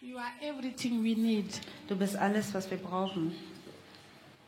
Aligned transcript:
you. 0.00 0.16
Are 0.18 0.32
everything 0.42 1.02
we 1.02 1.14
need, 1.14 1.46
Du 1.88 1.96
bist 1.96 2.16
alles, 2.16 2.52
was 2.54 2.70
wir 2.70 2.78
brauchen. 2.78 3.32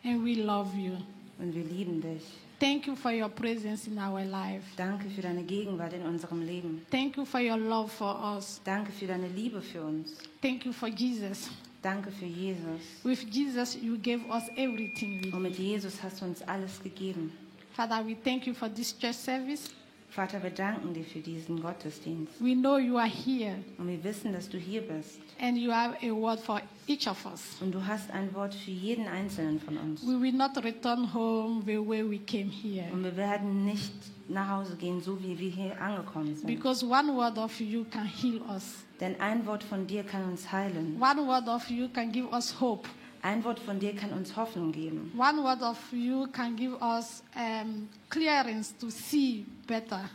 and 0.05 0.25
we 0.25 0.35
love 0.43 0.75
you. 0.77 0.97
Und 1.39 1.55
wir 1.55 1.65
lieben 1.65 2.01
dich. 2.01 2.23
Thank 2.59 2.87
you 2.87 2.95
for 2.95 3.11
your 3.11 3.31
presence 3.31 3.87
in 3.87 3.99
our 3.99 4.23
life. 4.23 4.65
Danke 4.77 5.09
für 5.09 5.23
deine 5.23 5.43
Gegenwart 5.43 5.95
in 5.95 6.03
unserem 6.03 6.43
Leben. 6.43 6.83
Thank 6.91 7.17
you 7.17 7.25
for 7.25 7.41
your 7.41 7.57
love 7.57 7.89
for 7.89 8.15
us. 8.37 8.61
Danke 8.65 8.93
für 8.93 9.07
deine 9.07 9.29
Liebe 9.29 9.63
für 9.63 9.83
uns. 9.83 10.19
Thank 10.43 10.67
you 10.67 10.73
for 10.73 10.89
Jesus. 10.89 11.49
Danke 11.83 12.11
für 12.11 12.27
Jesus. 12.27 12.81
With 13.03 13.25
Jesus, 13.31 13.75
you 13.81 13.97
gave 13.97 14.21
us 14.29 14.43
everything 14.57 15.33
Und 15.33 15.41
mit 15.43 15.59
Jesus 15.59 16.03
hast 16.03 16.21
du 16.21 16.27
uns 16.27 16.43
alles 16.43 16.83
gegeben. 16.83 17.33
Father, 17.73 18.05
we 18.07 18.15
thank 18.15 18.47
you 18.47 18.53
for 18.53 18.69
this 18.69 18.93
church 18.99 19.17
service. 19.17 19.71
Vater, 20.11 20.43
wir 20.43 20.51
danken 20.51 20.93
dir 20.93 21.05
für 21.05 21.21
diesen 21.21 21.63
Gottesdienst. 21.63 22.33
We 22.41 22.55
know 22.55 22.79
you 22.79 22.97
are 22.99 23.09
here 23.09 23.55
Und 23.79 23.89
wir 23.89 24.03
wissen, 24.03 24.33
dass 24.33 24.49
du 24.49 24.59
hier 24.59 24.83
bist. 24.83 25.21
and 25.41 25.57
you 25.57 25.71
have 25.73 25.95
a 26.03 26.11
word 26.13 26.41
for 26.41 26.61
each 26.89 27.09
of 27.09 27.25
us. 27.27 27.57
Und 27.61 27.73
du 27.73 27.87
hast 27.87 28.11
ein 28.11 28.35
Wort 28.35 28.53
für 28.55 28.73
jeden 28.73 29.07
Einzelnen 29.07 29.61
von 29.61 29.77
uns. 29.79 30.03
We 30.07 30.21
will 30.21 30.33
not 30.33 30.57
return 30.65 31.15
home 31.15 31.63
the 31.65 31.79
way 31.79 32.03
we 32.09 32.19
came 32.19 32.51
here 32.51 32.87
Und 32.93 33.05
wir 33.05 33.17
werden 33.17 33.65
nicht 33.65 33.93
nach 34.29 34.49
Hause 34.49 34.77
gehen, 34.77 35.01
so 35.01 35.21
wie 35.23 35.39
wir 35.39 35.51
hier 35.51 35.81
angekommen 35.81 36.35
sind. 36.35 36.47
because 36.47 36.85
one 36.85 37.15
word 37.15 37.39
of 37.39 37.61
you 37.61 37.85
can 37.85 38.05
heal 38.07 38.41
us. 38.53 38.85
Denn 39.01 39.19
ein 39.21 39.47
Wort 39.47 39.63
von 39.63 39.87
dir 39.87 40.03
kann 40.03 40.25
uns 40.25 40.51
heilen. 40.53 41.01
One 41.01 41.27
word 41.27 41.49
of 41.49 41.71
you 41.71 41.89
can 41.89 42.11
give 42.13 42.27
us 42.33 42.61
hope. 42.61 42.89
Ein 43.23 43.45
Wort 43.45 43.61
von 43.61 43.79
dir 43.79 43.95
kann 43.95 44.13
uns 44.13 44.35
Hoffnung 44.37 44.73
geben. 44.73 45.13
One 45.17 45.43
word 45.43 45.63
of 45.63 45.79
you 45.93 46.27
can 46.29 46.57
give 46.57 46.75
us 46.81 47.23
um, 47.37 47.89
clearance 48.09 48.73
to 48.79 48.89
see 48.89 49.45
better. 49.67 50.09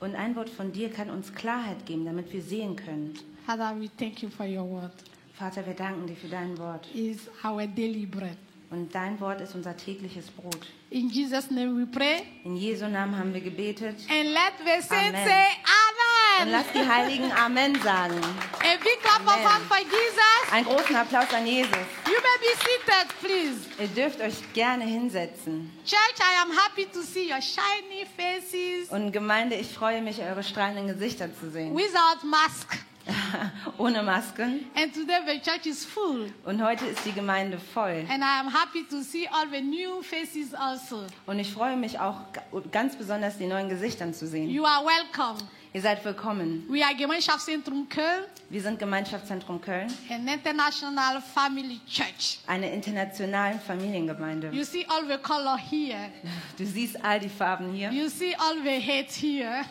Und 0.00 0.14
ein 0.14 0.34
Wort 0.36 0.48
von 0.48 0.72
dir 0.72 0.90
kann 0.90 1.10
uns 1.10 1.32
Klarheit 1.32 1.86
geben, 1.86 2.04
damit 2.04 2.32
wir 2.32 2.42
sehen 2.42 2.76
können. 2.76 3.14
Father, 3.46 3.74
we 3.78 3.88
thank 3.98 4.22
you 4.22 4.28
for 4.28 4.46
your 4.46 4.68
word. 4.68 4.92
Vater, 5.34 5.64
wir 5.64 5.74
danken 5.74 6.06
dir 6.06 6.16
für 6.16 6.28
dein 6.28 6.58
Wort. 6.58 6.86
It's 6.94 7.28
our 7.44 7.66
daily 7.66 8.06
bread. 8.06 8.36
Und 8.70 8.94
dein 8.94 9.18
Wort 9.20 9.40
ist 9.40 9.54
unser 9.54 9.76
tägliches 9.76 10.30
Brot. 10.30 10.66
In 10.90 11.08
Jesus' 11.08 11.50
name 11.50 11.74
we 11.76 11.86
pray. 11.86 12.24
In 12.44 12.56
Jesu 12.56 12.86
Namen 12.86 13.16
haben 13.16 13.32
wir 13.32 13.40
gebetet. 13.40 13.96
And 14.10 14.30
let 14.30 14.52
the 14.58 14.82
saints 14.82 15.18
Amen. 15.20 16.07
Say 16.38 16.42
Und 16.42 16.48
Amen. 16.48 16.52
lass 16.52 16.72
die 16.72 16.88
Heiligen 16.88 17.32
Amen 17.32 17.74
sagen. 17.82 18.20
A 18.20 18.76
big 18.82 19.00
clap 19.02 19.20
of 19.26 19.32
Amen. 19.34 19.52
hand 19.52 19.64
for 19.66 19.78
Jesus. 19.78 20.52
Einen 20.52 20.66
großen 20.66 20.96
Applaus 20.96 21.32
an 21.34 21.46
Jesus. 21.46 21.72
You 22.06 22.12
may 22.14 22.38
be 22.40 22.56
seated, 22.58 23.20
please. 23.20 23.82
Ihr 23.82 23.88
dürft 23.88 24.20
euch 24.20 24.52
gerne 24.52 24.84
hinsetzen. 24.84 25.70
Church, 25.84 26.18
I 26.20 26.42
am 26.42 26.50
happy 26.56 26.86
to 26.86 27.02
see 27.02 27.30
your 27.32 27.40
shiny 27.42 28.06
faces 28.16 28.90
Und 28.90 29.12
Gemeinde, 29.12 29.56
ich 29.56 29.68
freue 29.68 30.00
mich, 30.02 30.20
eure 30.20 30.42
strahlenden 30.42 30.86
Gesichter 30.88 31.28
zu 31.38 31.50
sehen. 31.50 31.74
without 31.74 32.24
mask. 32.26 32.78
Ohne 33.78 34.02
Masken. 34.02 34.66
And 34.76 34.92
today 34.92 35.20
the 35.26 35.40
church 35.40 35.64
is 35.64 35.82
full. 35.84 36.30
Und 36.44 36.62
heute 36.62 36.84
ist 36.86 37.06
die 37.06 37.12
Gemeinde 37.12 37.58
voll. 37.58 38.04
And 38.10 38.22
I 38.22 38.38
am 38.40 38.52
happy 38.52 38.84
to 38.90 39.00
see 39.02 39.26
all 39.28 39.46
the 39.50 39.62
new 39.62 40.02
faces 40.02 40.52
also. 40.52 41.06
Und 41.24 41.38
ich 41.38 41.50
freue 41.50 41.76
mich 41.76 41.98
auch 41.98 42.16
ga- 42.34 42.42
ganz 42.70 42.96
besonders, 42.96 43.38
die 43.38 43.46
neuen 43.46 43.70
Gesichtern 43.70 44.12
zu 44.12 44.26
sehen. 44.26 44.50
You 44.50 44.64
are 44.66 44.84
welcome. 44.84 45.38
Ihr 45.74 45.82
seid 45.82 46.02
willkommen. 46.04 46.64
We 46.70 46.82
are 46.84 46.94
Gemeinschaftszentrum 46.94 47.88
Köln, 47.88 48.24
Wir 48.48 48.62
sind 48.62 48.78
Gemeinschaftszentrum 48.78 49.60
Köln, 49.60 49.92
an 50.08 50.26
international 50.26 51.20
family 51.20 51.78
church. 51.86 52.38
eine 52.46 52.72
internationale 52.72 53.58
Familiengemeinde. 53.58 54.48
You 54.52 54.64
see 54.64 54.86
all 54.88 55.06
the 55.06 55.18
color 55.18 55.58
here. 55.58 56.10
Du 56.56 56.64
siehst 56.64 57.02
all 57.04 57.20
die 57.20 57.28
Farben 57.28 57.72
hier. 57.72 57.90
You 57.90 58.08
see 58.08 58.34
all 58.38 58.56
the 58.62 58.80
hate 58.80 59.12
here. 59.12 59.64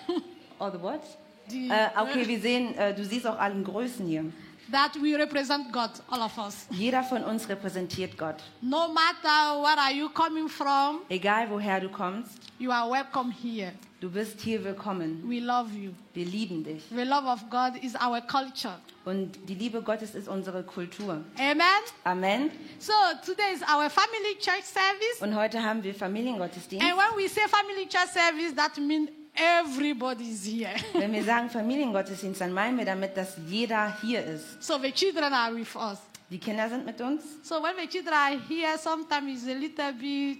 All 0.59 0.71
the 0.71 0.79
what? 0.81 1.01
The- 1.49 1.69
Äh, 1.69 1.87
okay, 1.99 2.27
wir 2.27 2.39
sehen, 2.39 2.75
äh, 2.75 2.93
du 2.93 3.03
siehst 3.03 3.25
auch 3.25 3.39
allen 3.39 3.63
Größen 3.63 4.05
hier. 4.05 4.25
that 4.71 4.95
we 5.01 5.17
represent 5.17 5.71
God, 5.71 5.89
all 6.09 6.21
of 6.21 6.37
us. 6.37 6.67
Jeder 6.69 7.01
von 7.01 7.23
uns 7.23 7.47
repräsentiert 7.49 8.17
Gott. 8.17 8.35
No 8.61 8.87
matter 8.89 9.61
where 9.63 9.79
are 9.79 9.93
you 9.93 10.09
coming 10.09 10.47
from, 10.49 10.99
Egal 11.09 11.49
woher 11.49 11.79
du 11.79 11.89
kommst, 11.89 12.37
you 12.59 12.69
are 12.71 12.87
welcome 12.91 13.31
here. 13.31 13.71
Du 13.99 14.09
bist 14.09 14.41
hier 14.41 14.63
willkommen. 14.63 15.23
We 15.27 15.39
love 15.39 15.69
you. 15.73 15.91
Wir 16.13 16.25
lieben 16.25 16.63
dich. 16.63 16.83
The 16.89 17.03
love 17.03 17.27
of 17.27 17.49
God 17.49 17.81
is 17.83 17.95
our 17.95 18.21
culture. 18.21 18.79
Und 19.05 19.37
die 19.47 19.55
Liebe 19.55 19.81
Gottes 19.81 20.15
ist 20.15 20.27
unsere 20.27 20.63
Kultur. 20.63 21.23
Amen. 21.37 21.61
Amen. 22.03 22.51
So 22.79 22.93
today 23.25 23.53
is 23.53 23.61
our 23.61 23.89
family 23.89 24.35
church 24.39 24.63
service. 24.63 25.21
Und 25.21 25.35
heute 25.35 25.61
haben 25.63 25.83
wir 25.83 25.95
Familiengottesdienst. 25.95 26.85
And 26.85 26.97
when 26.97 27.23
we 27.23 27.27
say 27.29 27.41
family 27.47 27.87
church 27.87 28.09
service, 28.09 28.53
that 28.55 28.77
means 28.77 29.09
everybody 29.33 30.31
is 30.31 30.45
here. 30.45 30.75
Wenn 30.93 31.13
wir 31.13 31.23
sagen 31.23 31.49
Familiengottesdienst, 31.49 32.41
dann 32.41 32.51
meinen 32.51 32.77
wir 32.77 32.85
damit, 32.85 33.15
dass 33.15 33.37
jeder 33.47 33.97
hier 34.01 34.23
ist. 34.25 34.61
so 34.61 34.77
the 34.79 34.91
children 34.91 35.31
are 35.33 35.55
with 35.55 35.75
us. 35.75 35.99
Die 36.29 36.39
Kinder 36.39 36.67
sind 36.67 36.85
mit 36.85 36.99
uns. 36.99 37.23
So 37.43 37.63
when 37.63 37.73
the 37.79 37.87
children 37.87 38.13
are 38.13 38.37
here, 38.49 38.77
sometimes 38.77 39.43
it's 39.43 39.47
a 39.47 39.57
little 39.57 39.93
bit, 39.93 40.37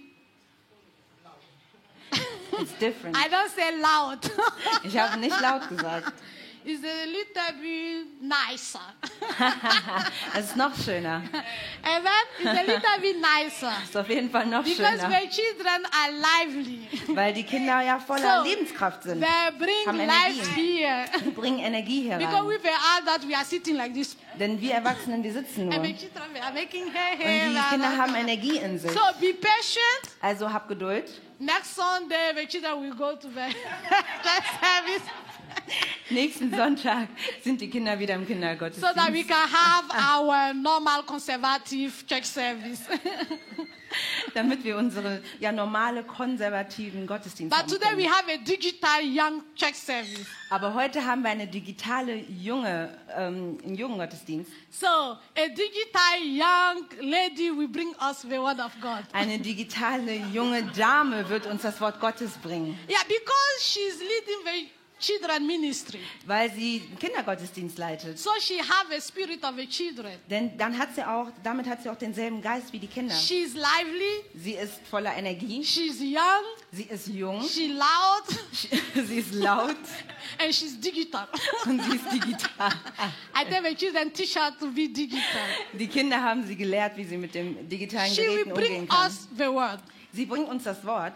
It's 2.60 2.72
different. 2.78 3.16
I 3.16 3.28
don't 3.28 3.50
say 3.50 3.70
loud. 3.80 4.18
Ich 4.82 4.98
habe 4.98 5.18
nicht 5.18 5.40
laut 5.40 5.68
gesagt. 5.68 6.12
it's 6.64 6.84
a 6.84 7.06
little 7.06 7.60
bit 7.60 8.22
nicer. 8.22 8.80
Es 10.34 10.46
ist 10.46 10.56
noch 10.56 10.74
schöner. 10.76 11.22
Amen. 11.82 12.12
It's 12.38 12.46
a 12.48 12.62
little 12.62 13.00
bit 13.00 13.16
nicer. 13.20 13.72
Es 13.82 13.88
ist 13.90 13.96
auf 13.96 14.08
jeden 14.08 14.30
Fall 14.30 14.46
noch 14.46 14.64
Because 14.64 14.98
schöner. 15.00 15.10
the 15.10 15.28
children 15.28 15.86
are 15.92 16.12
lively. 16.12 16.88
Weil 17.08 17.32
die 17.32 17.44
Kinder 17.44 17.80
ja 17.82 17.98
voller 17.98 18.42
So, 18.42 18.48
Lebenskraft 18.48 19.02
sind. 19.04 19.20
They 19.20 19.58
bring 19.58 19.86
Haben 19.86 19.98
life 19.98 20.54
here. 20.54 21.04
Die 21.24 21.30
bringen 21.30 21.60
Energie 21.60 22.02
Because 22.08 22.32
herein. 22.32 22.46
we 22.48 22.62
were 22.62 22.70
all 22.70 23.04
that 23.04 23.26
we 23.28 23.34
are 23.34 23.44
sitting 23.44 23.76
like 23.76 23.94
this. 23.94 24.16
Denn 24.38 24.60
wir 24.60 24.74
Erwachsenen, 24.74 25.22
wir 25.22 25.32
sitzen 25.32 25.66
nur. 25.66 25.74
And 25.74 25.84
the 25.84 25.92
Und 25.92 25.98
children 25.98 26.54
making 26.54 26.84
die 26.86 27.70
Kinder 27.70 27.96
haben. 27.96 28.14
Energie 28.14 28.58
in 28.58 28.78
sich. 28.78 28.90
So 28.90 29.00
be 29.20 29.34
patient. 29.34 30.16
Also 30.20 30.52
hab 30.52 30.68
Geduld. 30.68 31.08
Next 31.40 31.76
Sunday, 31.76 32.34
the 32.34 32.46
children 32.46 32.82
will 32.82 32.94
go 32.96 33.14
to 33.14 33.28
the 33.28 33.52
service 34.60 35.02
Nächsten 36.10 36.54
Sonntag 36.54 37.08
sind 37.42 37.60
die 37.60 37.68
Kinder 37.68 37.98
wieder 37.98 38.14
im 38.14 38.22
so 38.22 38.26
that 38.26 39.12
we 39.12 39.22
Kindergottesdienst. 39.24 39.28
can 39.28 39.48
have 39.50 40.20
our 40.20 40.54
normal 40.54 41.02
conservative 41.02 42.06
church 42.06 42.24
service. 42.24 42.80
Damit 44.34 44.64
wir 44.64 44.76
unsere 44.76 45.22
ja, 45.40 45.50
normale 45.50 46.04
konservativen 46.04 47.06
Gottesdienste 47.06 47.56
but 47.56 47.70
haben 47.72 47.80
today 47.80 47.96
we 47.96 48.08
have 48.08 48.30
a 48.30 48.36
digital 48.36 49.00
young 49.02 49.42
church 49.54 49.74
service. 49.74 50.26
Aber 50.50 50.74
heute 50.74 51.04
haben 51.04 51.22
wir 51.22 51.30
eine 51.30 51.46
digitale 51.46 52.16
junge, 52.16 52.98
ähm, 53.16 53.58
einen 53.64 53.74
jungen 53.74 53.98
Gottesdienst. 53.98 54.50
So 54.70 54.86
a 54.86 55.18
digital 55.48 56.20
young 56.22 56.84
lady 57.00 57.50
will 57.50 57.68
bring 57.68 57.94
us 58.00 58.22
the 58.22 58.38
word 58.38 58.60
of 58.60 58.72
God. 58.80 59.04
Eine 59.12 59.38
digitale 59.38 60.16
junge 60.32 60.62
Dame 60.76 61.28
wird 61.28 61.46
uns 61.46 61.62
das 61.62 61.80
Wort 61.80 61.98
Gottes 62.00 62.32
bringen, 62.42 62.78
Yeah, 62.88 63.02
because 63.08 63.60
she's 63.60 63.98
leading 64.00 64.44
the 64.44 64.77
children 64.98 65.46
ministry. 65.46 66.00
weil 66.26 66.50
sie 66.52 66.80
Kindergottesdienst 66.98 67.78
leitet. 67.78 68.18
So 68.18 68.30
she 68.40 68.58
have 68.58 68.94
a 68.96 69.00
spirit 69.00 69.42
of 69.44 69.54
the 69.56 69.66
children. 69.66 70.12
Denn 70.28 70.56
dann 70.58 70.76
hat 70.78 70.94
sie 70.94 71.04
auch, 71.06 71.28
damit 71.42 71.66
hat 71.66 71.82
sie 71.82 71.88
auch 71.90 71.96
denselben 71.96 72.40
Geist 72.42 72.72
wie 72.72 72.78
die 72.78 72.86
Kinder. 72.86 73.14
She's 73.14 73.54
lively, 73.54 74.24
Sie 74.34 74.52
ist 74.54 74.74
voller 74.90 75.14
Energie, 75.16 75.64
she's 75.64 76.00
young, 76.00 76.44
sie 76.72 76.84
ist 76.84 77.08
jung, 77.08 77.42
she's 77.42 77.70
loud, 77.72 78.24
sie 79.06 79.18
ist 79.18 79.34
laut 79.34 79.76
and 80.38 80.54
she's 80.54 80.78
digital. 80.78 81.26
und 81.66 81.82
sie 81.82 81.96
ist 81.96 82.12
digital. 82.12 82.72
I 83.34 83.44
tell 83.48 83.62
the 83.62 83.74
children 83.74 84.12
teach 84.12 84.34
her 84.36 84.52
to 84.58 84.66
be 84.66 84.88
digital. 84.88 85.22
Die 85.72 85.86
Kinder 85.86 86.22
haben 86.22 86.46
sie 86.46 86.56
gelehrt, 86.56 86.96
wie 86.96 87.04
sie 87.04 87.16
mit 87.16 87.34
dem 87.34 87.68
digitalen 87.68 88.12
She 88.12 88.22
will 88.22 88.44
Geräten 88.44 88.52
umgehen 88.52 88.68
bring 88.68 88.88
kann. 88.88 89.06
us 89.06 89.28
the 89.36 89.46
word. 89.46 89.80
Sie 90.12 90.26
bringt 90.26 90.48
uns 90.48 90.64
das 90.64 90.84
Wort 90.84 91.14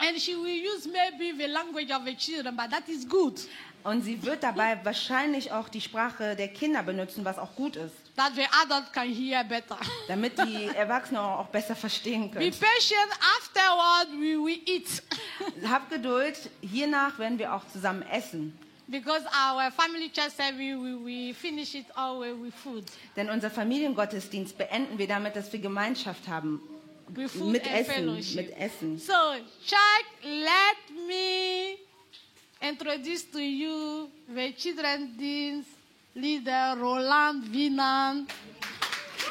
And 0.00 0.18
she 0.18 0.34
will 0.34 0.46
use 0.48 0.86
maybe 0.88 1.32
the 1.36 1.46
language 1.46 1.90
of 1.90 2.04
the 2.06 2.14
children, 2.14 2.56
but 2.56 2.70
that 2.70 2.88
is 2.88 3.06
good. 3.08 3.40
und 3.82 4.02
sie 4.02 4.22
wird 4.22 4.42
dabei 4.42 4.78
wahrscheinlich 4.84 5.52
auch 5.52 5.68
die 5.70 5.80
Sprache 5.80 6.36
der 6.36 6.48
Kinder 6.48 6.82
benutzen, 6.82 7.24
was 7.24 7.38
auch 7.38 7.54
gut 7.56 7.76
ist, 7.76 7.94
That 8.16 8.32
the 8.34 8.44
adult 8.62 8.92
can 8.92 9.08
hear 9.08 9.42
better. 9.44 9.78
damit 10.08 10.38
die 10.38 10.66
Erwachsenen 10.66 11.20
auch 11.22 11.46
besser 11.46 11.74
verstehen 11.74 12.30
Be 12.30 12.38
können. 12.38 12.50
patient. 12.50 13.10
Afterward, 13.38 14.08
we 14.20 14.36
will 14.36 14.60
eat. 14.66 15.02
Habt 15.68 15.90
Geduld, 15.90 16.36
hiernach 16.60 17.18
werden 17.18 17.38
wir 17.38 17.54
auch 17.54 17.66
zusammen 17.68 18.02
essen. 18.02 18.58
Because 18.88 19.24
our 19.26 19.70
family 19.70 20.10
church 20.10 20.32
service, 20.32 20.76
we, 20.76 20.96
we 21.30 21.32
finish 21.32 21.74
it 21.76 21.86
always 21.96 22.34
with 22.42 22.52
food. 22.54 22.84
Denn 23.16 23.30
unser 23.30 23.48
Familiengottesdienst 23.48 24.58
beenden 24.58 24.98
wir 24.98 25.06
damit, 25.06 25.36
dass 25.36 25.52
wir 25.52 25.60
Gemeinschaft 25.60 26.26
haben. 26.28 26.60
With 27.14 27.30
food 27.32 27.52
Mit 27.52 27.66
and 27.66 27.74
Essen, 27.80 27.94
fellowship. 27.94 28.36
mit 28.36 28.54
Essen. 28.58 28.98
So, 28.98 29.34
church, 29.64 30.06
let 30.24 31.06
me 31.08 31.76
introduce 32.62 33.24
to 33.32 33.40
you 33.40 34.08
the 34.28 34.52
children's 34.52 35.64
leader, 36.14 36.74
Roland 36.78 37.52
Winan. 37.52 38.26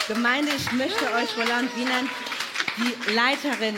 Gemeinde, 0.07 0.51
ich 0.55 0.71
möchte 0.71 1.05
euch 1.13 1.37
Roland 1.37 1.69
Wienand, 1.77 2.09
die 2.77 3.11
Leiterin 3.13 3.75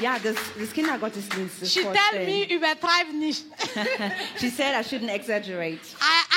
ja, 0.00 0.18
des, 0.18 0.36
des 0.58 0.72
Kindergottesdienstes 0.72 1.72
She 1.72 1.80
tell 1.82 1.92
vorstellen. 1.94 2.26
me 2.26 2.54
übertreib 2.54 3.12
nicht. 3.12 3.44
She 4.40 4.50
said 4.50 4.74
I 4.74 4.82
shouldn't 4.82 5.10
exaggerate. 5.12 5.80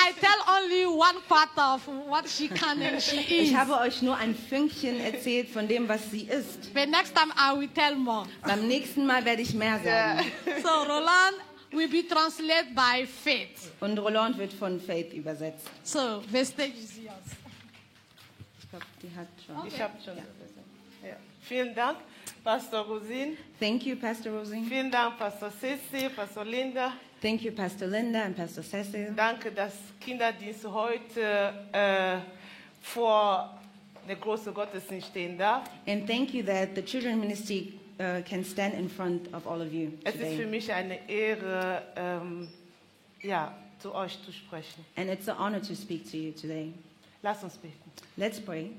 I, 0.08 0.10
I 0.10 0.12
tell 0.12 0.54
only 0.56 0.86
one 0.86 1.20
quarter 1.28 1.60
of 1.60 1.86
what 2.08 2.28
she 2.28 2.48
can 2.48 2.80
and 2.82 3.02
she 3.02 3.18
is. 3.20 3.50
Ich 3.50 3.54
habe 3.54 3.78
euch 3.78 4.02
nur 4.02 4.16
ein 4.16 4.34
Fünkchen 4.34 5.00
erzählt 5.00 5.48
von 5.50 5.68
dem, 5.68 5.88
was 5.88 6.10
sie 6.10 6.22
ist. 6.22 6.72
But 6.74 6.88
next 6.88 7.14
time 7.14 7.32
I 7.36 7.58
will 7.58 7.68
tell 7.68 7.94
more. 7.94 8.26
Beim 8.42 8.66
nächsten 8.66 9.06
Mal 9.06 9.24
werde 9.24 9.42
ich 9.42 9.54
mehr 9.54 9.78
sagen. 9.82 10.30
So 10.62 10.68
Roland 10.68 11.36
will 11.70 11.88
be 11.88 12.06
translated 12.06 12.74
by 12.74 13.06
faith. 13.06 13.70
Und 13.80 13.98
Roland 13.98 14.38
wird 14.38 14.52
von 14.52 14.80
Faith 14.80 15.12
übersetzt. 15.12 15.68
So 15.82 16.22
the 16.32 16.44
stage 16.44 16.74
is 16.78 16.96
yours. 16.96 17.14
Ich 18.60 18.70
glaube, 18.70 18.86
die 19.02 19.16
hat 19.16 19.28
schon. 19.46 19.66
Ich 19.66 19.80
habe 19.80 19.94
schon. 20.04 20.16
Ja. 20.16 21.16
Vielen 21.42 21.74
Dank, 21.74 21.98
Pastor 22.44 22.80
Rosin. 22.84 23.36
Thank 23.58 23.84
you, 23.86 23.96
Pastor 23.96 24.32
Rosie. 24.32 24.64
Vielen 24.68 24.90
Dank, 24.90 25.18
Pastor 25.18 25.50
Ceci, 25.50 26.08
Pastor 26.10 26.44
Linda. 26.44 26.92
Thank 27.20 27.42
you, 27.42 27.50
Pastor 27.50 27.88
Linda 27.88 28.22
and 28.22 28.36
Pastor 28.36 28.62
Cecil. 28.62 29.12
Danke, 29.16 29.50
dass 29.50 29.74
Kinderdienst 30.00 30.64
heute 30.64 31.52
eh, 31.72 32.14
äh, 32.14 32.20
vor 32.80 33.58
der 34.06 34.16
großen 34.16 34.54
Gottesdienst 34.54 35.08
stehen 35.08 35.36
darf. 35.36 35.68
And 35.86 36.06
thank 36.06 36.32
you 36.32 36.44
that 36.44 36.76
the 36.76 36.82
children 36.82 37.18
ministry 37.18 37.74
uh, 37.98 38.22
can 38.22 38.44
stand 38.44 38.74
in 38.74 38.88
front 38.88 39.32
of 39.34 39.46
all 39.46 39.60
of 39.60 39.72
you 39.72 39.90
Es 40.04 40.14
ist 40.14 40.20
für 40.20 40.28
today. 40.28 40.46
mich 40.46 40.72
eine 40.72 41.08
Ehre, 41.10 41.82
ähm, 41.96 42.48
ja, 43.22 43.52
zu 43.80 43.92
euch 43.94 44.16
zu 44.24 44.32
sprechen. 44.32 44.84
And 44.96 45.10
it's 45.10 45.28
an 45.28 45.38
honor 45.38 45.60
to 45.60 45.74
speak 45.74 46.08
to 46.10 46.16
you 46.16 46.30
today. 46.32 46.72
Lass 47.22 47.42
uns 47.42 47.56
beten. 47.56 47.90
Let's 48.16 48.40
pray. 48.40 48.70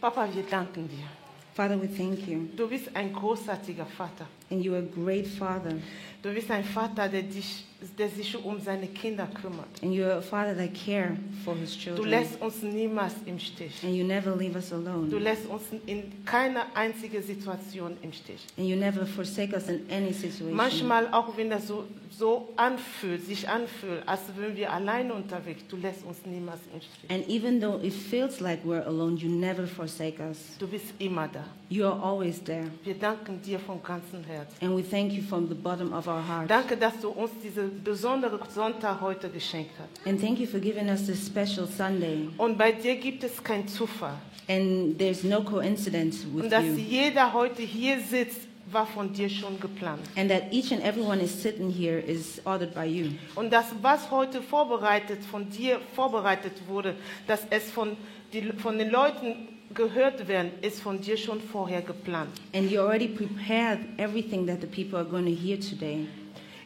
Papa, 0.00 0.26
wir 0.32 0.42
danken 0.44 0.88
dir. 0.88 1.23
Father, 1.54 1.80
we 1.80 1.86
thank 1.86 2.26
you. 2.26 2.48
Du 2.56 2.66
bist 2.66 2.90
ein 2.94 3.12
großartiger 3.12 3.86
Vater. 3.86 4.26
And 4.50 4.64
you 4.64 4.74
are 4.74 4.82
a 4.82 5.04
great 5.04 5.26
Father. 5.26 5.74
Du 6.20 6.32
bist 6.32 6.50
ein 6.50 6.64
Vater, 6.64 7.08
der, 7.08 7.22
dich, 7.22 7.64
der 7.96 8.08
sich 8.08 8.36
um 8.44 8.60
seine 8.60 8.88
Kinder 8.88 9.28
kümmert. 9.40 9.68
And 9.80 9.92
you're 9.92 10.16
a 10.16 10.20
Father 10.20 10.56
that 10.56 10.74
care 10.74 11.16
for 11.44 11.54
his 11.54 11.76
children. 11.78 12.02
Du 12.02 12.10
lässt 12.10 12.40
uns 12.40 12.60
niemals 12.62 13.14
im 13.26 13.38
Stich. 13.38 13.84
And 13.84 13.94
you 13.94 14.04
never 14.04 14.34
leave 14.34 14.56
us 14.56 14.72
alone. 14.72 15.08
Du 15.08 15.18
lässt 15.18 15.46
uns 15.46 15.62
in 15.86 16.24
keiner 16.24 16.66
einzigen 16.74 17.22
Situation 17.22 17.96
im 18.02 18.12
Stich. 18.12 18.40
And 18.58 18.66
you 18.66 18.74
never 18.74 19.06
forsake 19.06 19.54
us 19.54 19.68
in 19.68 19.82
any 19.92 20.12
situation. 20.12 20.56
Manchmal, 20.56 21.06
auch 21.12 21.36
wenn 21.36 21.50
das 21.50 21.68
so, 21.68 21.84
so 22.18 22.48
anfühlt, 22.56 23.24
sich 23.24 23.48
anfühlt, 23.48 24.06
als 24.06 24.20
wären 24.36 24.56
wir 24.56 24.72
alleine 24.72 25.14
unterwegs, 25.14 25.62
du 25.68 25.76
lässt 25.76 26.04
uns 26.04 26.18
niemals 26.24 26.60
im 26.72 26.80
Stich. 26.80 27.10
And 27.10 27.28
even 27.28 27.60
though 27.60 27.80
it 27.84 27.92
feels 27.92 28.40
like 28.40 28.64
we're 28.64 28.84
alone, 28.86 29.16
you 29.16 29.28
never 29.28 29.66
forsake 29.66 30.20
us. 30.20 30.38
Du 30.58 30.66
bist 30.66 30.86
immer 30.98 31.28
da. 31.28 31.44
You 31.68 31.86
are 31.86 32.00
always 32.02 32.42
there. 32.44 32.66
Wir 32.84 32.94
danken 32.94 33.40
dir 33.42 33.58
von 33.58 33.82
ganzem 33.82 34.22
Herzen. 34.24 34.54
And 34.60 34.76
we 34.76 34.82
thank 34.82 35.12
you 35.12 35.22
from 35.22 35.48
the 35.48 35.54
bottom 35.54 35.92
of 35.92 36.06
our 36.06 36.26
heart. 36.26 36.50
Danke, 36.50 36.76
dass 36.76 37.00
du 37.00 37.08
uns 37.08 37.30
diesen 37.42 37.82
besonderen 37.82 38.38
Sonntag 38.54 39.00
heute 39.00 39.28
geschenkt 39.28 39.72
hast. 39.78 40.06
And 40.06 40.20
thank 40.20 40.38
you 40.38 40.46
for 40.46 40.60
giving 40.60 40.88
us 40.88 41.06
this 41.06 41.26
special 41.26 41.66
Sunday. 41.66 42.28
Und 42.38 42.56
bei 42.58 42.72
dir 42.72 42.96
gibt 42.96 43.24
es 43.24 43.42
keinen 43.42 43.66
Zufall. 43.68 44.14
And 44.46 44.98
there's 44.98 45.24
no 45.24 45.42
coincidence 45.42 46.26
with 46.34 46.44
Und 46.44 46.50
dass 46.52 46.64
you. 46.64 46.74
jeder 46.76 47.32
heute 47.32 47.62
hier 47.62 47.98
sitzt, 48.00 48.40
war 48.70 48.86
von 48.86 49.12
dir 49.12 49.28
schon 49.28 49.58
geplant. 49.60 50.00
And 50.16 50.30
that 50.30 50.52
each 50.52 50.72
and 50.72 50.82
everyone 50.82 51.20
is 51.20 51.30
sitting 51.30 51.70
here 51.70 51.98
is 51.98 52.40
ordered 52.44 52.74
by 52.74 52.84
you. 52.84 53.10
Und 53.34 53.52
das, 53.52 53.66
was 53.82 54.10
heute 54.10 54.42
vorbereitet, 54.42 55.24
von 55.24 55.48
dir 55.50 55.80
vorbereitet 55.94 56.52
wurde, 56.66 56.94
dass 57.26 57.46
es 57.50 57.70
von, 57.70 57.96
die, 58.32 58.52
von 58.58 58.78
den 58.78 58.90
Leuten 58.90 59.48
gehört 59.74 60.26
werden, 60.28 60.52
ist 60.62 60.80
von 60.80 61.00
dir 61.00 61.16
schon 61.16 61.40
vorher 61.40 61.82
geplant. 61.82 62.30
And 62.54 62.70
you 62.70 62.80
already 62.80 63.08
prepared 63.08 63.80
everything 63.98 64.46
that 64.46 64.60
the 64.60 64.66
people 64.66 64.98
are 64.98 65.08
going 65.08 65.26
to 65.26 65.34
hear 65.34 65.58
today. 65.58 66.06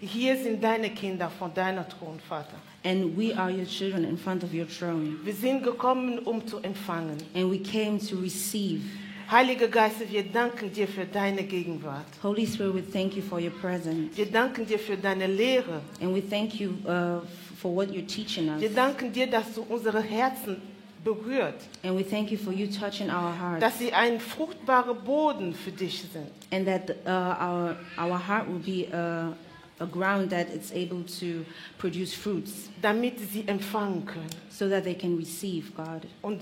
Hier 0.01 0.37
sind 0.37 0.62
deine 0.62 0.91
Kinder 0.91 1.29
von 1.29 1.53
deiner 1.53 1.89
Thron, 1.89 2.21
Vater. 2.29 2.55
And 2.85 3.17
we 3.17 3.37
are 3.37 3.51
your 3.51 3.67
children 3.67 4.05
in 4.05 4.17
front 4.17 4.44
of 4.44 4.55
your 4.55 4.69
throne. 4.69 5.17
Wir 5.25 5.35
sind 5.35 5.65
gekommen, 5.65 6.21
um 6.21 6.47
zu 6.47 6.59
empfangen. 6.59 7.17
And 7.35 7.51
we 7.51 7.59
came 7.59 7.99
to 7.99 8.17
receive. 8.17 8.83
Heiliger 9.31 9.69
Geist, 9.69 9.97
wir 10.11 10.23
danken 10.23 10.73
dir 10.73 10.89
für 10.89 11.05
deine 11.05 11.43
Gegenwart. 11.43 12.07
Holy 12.23 12.47
Spirit, 12.47 12.75
we 12.75 12.83
thank 12.83 13.15
you 13.15 13.23
for 13.23 13.39
your 13.39 13.51
presence. 13.51 14.17
Wir 14.17 14.25
danken 14.25 14.65
dir 14.65 14.79
für 14.79 14.97
deine 14.97 15.27
Lehre. 15.27 15.83
And 16.01 16.15
we 16.15 16.23
thank 16.23 16.59
you 16.59 16.71
uh, 16.87 17.21
for 17.61 17.77
what 17.77 17.91
you're 17.91 18.07
teaching 18.07 18.49
us. 18.49 18.59
Wir 18.59 18.71
danken 18.71 19.13
dir, 19.13 19.27
dass 19.27 19.53
du 19.53 19.67
unsere 19.69 20.01
Herzen 20.01 20.57
berührt, 21.05 21.61
And 21.83 21.95
we 21.99 22.03
thank 22.03 22.31
you 22.31 22.39
for 22.39 22.55
you 22.55 22.69
touching 22.69 23.11
our 23.11 23.39
hearts. 23.39 23.61
dass 23.61 23.79
sie 23.79 23.93
ein 23.93 24.19
fruchtbarer 24.19 24.95
Boden 24.95 25.53
für 25.53 25.73
dich 25.73 26.07
sind. 26.11 26.31
And 26.51 26.67
that 26.67 26.97
uh, 27.05 27.11
our, 27.11 27.77
our 27.99 28.29
heart 28.29 28.47
will 28.49 28.61
be 28.61 28.89
a, 28.97 29.35
a 29.79 29.87
ground 29.87 30.31
that 30.31 30.49
it's 30.55 30.73
able 30.73 31.05
to 31.21 31.45
produce 31.77 32.15
fruits 32.15 32.71
damit 32.81 33.21
sie 33.31 33.45
empfangen 33.47 34.07
können 34.07 34.31
so 34.49 34.71
that 34.71 34.85
they 34.85 34.95
can 34.95 35.19
receive, 35.19 35.71
God. 35.77 36.07
und 36.23 36.41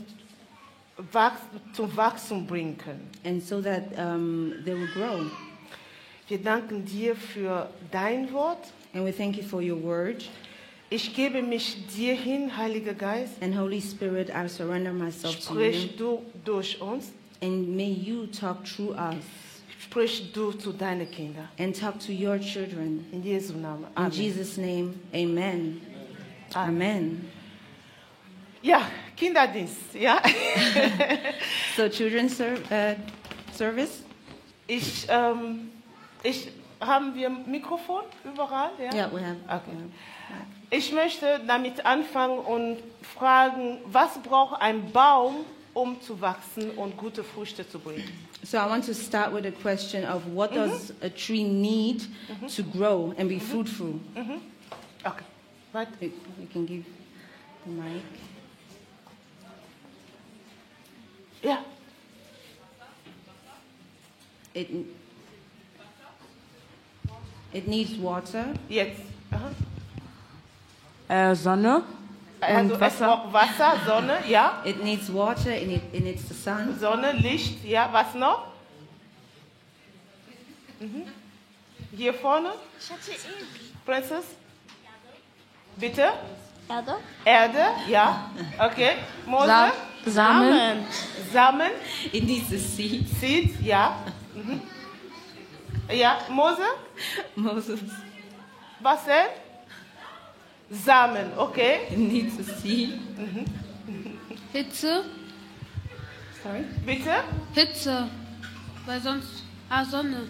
zum 1.72 1.96
Wachstum 1.96 2.46
bringen. 2.46 2.76
And 3.24 3.42
so 3.42 3.60
that 3.60 3.96
um, 3.98 4.54
they 4.64 4.74
will 4.74 4.88
grow. 4.94 5.30
Wir 6.28 6.38
danken 6.38 6.84
dir 6.84 7.14
für 7.14 7.68
dein 7.90 8.32
Wort. 8.32 8.72
And 8.94 9.04
we 9.04 9.12
thank 9.12 9.36
you 9.36 9.42
for 9.42 9.60
your 9.60 9.76
word. 9.82 10.24
Ich 10.88 11.14
gebe 11.14 11.42
mich 11.42 11.76
dir 11.96 12.14
hin, 12.14 12.56
Heiliger 12.56 12.94
Geist. 12.94 13.42
And 13.42 13.54
Holy 13.56 13.80
Spirit, 13.80 14.30
I 14.30 14.48
surrender 14.48 14.92
myself 14.92 15.36
to 15.46 15.54
Sprich 15.54 15.92
you. 15.92 15.96
du 15.98 16.22
durch 16.44 16.80
uns. 16.80 17.12
And 17.42 17.76
may 17.76 17.90
you 17.90 18.26
talk 18.26 18.64
through 18.64 18.94
us 18.94 19.16
Sprich 19.82 20.32
du 20.32 20.52
zu 20.52 20.72
deinen 20.72 21.10
Kindern. 21.10 21.48
and 21.58 21.74
talk 21.78 21.98
to 22.00 22.12
your 22.12 22.38
children. 22.38 23.04
In 23.12 23.22
Jesu 23.22 23.54
Namen. 23.54 23.86
In 23.96 24.10
Jesus' 24.10 24.56
name, 24.56 24.94
amen. 25.12 25.80
Amen. 26.54 27.28
Ja, 28.62 28.88
Kinderdienst. 29.16 29.94
Ja. 29.94 30.20
So, 31.76 31.90
children's 31.90 32.40
uh, 32.40 32.54
service? 33.52 34.02
Ich, 34.66 35.06
ähm, 35.10 35.70
ich, 36.22 36.48
haben 36.80 37.14
wir 37.14 37.28
Mikrofon 37.28 38.04
überall? 38.24 38.70
Ja. 38.78 38.94
Yeah, 38.94 39.12
we 39.12 39.20
have. 39.20 39.36
Okay. 39.46 39.76
Ich 40.70 40.90
möchte 40.92 41.40
damit 41.46 41.84
anfangen 41.84 42.38
und 42.38 42.78
fragen, 43.02 43.78
was 43.86 44.18
braucht 44.22 44.60
ein 44.62 44.90
Baum, 44.90 45.44
um 45.74 46.00
zu 46.00 46.20
wachsen 46.20 46.70
und 46.70 46.96
gute 46.96 47.22
Früchte 47.22 47.68
zu 47.68 47.78
bringen? 47.78 48.10
So, 48.42 48.56
I 48.56 48.68
want 48.68 48.86
to 48.86 48.94
start 48.94 49.34
with 49.34 49.44
a 49.44 49.50
question 49.50 50.04
of 50.04 50.22
what 50.34 50.54
does 50.54 50.94
a 51.02 51.10
tree 51.10 51.44
need 51.44 52.08
to 52.56 52.62
grow 52.62 53.14
and 53.18 53.28
be 53.28 53.38
fruitful? 53.38 54.00
Okay. 55.04 55.24
Weiter. 55.72 55.90
We 56.00 56.12
we 56.38 56.46
can 56.46 56.64
give 56.64 56.84
the 57.64 57.72
mic. 57.72 58.02
Ja. 61.42 61.58
It, 64.54 64.68
it 67.52 67.68
needs 67.68 67.92
water. 68.02 68.46
Jetzt. 68.68 69.00
Aha. 69.30 69.50
Äh, 71.30 71.34
Sonne 71.34 71.82
Also 72.40 72.60
und 72.60 72.72
es 72.72 72.80
Wasser. 72.80 73.06
braucht 73.06 73.32
Wasser, 73.32 73.80
Sonne, 73.86 74.18
ja. 74.28 74.62
It 74.64 74.82
needs 74.82 75.12
water. 75.12 75.56
It, 75.56 75.66
need, 75.68 75.82
it 75.92 76.04
needs 76.04 76.28
the 76.28 76.34
sun. 76.34 76.78
Sonne, 76.78 77.12
Licht, 77.12 77.64
ja. 77.64 77.88
Was 77.92 78.14
noch? 78.14 78.46
Mhm. 80.80 81.02
Hier 81.96 82.12
vorne, 82.12 82.50
Princess. 83.86 84.24
Bitte? 85.76 86.12
Erde? 86.68 86.96
Erde, 87.24 87.64
ja. 87.88 88.30
Okay. 88.58 88.90
Mose? 89.26 89.46
Sa 90.06 90.12
Samen, 90.12 90.84
Samen. 91.32 91.72
It 92.12 92.24
needs 92.24 92.48
the 92.48 92.58
seed. 92.58 93.06
Seed, 93.20 93.54
ja. 93.60 93.96
Mhm. 94.34 94.60
Ja, 95.92 96.18
Mose? 96.30 96.62
Moses. 97.34 97.80
Was 98.80 99.04
denn? 99.04 99.28
Samen, 100.70 101.32
okay. 101.36 101.86
It 101.90 101.98
needs 101.98 102.36
the 102.36 102.44
seed. 102.44 103.00
Hitze, 104.52 105.04
Sorry. 106.42 106.64
Bitte? 106.84 107.14
Hitze, 107.54 108.08
weil 108.86 109.00
sonst, 109.00 109.42
ah, 109.68 109.84
Sonne, 109.84 110.28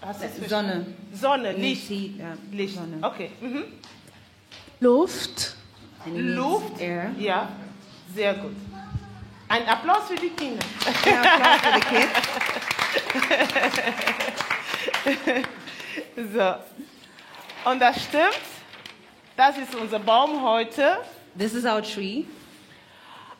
verstanden? 0.00 0.48
Sonne. 0.48 0.86
Sonne, 1.12 1.52
Licht. 1.52 1.86
seed. 1.86 2.18
Uh, 2.20 2.54
Licht, 2.56 2.74
Sonne. 2.76 2.98
okay. 3.02 3.30
Mhm. 3.40 3.64
Luft, 4.80 5.54
Luft, 6.06 6.80
Air. 6.80 7.12
ja. 7.18 7.48
Sehr 8.14 8.34
gut. 8.34 8.52
Ein 9.48 9.66
Applaus 9.68 10.08
für 10.08 10.16
die 10.16 10.30
Kinder. 10.30 10.64
Yeah, 11.06 11.22
applause 11.22 11.60
for 11.60 11.72
the 11.72 11.80
kids. 15.20 15.46
So. 16.16 16.54
Und 17.70 17.78
das 17.80 18.02
stimmt. 18.04 18.40
Das 19.36 19.56
ist 19.58 19.74
unser 19.74 19.98
Baum 19.98 20.42
heute. 20.42 20.98
This 21.38 21.54
is 21.54 21.64
our 21.64 21.82
tree. 21.82 22.24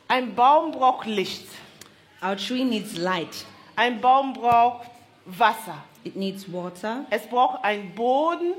Ein 0.07 0.35
Baum 0.35 0.71
braucht 0.71 1.07
Licht. 1.07 1.47
Our 2.21 2.37
tree 2.37 2.63
needs 2.63 2.95
light. 2.97 3.45
Ein 3.75 3.99
Baum 3.99 4.33
braucht 4.33 4.87
Wasser. 5.25 5.83
It 6.03 6.15
needs 6.15 6.51
water. 6.51 7.05
Es 7.09 7.27
braucht 7.27 7.63
einen 7.63 7.93
Boden 7.95 8.53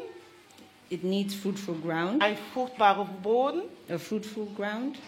it 0.91 1.05
needs 1.05 1.35
fruitful 1.35 1.75
ground, 1.75 2.23
ein 2.23 2.37
fruchtbarer 2.55 3.05
Boden. 3.05 3.63
a 3.91 3.99
fruitful 3.99 4.47
ground, 4.57 4.99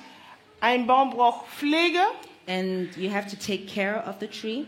Ein 0.60 0.86
Baum 0.86 1.10
braucht 1.10 1.46
Pflege 1.46 2.00
and 2.50 2.96
you 2.96 3.08
have 3.10 3.28
to 3.30 3.36
take 3.36 3.66
care 3.66 4.02
of 4.08 4.16
the 4.20 4.26
tree, 4.26 4.66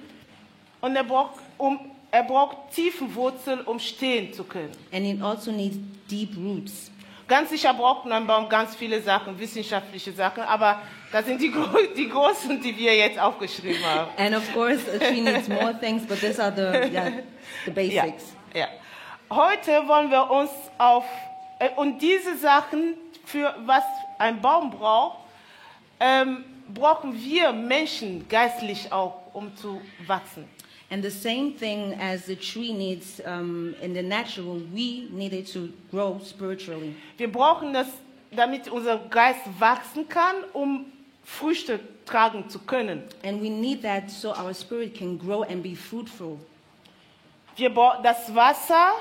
und 0.80 0.94
er 0.96 1.04
braucht, 1.04 1.34
um, 1.58 1.78
er 2.12 2.22
braucht 2.22 2.56
tiefen 2.74 3.14
Wurzeln, 3.14 3.60
um 3.62 3.78
stehen 3.80 4.32
zu 4.32 4.44
können. 4.44 4.70
and 4.92 5.04
it 5.04 5.20
also 5.22 5.50
needs 5.50 5.76
deep 6.10 6.36
roots. 6.36 6.90
Ganz 7.28 7.48
sicher 7.50 7.72
braucht 7.72 8.10
ein 8.10 8.26
Baum 8.26 8.48
ganz 8.48 8.74
viele 8.76 9.00
Sachen, 9.00 9.38
wissenschaftliche 9.38 10.12
Sachen, 10.12 10.42
aber 10.42 10.82
das 11.12 11.24
sind 11.24 11.40
die, 11.40 11.50
gro- 11.50 11.78
die 11.96 12.08
großen, 12.08 12.60
die 12.60 12.76
wir 12.76 12.94
jetzt 12.96 13.18
aufgeschrieben 13.18 13.82
haben. 13.84 14.10
And 14.18 14.36
of 14.36 14.52
course, 14.52 14.80
a 14.94 14.98
tree 14.98 15.20
needs 15.22 15.48
more 15.48 15.74
things, 15.78 16.06
but 16.06 16.20
these 16.20 16.42
are 16.42 16.52
the, 16.54 16.92
yeah, 16.92 17.10
the 17.64 17.70
Ja, 17.90 18.02
basics. 18.02 18.24
ja. 18.54 18.66
Heute 19.30 19.70
wollen 19.88 20.10
wir 20.10 20.30
uns 20.30 20.50
auf 20.76 21.04
äh, 21.58 21.70
und 21.76 22.02
diese 22.02 22.36
Sachen 22.36 22.94
für 23.24 23.54
was 23.64 23.84
ein 24.18 24.40
Baum 24.42 24.70
braucht, 24.70 25.18
ähm, 26.00 26.44
brauchen 26.72 27.14
wir 27.14 27.52
Menschen 27.52 28.28
geistlich 28.28 28.92
auch, 28.92 29.34
um 29.34 29.54
zu 29.56 29.80
wachsen. 30.06 30.44
And 30.90 31.02
the 31.02 31.10
same 31.10 31.52
thing 31.52 31.94
as 31.98 32.26
the 32.26 32.36
tree 32.36 32.72
needs 32.72 33.20
um, 33.24 33.74
in 33.80 33.94
the 33.94 34.02
natural, 34.02 34.60
we 34.74 35.08
need 35.10 35.32
it 35.32 35.50
to 35.54 35.70
grow 35.90 36.20
spiritually. 36.22 36.94
Wir 37.16 37.32
brauchen 37.32 37.72
das, 37.72 37.86
damit 38.30 38.68
unser 38.68 38.98
Geist 38.98 39.40
wachsen 39.58 40.06
kann, 40.06 40.44
um 40.52 40.84
Früchte 41.24 41.80
tragen 42.04 42.48
zu 42.50 42.58
können. 42.58 43.02
And 43.24 43.42
we 43.42 43.48
need 43.48 43.82
that 43.82 44.10
so 44.10 44.34
our 44.34 44.52
spirit 44.52 44.94
can 44.94 45.18
grow 45.18 45.42
and 45.42 45.62
be 45.62 45.74
fruitful. 45.74 46.38
Wir 47.56 47.70
das 48.02 48.34
Wasser 48.34 48.92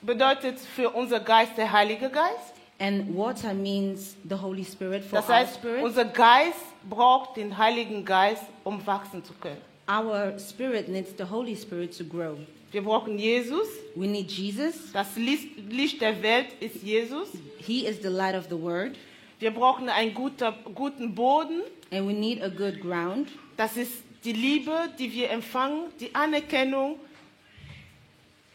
bedeutet 0.00 0.58
für 0.58 0.90
unser 0.90 1.20
Geist 1.20 1.56
der 1.58 1.70
Heilige 1.70 2.08
Geist. 2.08 2.54
And 2.78 3.14
water 3.14 3.54
means 3.54 4.16
the 4.28 4.34
Holy 4.34 4.64
Spirit 4.64 5.04
for 5.04 5.16
Das 5.20 5.28
our 5.28 5.36
heißt, 5.36 5.54
spirit. 5.56 5.84
unser 5.84 6.04
Geist 6.06 6.58
braucht 6.88 7.36
den 7.36 7.56
Heiligen 7.56 8.04
Geist, 8.04 8.42
um 8.64 8.84
wachsen 8.86 9.24
zu 9.24 9.32
können. 9.34 9.60
Our 9.88 10.36
spirit 10.38 10.88
needs 10.88 11.10
the 11.16 11.24
Holy 11.24 11.56
Spirit 11.56 11.96
to 11.96 12.04
grow. 12.04 12.36
Wir 12.72 12.82
brauchen 12.82 13.18
Jesus. 13.18 13.68
We 13.94 14.06
need 14.08 14.30
Jesus. 14.30 14.90
Das 14.92 15.14
Licht 15.16 15.70
Licht 15.70 16.00
der 16.00 16.20
Welt 16.22 16.46
ist 16.58 16.82
Jesus. 16.82 17.28
He 17.58 17.86
is 17.86 17.98
the 18.02 18.08
light 18.08 18.34
of 18.34 18.46
the 18.50 18.60
word. 18.60 18.96
Wir 19.38 19.52
brauchen 19.52 19.88
einen 19.88 20.12
guter, 20.14 20.52
guten 20.74 21.14
Boden. 21.14 21.62
And 21.92 22.08
we 22.08 22.12
need 22.12 22.42
a 22.42 22.48
good 22.48 22.80
ground. 22.80 23.28
Das 23.56 23.76
ist 23.76 23.92
die 24.24 24.32
Liebe, 24.32 24.72
die 24.98 25.12
wir 25.12 25.30
empfangen, 25.30 25.84
die 26.00 26.12
Anerkennung, 26.14 26.98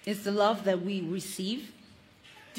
It's 0.06 0.24
the 0.24 0.32
love 0.32 0.64
that 0.66 0.84
we 0.86 1.02
receive. 1.12 1.62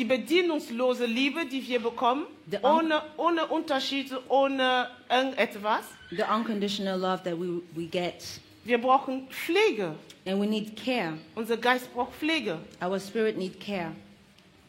Die 0.00 0.06
bedienungslose 0.06 1.04
Liebe, 1.04 1.44
die 1.44 1.66
wir 1.68 1.78
bekommen, 1.78 2.24
ohne, 2.62 3.02
ohne 3.18 3.46
Unterschiede, 3.46 4.22
ohne 4.28 4.88
irgendetwas. 5.10 5.84
The 6.10 6.22
unconditional 6.22 6.98
love 6.98 7.22
that 7.24 7.38
we, 7.38 7.60
we 7.74 7.84
get. 7.84 8.40
Wir 8.64 8.78
brauchen 8.78 9.28
Pflege. 9.28 9.94
And 10.24 10.40
we 10.40 10.46
need 10.46 10.74
care. 10.74 11.18
Unser 11.34 11.58
Geist 11.58 11.92
braucht 11.92 12.14
Pflege. 12.14 12.58
Our 12.82 12.98
spirit 12.98 13.36
need 13.36 13.60
care. 13.60 13.92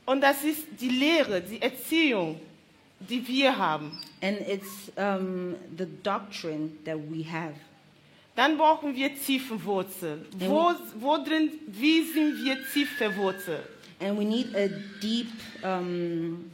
Und 0.05 0.19
das 0.21 0.43
ist 0.43 0.65
die 0.81 0.89
Lehre, 0.89 1.39
die 1.39 1.61
Erziehung, 1.61 2.37
die 2.99 3.25
wir 3.25 3.57
haben. 3.57 3.97
And 4.21 4.37
it's 4.41 4.91
um, 4.97 5.55
the 5.77 5.87
doctrine 6.03 6.71
that 6.83 6.97
we 7.09 7.23
have. 7.23 7.53
Dann 8.35 8.57
brauchen 8.57 8.93
wir 8.95 9.15
tiefen 9.15 9.63
Wurzeln. 9.63 10.25
Wo, 10.37 10.73
wo 10.99 11.17
drin, 11.23 11.51
wie 11.67 12.01
sind 12.01 12.43
wir 12.43 12.57
tief 12.73 12.97
verwurzelt? 12.97 13.63
And 14.01 14.17
we 14.17 14.25
need 14.25 14.55
a 14.55 14.67
deep, 14.99 15.27
um, 15.63 16.49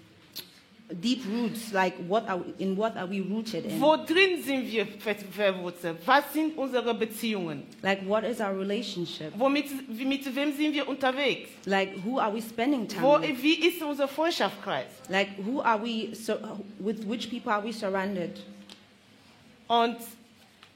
deep 1.02 1.24
roots. 1.26 1.72
Like 1.74 1.96
what 2.08 2.28
are 2.28 2.38
we, 2.38 2.54
in 2.60 2.76
what 2.76 2.98
are 2.98 3.08
we 3.08 3.22
rooted 3.22 3.66
in? 3.66 3.80
Wo 3.80 3.96
drin 3.98 4.44
sind 4.44 4.70
wir 4.72 4.86
verwurzelt? 5.32 5.98
Was 6.06 6.24
sind 6.34 6.58
unsere 6.58 6.94
Beziehungen? 6.94 7.64
Like 7.82 8.02
what 8.08 8.24
is 8.26 8.42
our 8.42 8.54
relationship? 8.58 9.32
Womit, 9.38 9.66
wie- 9.88 10.06
mit 10.06 10.26
wem 10.36 10.52
sind 10.54 10.74
wir 10.74 10.88
unterwegs? 10.88 11.50
Like 11.66 11.96
who 12.04 12.20
are 12.20 12.34
we 12.34 12.42
spending 12.42 12.88
time 12.88 13.02
Wo, 13.04 13.20
with? 13.22 13.42
wie 13.42 13.56
ist 13.68 13.82
unser 13.82 14.08
Freundschaftskreis? 14.08 14.88
Like 15.10 15.30
who 15.38 15.62
are 15.62 15.82
we? 15.82 16.14
So, 16.14 16.36
with 16.80 17.06
which 17.08 17.30
people 17.30 17.52
are 17.52 17.64
we 17.64 17.72
surrounded? 17.72 18.42
Und, 19.68 19.98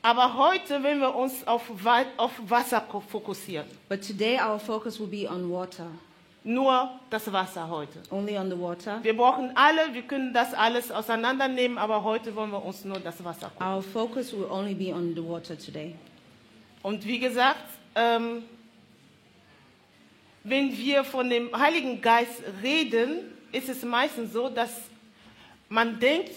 aber 0.02 0.38
heute, 0.38 0.82
wenn 0.84 1.00
wir 1.00 1.14
uns 1.16 1.46
auf, 1.48 1.64
Wa- 1.84 2.06
auf 2.18 2.32
Wasser 2.50 2.82
ko- 2.82 3.02
fokussieren, 3.02 3.68
But 3.88 4.02
today 4.06 4.38
our 4.40 4.60
focus 4.60 5.00
will 5.00 5.08
be 5.08 5.30
on 5.30 5.50
water, 5.50 5.88
nur 6.44 7.00
das 7.10 7.32
Wasser 7.32 7.70
heute. 7.70 8.00
only 8.10 8.38
on 8.38 8.50
the 8.50 8.60
water. 8.60 9.00
Wir 9.04 9.16
brauchen 9.16 9.52
alle, 9.56 9.94
wir 9.94 10.02
können 10.04 10.34
das 10.34 10.54
alles 10.54 10.92
auseinandernehmen, 10.92 11.78
aber 11.78 12.04
heute 12.04 12.36
wollen 12.36 12.52
wir 12.52 12.64
uns 12.64 12.84
nur 12.84 13.00
das 13.00 13.24
Wasser 13.24 13.50
gucken. 13.50 13.68
Our 13.68 13.82
focus 13.84 14.34
will 14.34 14.48
only 14.50 14.74
be 14.74 14.94
on 14.94 15.14
the 15.16 15.24
water 15.24 15.58
today. 15.58 15.96
Und 16.82 17.06
wie 17.06 17.20
gesagt, 17.20 17.64
ähm, 17.96 18.44
wenn 20.44 20.76
wir 20.76 21.04
von 21.04 21.30
dem 21.30 21.56
Heiligen 21.56 22.02
Geist 22.02 22.42
reden, 22.64 23.32
ist 23.52 23.70
es 23.70 23.84
meistens 23.84 24.34
so, 24.34 24.50
dass 24.50 24.82
man 25.70 26.00
denkt, 26.00 26.32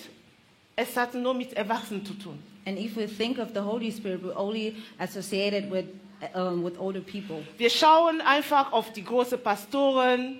es 0.77 0.97
hat 0.97 1.15
nur 1.15 1.33
mit 1.33 1.55
Erwachsenen 1.55 2.05
zu 2.05 2.15
tun. 2.15 2.39
And 2.67 2.79
if 2.79 2.97
we 2.97 3.07
think 3.07 3.39
of 3.39 3.49
the 3.55 3.61
Holy 3.61 3.91
Spirit, 3.91 4.23
we're 4.23 4.37
only 4.37 4.77
associated 4.99 5.71
with 5.71 5.87
um, 6.35 6.65
with 6.65 6.79
older 6.79 7.01
people. 7.01 7.43
Wir 7.57 7.71
schauen 7.71 8.21
einfach 8.21 8.73
auf 8.73 8.93
die 8.93 9.05
großen 9.05 9.41
Pastoren, 9.43 10.39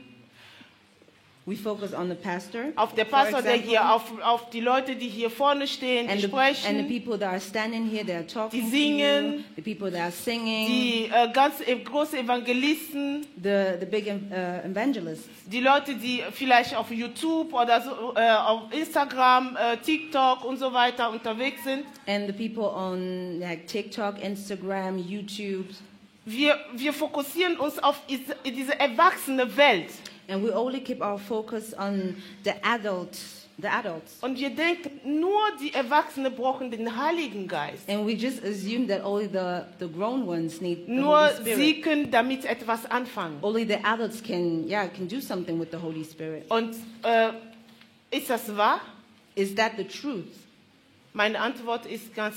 We 1.47 1.57
focus 1.57 1.93
on 1.93 2.09
the 2.09 2.15
pastor, 2.15 2.73
auf 2.75 2.95
den 2.95 3.07
for 3.07 3.19
Pastor, 3.19 3.43
der 3.43 3.57
example, 3.57 3.71
hier, 3.71 3.93
auf, 3.93 4.03
auf 4.23 4.49
die 4.49 4.61
Leute, 4.61 4.97
die 4.97 5.09
hier 5.09 5.29
vorne 5.29 5.67
stehen, 5.67 6.09
die 6.09 6.23
the, 6.23 6.27
sprechen, 6.29 6.67
and 6.69 6.89
the 6.89 6.99
people 6.99 7.19
that 7.19 7.29
are 7.29 7.41
standing 7.41 7.87
here, 7.87 8.03
they 8.03 8.17
are 8.17 8.27
talking 8.27 8.61
Die 8.63 8.65
to 8.65 8.71
singen, 8.71 9.33
you, 9.35 9.45
the 9.57 9.63
people 9.63 9.91
that 9.91 10.01
are 10.01 10.11
singing, 10.11 10.67
die 10.67 11.11
äh, 11.13 11.31
ganz 11.35 11.57
großen 11.85 12.19
Evangelisten, 12.19 13.27
the 13.37 13.77
the 13.79 13.85
big 13.85 14.07
uh, 14.07 14.67
evangelists, 14.67 15.29
die 15.45 15.61
Leute, 15.61 15.95
die 15.97 16.23
vielleicht 16.33 16.75
auf 16.75 16.91
YouTube 16.91 17.53
oder 17.53 17.83
so, 17.83 18.15
äh, 18.17 18.31
auf 18.31 18.73
Instagram, 18.73 19.55
äh, 19.57 19.77
TikTok 19.77 20.45
und 20.47 20.57
so 20.57 20.73
weiter 20.73 21.11
unterwegs 21.11 21.63
sind. 21.63 21.85
and 22.07 22.27
the 22.27 22.33
people 22.33 22.75
on 22.75 23.39
like 23.39 23.67
TikTok, 23.67 24.19
Instagram, 24.23 24.97
YouTube, 24.99 25.67
Wir, 26.27 26.57
wir 26.73 26.95
fokussieren 26.95 27.59
uns 27.59 27.79
auf 27.79 28.01
diese 28.09 28.81
erwachsene 28.81 29.55
Welt. 29.59 29.91
And 30.29 30.43
we 30.43 30.51
only 30.53 30.81
keep 30.81 31.01
our 31.03 31.19
focus 31.19 31.75
on 31.75 32.17
the 32.45 32.53
adults, 32.63 33.47
the 33.59 33.69
adults, 33.69 34.19
Und 34.23 34.39
wir 34.39 34.51
denken, 34.51 35.21
nur 35.21 35.39
die 35.61 35.73
Erwachsenen 35.73 36.35
brauchen 36.35 36.71
den 36.71 36.97
Heiligen 36.97 37.47
Geist. 37.47 37.89
and 37.89 38.07
we 38.07 38.13
just 38.15 38.43
assume 38.45 38.87
that 38.89 39.05
only 39.05 39.27
the 39.29 39.63
the 39.79 39.87
grown 39.89 40.27
ones 40.27 40.61
need 40.61 40.87
the 40.87 40.93
Nur 40.93 41.17
Holy 41.29 41.35
Spirit. 41.37 41.57
sie 41.59 41.81
können 41.81 42.11
damit 42.11 42.45
etwas 42.45 42.85
anfangen. 42.91 43.39
Only 43.43 43.65
the 43.67 43.79
adults 43.85 44.23
can, 44.23 44.67
yeah, 44.69 44.87
can 44.89 45.07
do 45.07 45.21
something 45.21 45.59
with 45.61 45.69
the 45.71 45.79
Holy 45.79 46.05
Spirit. 46.05 46.51
Und 46.51 46.75
äh, 47.03 47.31
ist 48.11 48.29
das 48.31 48.57
wahr? 48.57 48.81
Is 49.37 49.55
that 49.57 49.73
the 49.77 49.85
truth? 49.85 50.27
Meine 51.13 51.39
Antwort 51.41 51.87
ist 51.87 52.15
ganz 52.15 52.37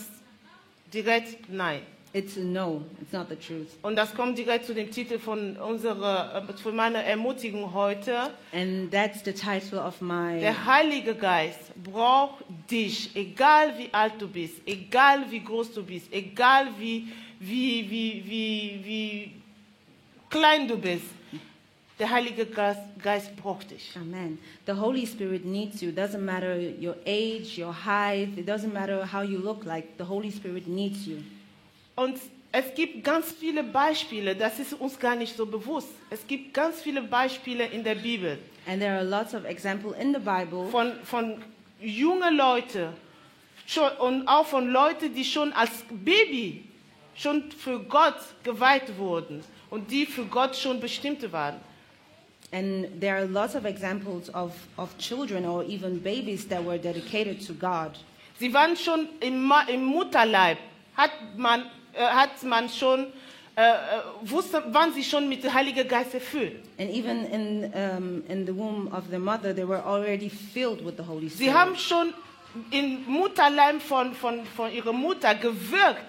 direkt 0.94 1.50
nein. 1.51 1.82
It's 2.17 2.36
a 2.36 2.39
no. 2.39 2.81
It's 3.00 3.13
not 3.13 3.29
the 3.29 3.36
truth. 3.36 3.67
Und 3.83 3.95
das 3.95 4.15
kommt 4.15 4.39
direkt 4.39 4.65
zu 4.65 4.74
dem 4.74 4.89
Titel 4.89 5.19
von 5.19 5.55
unserer, 5.57 6.43
äh, 6.50 6.53
von 6.53 6.75
meiner 6.75 7.03
Ermutigung 7.03 7.75
heute. 7.75 8.31
And 8.51 8.89
that's 8.91 9.24
the 9.24 9.33
title 9.33 9.79
of 9.79 10.01
my. 10.01 10.39
Der 10.39 10.65
Heilige 10.65 11.13
Geist 11.13 11.59
braucht 11.83 12.43
dich, 12.71 13.15
egal 13.15 13.77
wie 13.77 13.93
alt 13.93 14.13
du 14.17 14.27
bist, 14.27 14.55
egal 14.65 15.29
wie 15.29 15.41
groß 15.43 15.74
du 15.74 15.83
bist, 15.83 16.12
egal 16.12 16.69
wie, 16.79 17.07
wie, 17.39 17.88
wie, 17.88 18.24
wie, 18.25 18.81
wie 18.83 19.31
klein 20.31 20.67
du 20.67 20.75
bist. 20.75 21.05
Der 22.00 22.09
Heilige 22.09 22.47
Geist, 22.47 22.81
Geist 23.00 23.36
braucht 23.36 23.69
dich. 23.69 23.91
Amen. 23.95 24.39
The 24.65 24.74
Holy 24.74 25.05
Spirit 25.05 25.45
needs 25.45 25.81
you. 25.81 25.89
It 25.89 26.00
doesn't 26.00 26.21
matter 26.21 26.57
your 26.81 26.95
age, 27.05 27.59
your 27.59 27.74
height. 27.86 28.36
It 28.36 28.47
doesn't 28.47 28.74
matter 28.74 29.05
how 29.05 29.21
you 29.21 29.38
look 29.38 29.65
like. 29.65 30.00
The 30.00 30.05
Holy 30.05 30.31
Spirit 30.31 30.67
needs 30.67 31.05
you. 31.05 31.17
Und 31.98 32.18
es 32.54 32.74
gibt 32.75 33.04
ganz 33.04 33.34
viele 33.34 33.63
Beispiele, 33.63 34.34
das 34.34 34.58
ist 34.60 34.74
uns 34.74 34.98
gar 34.98 35.16
nicht 35.16 35.36
so 35.36 35.46
bewusst. 35.46 35.89
Es 36.10 36.25
gibt 36.25 36.54
ganz 36.54 36.82
viele 36.82 37.01
Beispiele 37.01 37.66
in 37.66 37.84
der 37.84 37.96
Bibel 37.96 38.39
And 38.68 38.82
there 38.82 38.98
are 38.98 39.04
lots 39.04 39.34
of 39.34 39.46
examples 39.46 39.96
in 39.98 40.13
the 40.13 40.20
Bible 40.20 40.68
von, 40.70 40.92
von 41.04 41.42
jungen 41.80 42.36
Leuten 42.36 42.89
und 44.00 44.27
auch 44.27 44.46
von 44.46 44.70
Leuten, 44.70 45.13
die 45.13 45.24
schon 45.24 45.54
als 45.54 45.72
Baby 45.89 46.66
schon 47.16 47.50
für 47.50 47.80
Gott 47.80 48.18
geweiht 48.44 48.98
wurden 48.98 49.42
und 49.70 49.89
die 49.89 50.06
für 50.06 50.25
Gott 50.25 50.56
schon 50.56 50.82
bestimmt 50.82 51.32
waren. 51.32 51.56
And 52.51 53.00
there 53.00 53.16
are 53.16 53.25
lots 53.25 53.56
of 53.56 53.63
examples 53.63 54.34
of, 54.34 54.51
of 54.77 54.98
children 54.98 55.46
or 55.46 55.63
even 55.63 56.01
babies 56.01 56.46
that 56.50 56.66
were 56.66 56.77
dedicated 56.77 57.46
to 57.48 57.54
God. 57.54 57.92
Sie 58.39 58.54
waren 58.54 58.75
schon 58.75 59.08
im, 59.22 59.51
im 59.68 59.86
Mutterleib, 59.86 60.58
hat 60.96 61.12
man, 61.38 61.63
hat 62.00 62.44
man 62.44 62.70
schon 62.70 63.08
äh, 63.56 63.62
äh, 63.62 63.74
wussten, 64.22 64.74
waren 64.74 64.94
sie 64.94 65.04
schon 65.04 65.27
mit 65.27 65.44
dem 65.44 65.54
Heiligen 65.54 65.88
Geist 65.88 66.13
erfüllt. 66.13 66.63
And 66.77 66.89
even 66.92 67.25
in, 67.25 67.74
um, 67.74 68.24
in 68.27 68.46
the 68.46 68.56
womb 68.56 68.88
of 68.94 69.10
their 69.10 69.20
mother, 69.20 69.54
they 69.56 69.68
were 69.68 69.84
already 69.84 70.30
filled 70.30 70.86
with 70.86 70.96
the 70.98 71.04
Holy 71.04 71.27
Sie 71.30 71.46
Spirit. 71.46 71.54
haben 71.56 71.75
schon 71.75 72.13
im 72.72 73.04
Mutterleim 73.08 73.80
von, 73.82 74.13
von, 74.13 74.46
von 74.56 74.72
ihrer 74.72 74.94
Mutter 74.94 75.34
gewirkt. 75.36 76.06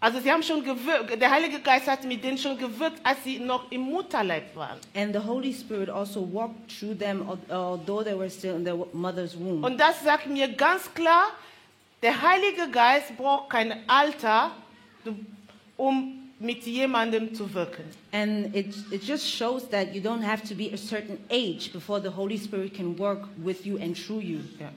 Also 0.00 0.20
sie 0.20 0.30
haben 0.30 0.42
schon 0.42 0.62
gewirkt, 0.62 1.18
der 1.18 1.30
Heilige 1.30 1.60
Geist 1.60 1.86
hat 1.88 2.04
mit 2.04 2.22
denen 2.22 2.36
schon 2.36 2.58
gewirkt, 2.58 3.00
als 3.04 3.24
sie 3.24 3.38
noch 3.38 3.70
im 3.70 3.80
Mutterleib 3.82 4.54
waren. 4.54 4.78
and 4.94 5.14
the 5.14 5.20
Holy 5.20 5.52
Spirit 5.54 5.88
also 5.88 6.20
walked 6.30 6.68
through 6.78 6.94
them, 6.98 7.26
al- 7.26 7.38
although 7.56 8.02
they 8.04 8.14
were 8.18 8.28
still 8.28 8.54
in 8.56 8.64
their 8.64 8.76
mother's 8.92 9.34
womb. 9.38 9.64
Und 9.64 9.78
das 9.80 10.02
sagt 10.04 10.26
mir 10.26 10.48
ganz 10.48 10.92
klar, 10.92 11.28
der 12.02 12.20
Heilige 12.20 12.68
Geist 12.70 13.16
braucht 13.16 13.48
kein 13.50 13.88
Alter, 13.88 14.50
um 15.76 16.20
mit 16.38 16.64
jemandem 16.66 17.34
zu 17.34 17.52
wirken. 17.52 17.84
And 18.12 18.54
it, 18.54 18.74
it 18.90 19.02
just 19.02 19.26
shows 19.26 19.68
that 19.70 19.94
you 19.94 20.00
don't 20.00 20.22
have 20.22 20.42
to 20.48 20.54
be 20.54 20.72
a 20.72 20.76
certain 20.76 21.18
age 21.30 21.72
before 21.72 22.00
the 22.00 22.10
Holy 22.10 22.36
Spirit 22.36 22.74
can 22.74 22.96
work 22.96 23.28
with 23.42 23.64
you 23.64 23.78
and 23.78 23.96
through 23.96 24.22
you. 24.22 24.40
Ja. 24.60 24.70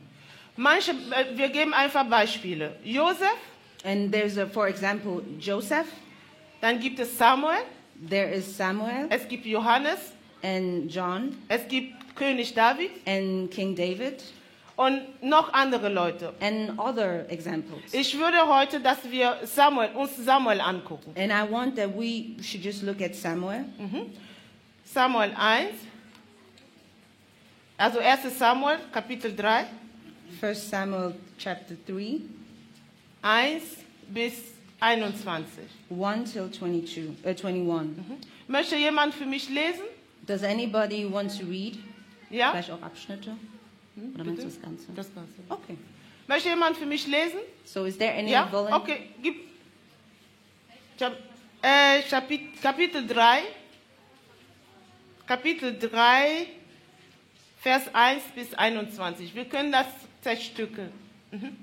Manche, 0.55 0.91
äh, 0.91 1.37
wir 1.37 1.49
geben 1.49 1.73
einfach 1.73 2.07
Beispiele. 2.09 2.75
Josef, 2.83 3.35
And 3.83 4.11
there's, 4.11 4.37
a, 4.37 4.47
for 4.47 4.67
example, 4.67 5.23
Joseph, 5.39 5.87
dann 6.61 6.79
gibt 6.79 6.99
es 6.99 7.17
Samuel, 7.17 7.63
there 8.09 8.27
is 8.27 8.45
Samuel 8.45 9.07
es 9.09 9.27
gibt 9.27 9.45
Johannes, 9.45 10.11
and 10.43 10.89
John 10.91 11.37
es 11.47 11.67
gibt 11.67 11.93
König 12.15 12.53
David 12.53 12.91
and 13.05 13.49
King 13.51 13.75
David 13.75 14.23
und 14.77 15.01
noch 15.23 15.51
andere 15.53 15.89
Leute. 15.89 16.33
and 16.39 16.79
other 16.79 17.29
examples. 17.29 17.81
Ich 17.91 18.17
würde 18.17 18.37
heute, 18.47 18.79
dass 18.79 18.99
wir 19.09 19.37
Samuel, 19.43 19.89
uns 19.95 20.15
Samuel 20.17 20.61
angucken. 20.61 21.13
And 21.17 21.31
I 21.31 21.51
want 21.51 21.75
that 21.75 21.89
we 21.89 22.37
should 22.41 22.63
just 22.63 22.83
look 22.83 23.01
at 23.01 23.15
Samuel. 23.15 23.65
Samuel 24.85 25.33
1, 25.35 25.69
also 27.77 27.99
1 27.99 28.37
Samuel, 28.37 28.77
Kapitel 28.91 29.35
3, 29.35 29.65
1 30.41 30.69
Samuel 30.69 31.15
chapter 31.37 31.75
3, 31.85 32.21
1 33.21 33.61
bis 34.07 34.33
21. 34.79 35.63
1 35.89 36.31
till 36.31 36.49
22, 36.51 37.09
uh, 37.25 37.29
21. 37.29 37.95
Möchte 38.47 38.75
jemand 38.77 39.13
für 39.13 39.25
mich 39.25 39.49
lesen? 39.49 39.83
Does 40.25 40.43
anybody 40.43 41.05
want 41.11 41.31
to 41.39 41.45
read? 41.45 41.77
Ja? 42.29 42.51
Vielleicht 42.51 42.71
auch 42.71 42.81
Abschnitte? 42.81 43.35
Oder 44.15 44.23
meinst 44.23 44.43
du 44.43 44.47
das 44.47 44.61
Ganze? 44.61 44.85
Das 44.95 45.13
Ganze. 45.13 45.33
Okay. 45.49 45.77
Möchte 46.27 46.49
jemand 46.49 46.77
für 46.77 46.85
mich 46.85 47.07
lesen? 47.07 47.39
So 47.65 47.85
is 47.85 47.97
there 47.97 48.13
any 48.13 48.31
Ja? 48.31 48.47
volun- 48.51 48.73
Okay, 48.73 49.09
gib. 49.21 49.35
Chap 50.99 51.13
äh, 51.61 52.01
Chapit 52.09 52.61
Kapitel 52.61 53.05
3. 53.07 53.39
Kapitel 55.25 55.77
3, 55.77 56.47
Vers 57.59 57.83
1 57.93 58.23
bis 58.33 58.53
21. 58.53 59.35
Wir 59.35 59.43
können 59.45 59.71
das 59.73 59.87
zerstückeln. 60.21 60.91
Mhm. 61.31 61.57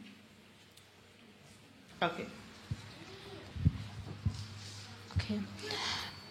Okay. 2.01 2.27
Okay. 5.17 5.41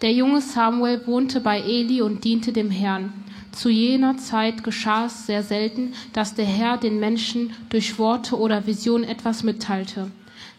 Der 0.00 0.12
junge 0.12 0.40
Samuel 0.40 1.04
wohnte 1.06 1.40
bei 1.40 1.58
Eli 1.60 2.02
und 2.02 2.22
diente 2.24 2.52
dem 2.52 2.70
Herrn. 2.70 3.23
Zu 3.54 3.68
jener 3.70 4.16
Zeit 4.18 4.64
geschah 4.64 5.06
es 5.06 5.26
sehr 5.26 5.44
selten, 5.44 5.92
dass 6.12 6.34
der 6.34 6.44
Herr 6.44 6.76
den 6.76 6.98
Menschen 6.98 7.52
durch 7.68 7.98
Worte 7.98 8.36
oder 8.36 8.66
Visionen 8.66 9.04
etwas 9.04 9.44
mitteilte. 9.44 10.10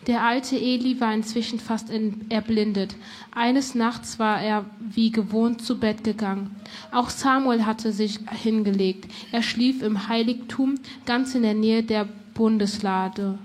Der 0.07 0.23
alte 0.23 0.55
Eli 0.55 1.01
war 1.01 1.13
inzwischen 1.13 1.59
fast 1.59 1.89
in- 1.89 2.25
erblindet. 2.29 2.95
Eines 3.31 3.75
Nachts 3.75 4.17
war 4.19 4.41
er 4.41 4.65
wie 4.79 5.11
gewohnt 5.11 5.61
zu 5.61 5.79
Bett 5.79 6.03
gegangen. 6.03 6.55
Auch 6.91 7.09
Samuel 7.09 7.65
hatte 7.65 7.91
sich 7.91 8.19
hingelegt. 8.41 9.11
Er 9.31 9.41
schlief 9.41 9.81
im 9.81 10.07
Heiligtum 10.07 10.75
ganz 11.05 11.35
in 11.35 11.41
der 11.41 11.55
Nähe 11.55 11.83
der 11.83 12.07
Bundeslade. 12.33 13.39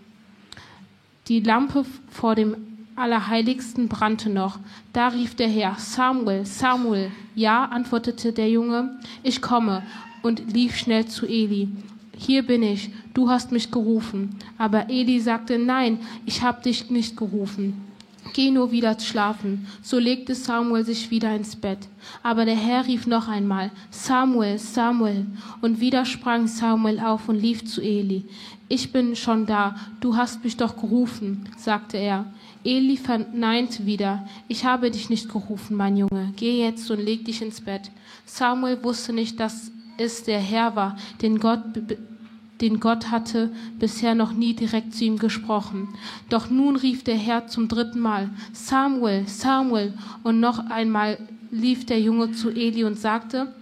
Die 1.29 1.41
Lampe 1.41 1.85
vor 2.11 2.35
dem 2.35 2.57
Allerheiligsten 2.97 3.89
brannte 3.89 4.31
noch. 4.31 4.59
Da 4.93 5.09
rief 5.09 5.35
der 5.35 5.49
Herr, 5.49 5.77
Samuel, 5.79 6.45
Samuel. 6.45 7.11
Ja, 7.35 7.65
antwortete 7.65 8.33
der 8.33 8.51
Junge, 8.51 8.99
ich 9.23 9.41
komme 9.41 9.83
und 10.23 10.53
lief 10.53 10.77
schnell 10.77 11.07
zu 11.07 11.27
Eli. 11.27 11.69
Hier 12.17 12.47
bin 12.47 12.63
ich, 12.63 12.91
du 13.15 13.31
hast 13.31 13.53
mich 13.53 13.71
gerufen. 13.71 14.37
Aber 14.59 14.91
Eli 14.91 15.21
sagte, 15.21 15.59
nein, 15.59 15.99
ich 16.27 16.43
habe 16.43 16.63
dich 16.63 16.91
nicht 16.91 17.17
gerufen. 17.17 17.90
Geh 18.33 18.51
nur 18.51 18.71
wieder 18.71 18.99
schlafen. 18.99 19.67
So 19.83 19.99
legte 19.99 20.35
Samuel 20.35 20.85
sich 20.85 21.11
wieder 21.11 21.35
ins 21.35 21.57
Bett. 21.57 21.89
Aber 22.23 22.45
der 22.45 22.57
Herr 22.57 22.87
rief 22.87 23.07
noch 23.07 23.29
einmal, 23.29 23.71
Samuel, 23.91 24.59
Samuel. 24.59 25.27
Und 25.61 25.81
wieder 25.81 26.05
sprang 26.05 26.47
Samuel 26.47 27.01
auf 27.01 27.29
und 27.29 27.37
lief 27.37 27.65
zu 27.65 27.81
Eli. 27.81 28.27
Ich 28.69 28.93
bin 28.93 29.17
schon 29.17 29.47
da, 29.47 29.75
du 30.01 30.17
hast 30.17 30.45
mich 30.45 30.57
doch 30.57 30.77
gerufen, 30.77 31.49
sagte 31.57 31.97
er. 31.97 32.27
Eli 32.63 32.97
verneinte 32.97 33.87
wieder, 33.87 34.29
ich 34.47 34.65
habe 34.65 34.91
dich 34.91 35.11
nicht 35.11 35.29
gerufen, 35.29 35.77
mein 35.77 35.97
Junge. 35.97 36.33
Geh 36.37 36.63
jetzt 36.63 36.91
und 36.91 37.01
leg 37.01 37.25
dich 37.25 37.43
ins 37.43 37.61
Bett. 37.63 37.91
Samuel 38.27 38.83
wusste 38.85 39.13
nicht, 39.13 39.41
dass 39.41 39.73
es 39.99 40.23
der 40.23 40.41
Herr 40.41 40.77
war, 40.77 40.97
den 41.21 41.41
Gott 41.41 41.61
den 42.61 42.81
Gott 42.81 43.11
hatte 43.11 43.51
bisher 43.79 44.15
noch 44.15 44.33
nie 44.33 44.55
direkt 44.55 44.95
zu 44.95 45.05
ihm 45.05 45.19
gesprochen. 45.19 45.89
Doch 46.29 46.51
nun 46.51 46.77
rief 46.77 47.05
der 47.05 47.17
Herr 47.17 47.47
zum 47.47 47.69
dritten 47.69 48.01
Mal, 48.01 48.31
Samuel, 48.53 49.27
Samuel, 49.27 49.95
und 50.23 50.41
noch 50.41 50.71
einmal 50.71 51.19
lief 51.51 51.87
der 51.87 52.01
Junge 52.01 52.33
zu 52.33 52.51
Eli 52.51 52.85
und 52.85 52.99
sagte, 52.99 53.55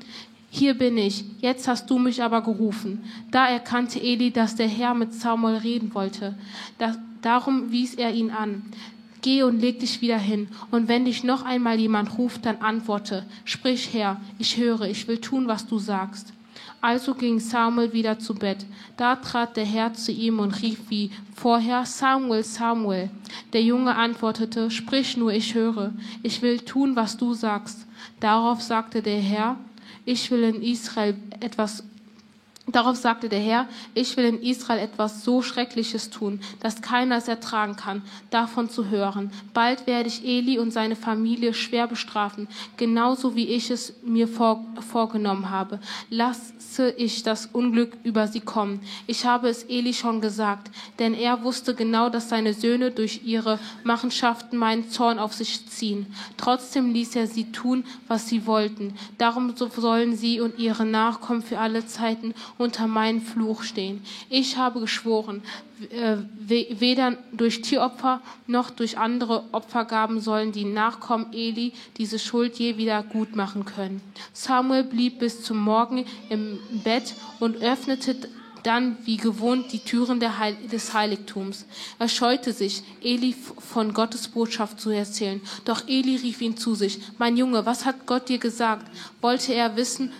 hier 0.50 0.74
bin 0.74 0.96
ich, 0.96 1.24
jetzt 1.40 1.68
hast 1.68 1.90
du 1.90 1.98
mich 1.98 2.22
aber 2.22 2.42
gerufen. 2.42 3.04
Da 3.30 3.48
erkannte 3.48 4.00
Eli, 4.00 4.30
dass 4.30 4.56
der 4.56 4.68
Herr 4.68 4.94
mit 4.94 5.12
Samuel 5.12 5.56
reden 5.56 5.94
wollte. 5.94 6.36
Das, 6.78 6.98
darum 7.20 7.70
wies 7.70 7.94
er 7.94 8.14
ihn 8.14 8.30
an. 8.30 8.62
Geh 9.20 9.42
und 9.42 9.60
leg 9.60 9.80
dich 9.80 10.00
wieder 10.00 10.18
hin. 10.18 10.48
Und 10.70 10.88
wenn 10.88 11.04
dich 11.04 11.22
noch 11.22 11.44
einmal 11.44 11.78
jemand 11.78 12.16
ruft, 12.16 12.46
dann 12.46 12.56
antworte. 12.58 13.26
Sprich 13.44 13.92
Herr, 13.92 14.20
ich 14.38 14.56
höre, 14.56 14.82
ich 14.82 15.06
will 15.06 15.18
tun, 15.18 15.48
was 15.48 15.66
du 15.66 15.78
sagst. 15.78 16.32
Also 16.80 17.14
ging 17.14 17.40
Samuel 17.40 17.92
wieder 17.92 18.18
zu 18.18 18.34
Bett. 18.34 18.64
Da 18.96 19.16
trat 19.16 19.56
der 19.56 19.64
Herr 19.64 19.94
zu 19.94 20.12
ihm 20.12 20.38
und 20.38 20.62
rief 20.62 20.78
wie 20.88 21.10
vorher, 21.34 21.84
Samuel, 21.84 22.44
Samuel. 22.44 23.10
Der 23.52 23.62
Junge 23.62 23.96
antwortete, 23.96 24.70
Sprich 24.70 25.16
nur, 25.16 25.32
ich 25.32 25.54
höre, 25.54 25.92
ich 26.22 26.40
will 26.40 26.60
tun, 26.60 26.94
was 26.94 27.16
du 27.16 27.34
sagst. 27.34 27.86
Darauf 28.20 28.62
sagte 28.62 29.02
der 29.02 29.20
Herr, 29.20 29.56
ich 30.04 30.30
will 30.30 30.44
in 30.44 30.62
Israel 30.62 31.16
etwas 31.40 31.82
Darauf 32.70 32.96
sagte 32.96 33.30
der 33.30 33.40
Herr, 33.40 33.66
ich 33.94 34.16
will 34.18 34.26
in 34.26 34.42
Israel 34.42 34.78
etwas 34.78 35.24
so 35.24 35.40
Schreckliches 35.40 36.10
tun, 36.10 36.40
dass 36.60 36.82
keiner 36.82 37.16
es 37.16 37.26
ertragen 37.26 37.76
kann, 37.76 38.02
davon 38.30 38.68
zu 38.68 38.90
hören. 38.90 39.30
Bald 39.54 39.86
werde 39.86 40.08
ich 40.08 40.22
Eli 40.24 40.58
und 40.58 40.70
seine 40.70 40.94
Familie 40.94 41.54
schwer 41.54 41.86
bestrafen, 41.86 42.46
genauso 42.76 43.34
wie 43.34 43.48
ich 43.48 43.70
es 43.70 43.94
mir 44.02 44.28
vor, 44.28 44.66
vorgenommen 44.86 45.48
habe. 45.48 45.80
Lasse 46.10 46.90
ich 46.96 47.22
das 47.22 47.46
Unglück 47.46 47.96
über 48.04 48.28
sie 48.28 48.40
kommen. 48.40 48.80
Ich 49.06 49.24
habe 49.24 49.48
es 49.48 49.64
Eli 49.64 49.94
schon 49.94 50.20
gesagt, 50.20 50.70
denn 50.98 51.14
er 51.14 51.42
wusste 51.44 51.74
genau, 51.74 52.10
dass 52.10 52.28
seine 52.28 52.52
Söhne 52.52 52.90
durch 52.90 53.22
ihre 53.24 53.58
Machenschaften 53.82 54.58
meinen 54.58 54.90
Zorn 54.90 55.18
auf 55.18 55.32
sich 55.32 55.66
ziehen. 55.68 56.06
Trotzdem 56.36 56.92
ließ 56.92 57.16
er 57.16 57.28
sie 57.28 57.50
tun, 57.50 57.84
was 58.08 58.28
sie 58.28 58.44
wollten. 58.46 58.92
Darum 59.16 59.56
so 59.56 59.68
sollen 59.68 60.16
sie 60.16 60.40
und 60.40 60.58
ihre 60.58 60.84
Nachkommen 60.84 61.42
für 61.42 61.58
alle 61.58 61.86
Zeiten 61.86 62.34
unter 62.58 62.86
meinen 62.86 63.20
Fluch 63.20 63.62
stehen. 63.62 64.02
Ich 64.28 64.56
habe 64.56 64.80
geschworen, 64.80 65.42
äh, 65.90 66.16
we- 66.38 66.66
weder 66.78 67.16
durch 67.32 67.62
Tieropfer 67.62 68.20
noch 68.46 68.70
durch 68.70 68.98
andere 68.98 69.44
Opfergaben 69.52 70.20
sollen 70.20 70.52
die 70.52 70.64
Nachkommen 70.64 71.32
Eli 71.32 71.72
diese 71.96 72.18
Schuld 72.18 72.56
je 72.58 72.76
wieder 72.76 73.02
gut 73.02 73.36
machen 73.36 73.64
können. 73.64 74.00
Samuel 74.32 74.84
blieb 74.84 75.20
bis 75.20 75.42
zum 75.42 75.58
Morgen 75.58 76.04
im 76.28 76.58
Bett 76.84 77.14
und 77.40 77.56
öffnete 77.62 78.16
dann 78.64 78.96
wie 79.04 79.16
gewohnt 79.16 79.72
die 79.72 79.78
Türen 79.78 80.20
Heil 80.38 80.56
des 80.70 80.92
Heiligtums. 80.92 81.64
Er 82.00 82.08
scheute 82.08 82.52
sich, 82.52 82.82
Eli 83.00 83.32
von 83.56 83.94
Gottes 83.94 84.26
Botschaft 84.26 84.80
zu 84.80 84.90
erzählen. 84.90 85.40
Doch 85.64 85.86
Eli 85.86 86.16
rief 86.16 86.40
ihn 86.42 86.56
zu 86.56 86.74
sich. 86.74 86.98
Mein 87.18 87.36
Junge, 87.36 87.64
was 87.66 87.84
hat 87.84 88.04
Gott 88.06 88.28
dir 88.28 88.38
gesagt? 88.38 88.90
Wollte 89.20 89.54
er 89.54 89.76
wissen, 89.76 90.10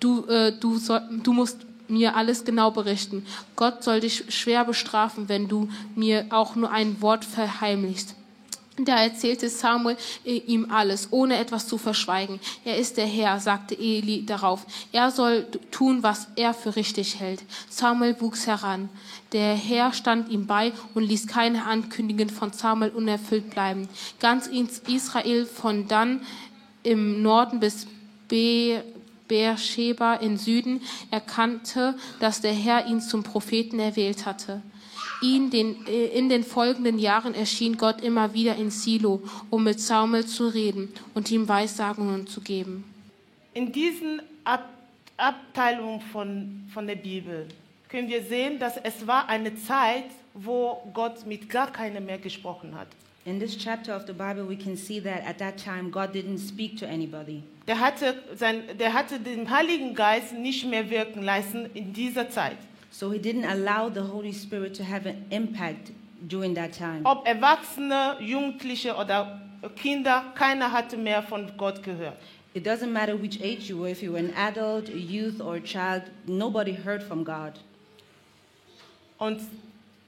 du, 0.00 0.26
äh, 0.26 0.52
du, 0.52 0.78
soll, 0.78 1.02
du 1.22 1.32
musst 1.32 1.58
mir 1.88 2.16
alles 2.16 2.44
genau 2.44 2.70
berichten. 2.70 3.24
Gott 3.56 3.82
soll 3.82 4.00
dich 4.00 4.24
schwer 4.28 4.64
bestrafen, 4.64 5.28
wenn 5.28 5.48
du 5.48 5.68
mir 5.94 6.26
auch 6.30 6.54
nur 6.54 6.70
ein 6.70 7.00
Wort 7.00 7.24
verheimlichst. 7.24 8.14
Da 8.80 9.02
erzählte 9.02 9.48
Samuel 9.48 9.96
äh, 10.24 10.36
ihm 10.36 10.70
alles, 10.70 11.08
ohne 11.10 11.36
etwas 11.36 11.66
zu 11.66 11.78
verschweigen. 11.78 12.38
Er 12.64 12.78
ist 12.78 12.96
der 12.96 13.06
Herr, 13.06 13.40
sagte 13.40 13.76
Eli 13.76 14.24
darauf. 14.24 14.64
Er 14.92 15.10
soll 15.10 15.46
tun, 15.70 16.02
was 16.02 16.28
er 16.36 16.54
für 16.54 16.76
richtig 16.76 17.18
hält. 17.18 17.42
Samuel 17.68 18.20
wuchs 18.20 18.46
heran. 18.46 18.88
Der 19.32 19.54
Herr 19.54 19.92
stand 19.92 20.30
ihm 20.30 20.46
bei 20.46 20.72
und 20.94 21.02
ließ 21.02 21.26
keine 21.26 21.64
Ankündigung 21.64 22.28
von 22.28 22.52
Samuel 22.52 22.90
unerfüllt 22.90 23.50
bleiben. 23.50 23.88
Ganz 24.20 24.46
Israel 24.46 25.46
von 25.46 25.88
dann 25.88 26.20
im 26.82 27.22
Norden 27.22 27.60
bis 27.60 27.86
Be 28.28 28.84
Beersheba 29.28 30.14
im 30.14 30.36
Süden 30.36 30.80
erkannte, 31.10 31.94
dass 32.20 32.40
der 32.40 32.52
Herr 32.52 32.86
ihn 32.86 33.00
zum 33.00 33.22
Propheten 33.22 33.78
erwählt 33.78 34.26
hatte. 34.26 34.62
Ihn 35.20 35.50
den, 35.50 35.86
äh, 35.86 36.06
in 36.06 36.28
den 36.28 36.44
folgenden 36.44 36.98
Jahren 36.98 37.34
erschien 37.34 37.76
Gott 37.76 38.00
immer 38.00 38.34
wieder 38.34 38.56
in 38.56 38.70
Silo, 38.70 39.22
um 39.50 39.64
mit 39.64 39.80
Samuel 39.80 40.26
zu 40.26 40.48
reden 40.48 40.92
und 41.14 41.30
ihm 41.30 41.48
Weissagungen 41.48 42.26
zu 42.26 42.40
geben. 42.40 42.84
In 43.54 43.72
diesen 43.72 44.22
Ab 44.44 44.68
Abteilungen 45.18 46.00
von, 46.00 46.64
von 46.72 46.86
der 46.86 46.94
Bibel 46.94 47.48
können 47.88 48.08
wir 48.08 48.22
sehen, 48.22 48.60
dass 48.60 48.76
es 48.76 49.04
war 49.04 49.28
eine 49.28 49.56
Zeit, 49.56 50.04
wo 50.32 50.80
Gott 50.94 51.26
mit 51.26 51.50
gar 51.50 51.72
keinem 51.72 52.06
mehr 52.06 52.18
gesprochen 52.18 52.76
hat. 52.76 52.86
In 53.28 53.38
this 53.38 53.56
chapter 53.56 53.92
of 53.92 54.06
the 54.06 54.14
Bible, 54.14 54.46
we 54.46 54.56
can 54.56 54.74
see 54.74 55.00
that 55.00 55.22
at 55.22 55.36
that 55.36 55.58
time, 55.58 55.90
God 55.90 56.14
didn't 56.14 56.38
speak 56.38 56.78
to 56.78 56.86
anybody. 56.86 57.42
Der 57.66 57.78
hatte, 57.78 58.14
sein, 58.34 58.62
der 58.78 58.94
hatte 58.94 59.20
den 59.20 59.50
Heiligen 59.50 59.94
Geist 59.94 60.32
nicht 60.32 60.64
mehr 60.64 60.88
wirken 60.88 61.22
lassen 61.22 61.68
in 61.74 61.92
dieser 61.92 62.30
Zeit. 62.30 62.56
So 62.90 63.12
he 63.12 63.18
didn't 63.18 63.44
allow 63.44 63.90
the 63.90 64.00
Holy 64.00 64.32
Spirit 64.32 64.74
to 64.76 64.82
have 64.82 65.06
an 65.06 65.26
impact 65.28 65.92
during 66.26 66.54
that 66.54 66.72
time. 66.72 67.02
Ob 67.04 67.26
Erwachsene, 67.26 68.16
Jugendliche 68.18 68.96
oder 68.96 69.42
Kinder, 69.76 70.32
keiner 70.34 70.72
hatte 70.72 70.96
mehr 70.96 71.22
von 71.22 71.52
Gott 71.58 71.82
gehört. 71.82 72.16
It 72.54 72.66
doesn't 72.66 72.90
matter 72.90 73.20
which 73.20 73.42
age 73.42 73.68
you 73.68 73.78
were, 73.78 73.90
if 73.90 74.02
you 74.02 74.12
were 74.14 74.20
an 74.20 74.32
adult, 74.38 74.88
a 74.88 74.96
youth, 74.96 75.38
or 75.42 75.56
a 75.56 75.60
child, 75.60 76.04
nobody 76.26 76.72
heard 76.72 77.02
from 77.02 77.26
God. 77.26 77.52
Und 79.18 79.42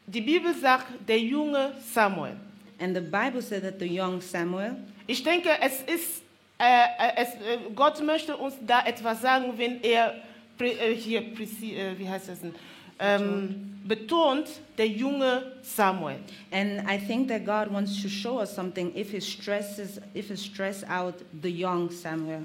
die 0.06 0.22
Bibel 0.22 0.54
sagt, 0.54 0.86
der 1.06 1.18
junge 1.18 1.74
Samuel. 1.92 2.36
And 2.80 2.94
the 2.96 3.02
Bible 3.02 3.42
said 3.42 3.62
that 3.62 3.78
the 3.78 3.86
young 3.86 4.20
Samuel, 4.20 4.76
Ich 5.06 5.22
denke, 5.22 5.50
es 5.60 5.82
ist, 5.82 6.22
äh, 6.58 6.64
äh, 6.64 7.12
es, 7.16 7.28
äh, 7.34 7.58
Gott 7.74 8.02
möchte 8.02 8.36
uns 8.36 8.54
da 8.66 8.84
etwas 8.86 9.20
sagen, 9.20 9.54
wenn 9.56 9.82
er 9.82 10.14
äh, 10.58 10.94
hier, 10.94 11.22
wie 11.36 12.08
heißt 12.08 12.28
das 12.28 12.40
denn, 12.40 12.54
ähm, 12.98 13.80
betont, 13.84 14.48
der 14.78 14.86
junge 14.86 15.52
Samuel. 15.62 16.16
and 16.52 16.82
I 16.88 16.98
think 16.98 17.28
that 17.28 17.44
God 17.44 17.72
wants 17.72 18.00
to 18.02 18.08
show 18.08 18.38
us 18.38 18.54
something 18.54 18.92
if 18.94 19.10
he 19.10 19.20
stresses, 19.20 20.00
if 20.14 20.28
he 20.28 20.36
stress 20.36 20.84
out 20.84 21.14
the 21.42 21.50
young 21.50 21.90
Samuel. 21.90 22.42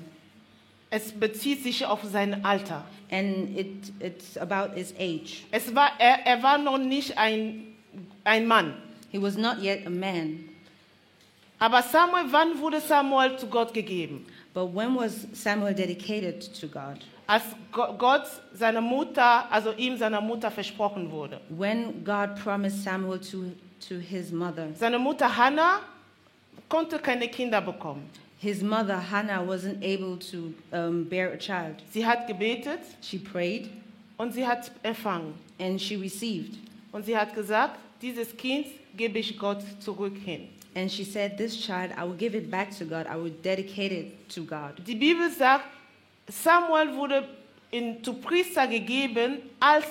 Es 0.90 1.12
bezieht 1.12 1.64
sich 1.64 1.86
auf 1.86 2.04
sein 2.04 2.46
Alter. 2.46 2.86
And 3.12 3.58
it, 3.58 3.92
it's 4.00 4.38
about 4.38 4.76
his 4.76 4.94
age. 4.98 5.44
Es 5.52 5.74
war, 5.76 5.92
er, 6.00 6.26
er 6.26 6.42
war 6.42 6.58
noch 6.58 6.78
nicht 6.78 7.18
ein, 7.18 7.76
ein 8.24 8.48
Mann. 8.48 8.74
He 9.16 9.22
was 9.22 9.38
not 9.38 9.62
yet 9.62 9.86
a 9.86 9.90
man. 9.90 10.50
Aber 11.58 11.82
Samuel, 11.82 12.26
wann 12.34 12.60
wurde 12.60 12.82
Samuel 12.82 13.38
zu 13.38 13.48
Gott 13.48 13.74
gegeben? 13.74 14.26
But 14.54 14.74
when 14.74 14.94
was 14.94 15.26
Samuel 15.32 15.74
dedicated 15.74 16.42
to 16.60 16.68
God? 16.68 16.98
Als 17.26 17.44
Go- 17.72 17.94
Gott 17.98 18.28
seiner 18.54 18.82
Mutter, 18.82 19.50
also 19.50 19.72
ihm 19.78 19.96
seiner 19.98 20.20
Mutter 20.20 20.52
versprochen 20.52 21.10
wurde. 21.10 21.40
When 21.50 22.04
God 22.04 22.36
promised 22.36 22.84
Samuel 22.84 23.20
to, 23.22 23.54
to 23.88 24.00
his 24.00 24.34
mother. 24.34 24.68
Seine 24.76 25.00
Mutter 25.00 25.30
Hannah 25.30 25.80
konnte 26.68 27.00
keine 27.00 27.30
Kinder 27.30 27.62
bekommen. 27.62 28.10
His 28.38 28.62
mother, 28.62 28.98
Hannah, 29.00 29.42
wasn't 29.48 29.82
able 29.82 30.18
to 30.18 30.54
um, 30.74 31.06
bear 31.06 31.32
a 31.32 31.38
child. 31.38 31.82
Sie 31.94 32.06
hat 32.06 32.28
gebetet 32.28 32.80
She 33.02 33.18
prayed 33.18 33.70
und 34.18 34.34
sie 34.34 34.46
hat 34.46 34.70
empfangen. 34.84 35.36
and 35.58 35.80
she 35.80 35.96
received. 35.96 36.58
Und 36.92 37.06
sie 37.06 37.16
hat 37.18 37.34
gesagt, 37.34 37.80
dieses 38.02 38.36
Kind 38.36 38.68
gebe 38.98 39.20
ich 39.20 39.38
Gott 39.38 39.64
zurück 39.80 40.16
hin. 40.24 40.50
And 40.76 40.92
she 40.92 41.06
said, 41.06 41.38
This 41.38 41.56
child, 41.58 41.92
I 41.98 42.04
will 42.04 42.18
give 42.18 42.36
it 42.36 42.52
back 42.52 42.72
to 42.78 42.86
God. 42.86 43.08
I 43.08 43.16
will 43.16 43.34
dedicate 43.44 43.92
it 43.92 44.30
to 44.30 44.44
God. 44.44 44.74
Die 44.86 44.96
Bibel 44.96 45.30
sagt, 45.30 45.66
Samuel 46.28 46.96
wurde 46.96 47.28
in, 47.72 48.04
zu 48.04 48.14
Priester 48.14 48.68
gegeben, 48.68 49.38
als 49.60 49.86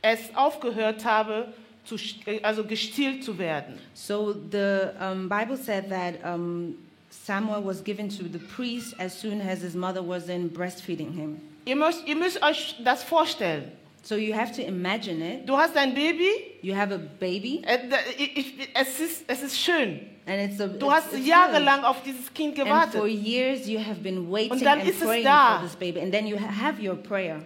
es 0.00 0.20
aufgehört 0.34 1.04
habe, 1.04 1.52
zu, 1.84 1.96
also 2.42 2.64
gestillt 2.64 3.24
zu 3.24 3.38
werden. 3.38 3.78
So 3.94 4.34
the 4.50 4.92
um, 5.00 5.28
Bible 5.28 5.56
said 5.56 5.90
that 5.90 6.14
um, 6.24 6.76
Samuel 7.10 7.64
was 7.64 7.82
given 7.82 8.08
to 8.08 8.24
the 8.24 8.38
priest 8.38 8.94
as 8.98 9.18
soon 9.18 9.40
as 9.40 9.62
his 9.62 9.74
mother 9.74 10.02
wasn't 10.02 10.52
breastfeeding 10.54 11.12
him. 11.12 11.40
Ihr 11.64 11.76
müsst, 11.76 12.06
ihr 12.06 12.16
müsst 12.16 12.42
euch 12.42 12.76
das 12.82 13.02
vorstellen. 13.02 13.72
So 14.02 14.16
you 14.16 14.34
have 14.34 14.52
to 14.56 14.62
imagine 14.62 15.20
it. 15.22 15.46
Du 15.48 15.56
hast 15.56 15.76
ein 15.76 15.92
Baby, 15.94 16.28
You 16.62 16.74
have 16.74 16.94
a 16.94 16.98
baby, 16.98 17.62
äh, 17.66 17.78
da- 17.90 17.96
ich, 18.16 18.36
ich, 18.36 18.54
es, 18.74 19.00
ist, 19.00 19.24
es 19.26 19.42
ist 19.42 19.58
schön. 19.60 20.00
and 20.26 20.50
it's 20.50 20.60
a. 20.60 20.66
Du 20.66 20.86
it's- 20.86 20.92
hast 20.94 21.12
it's 21.14 21.26
jahrelang 21.26 21.84
auf 21.84 22.02
dieses 22.02 22.32
Kind 22.32 22.54
good. 22.56 22.66
And 22.68 22.92
for 22.92 23.06
years 23.06 23.68
you 23.68 23.78
have 23.78 24.00
been 24.02 24.30
waiting 24.30 24.60
dann 24.60 24.80
and 24.80 24.88
ist 24.88 25.00
es 25.02 25.06
praying 25.06 25.24
da. 25.24 25.58
for 25.58 25.66
this 25.68 25.76
baby, 25.76 26.00
and 26.00 26.12
then 26.12 26.26
you 26.26 26.36
have 26.38 26.80
your 26.82 26.96
prayer. 26.96 27.42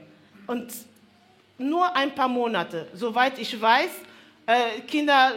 Und 0.46 0.72
nur 1.58 1.94
ein 1.96 2.14
paar 2.14 2.28
Monate, 2.28 2.86
soweit 2.94 3.38
ich 3.38 3.60
weiß, 3.60 3.90
äh, 4.46 4.80
Kinder 4.86 5.32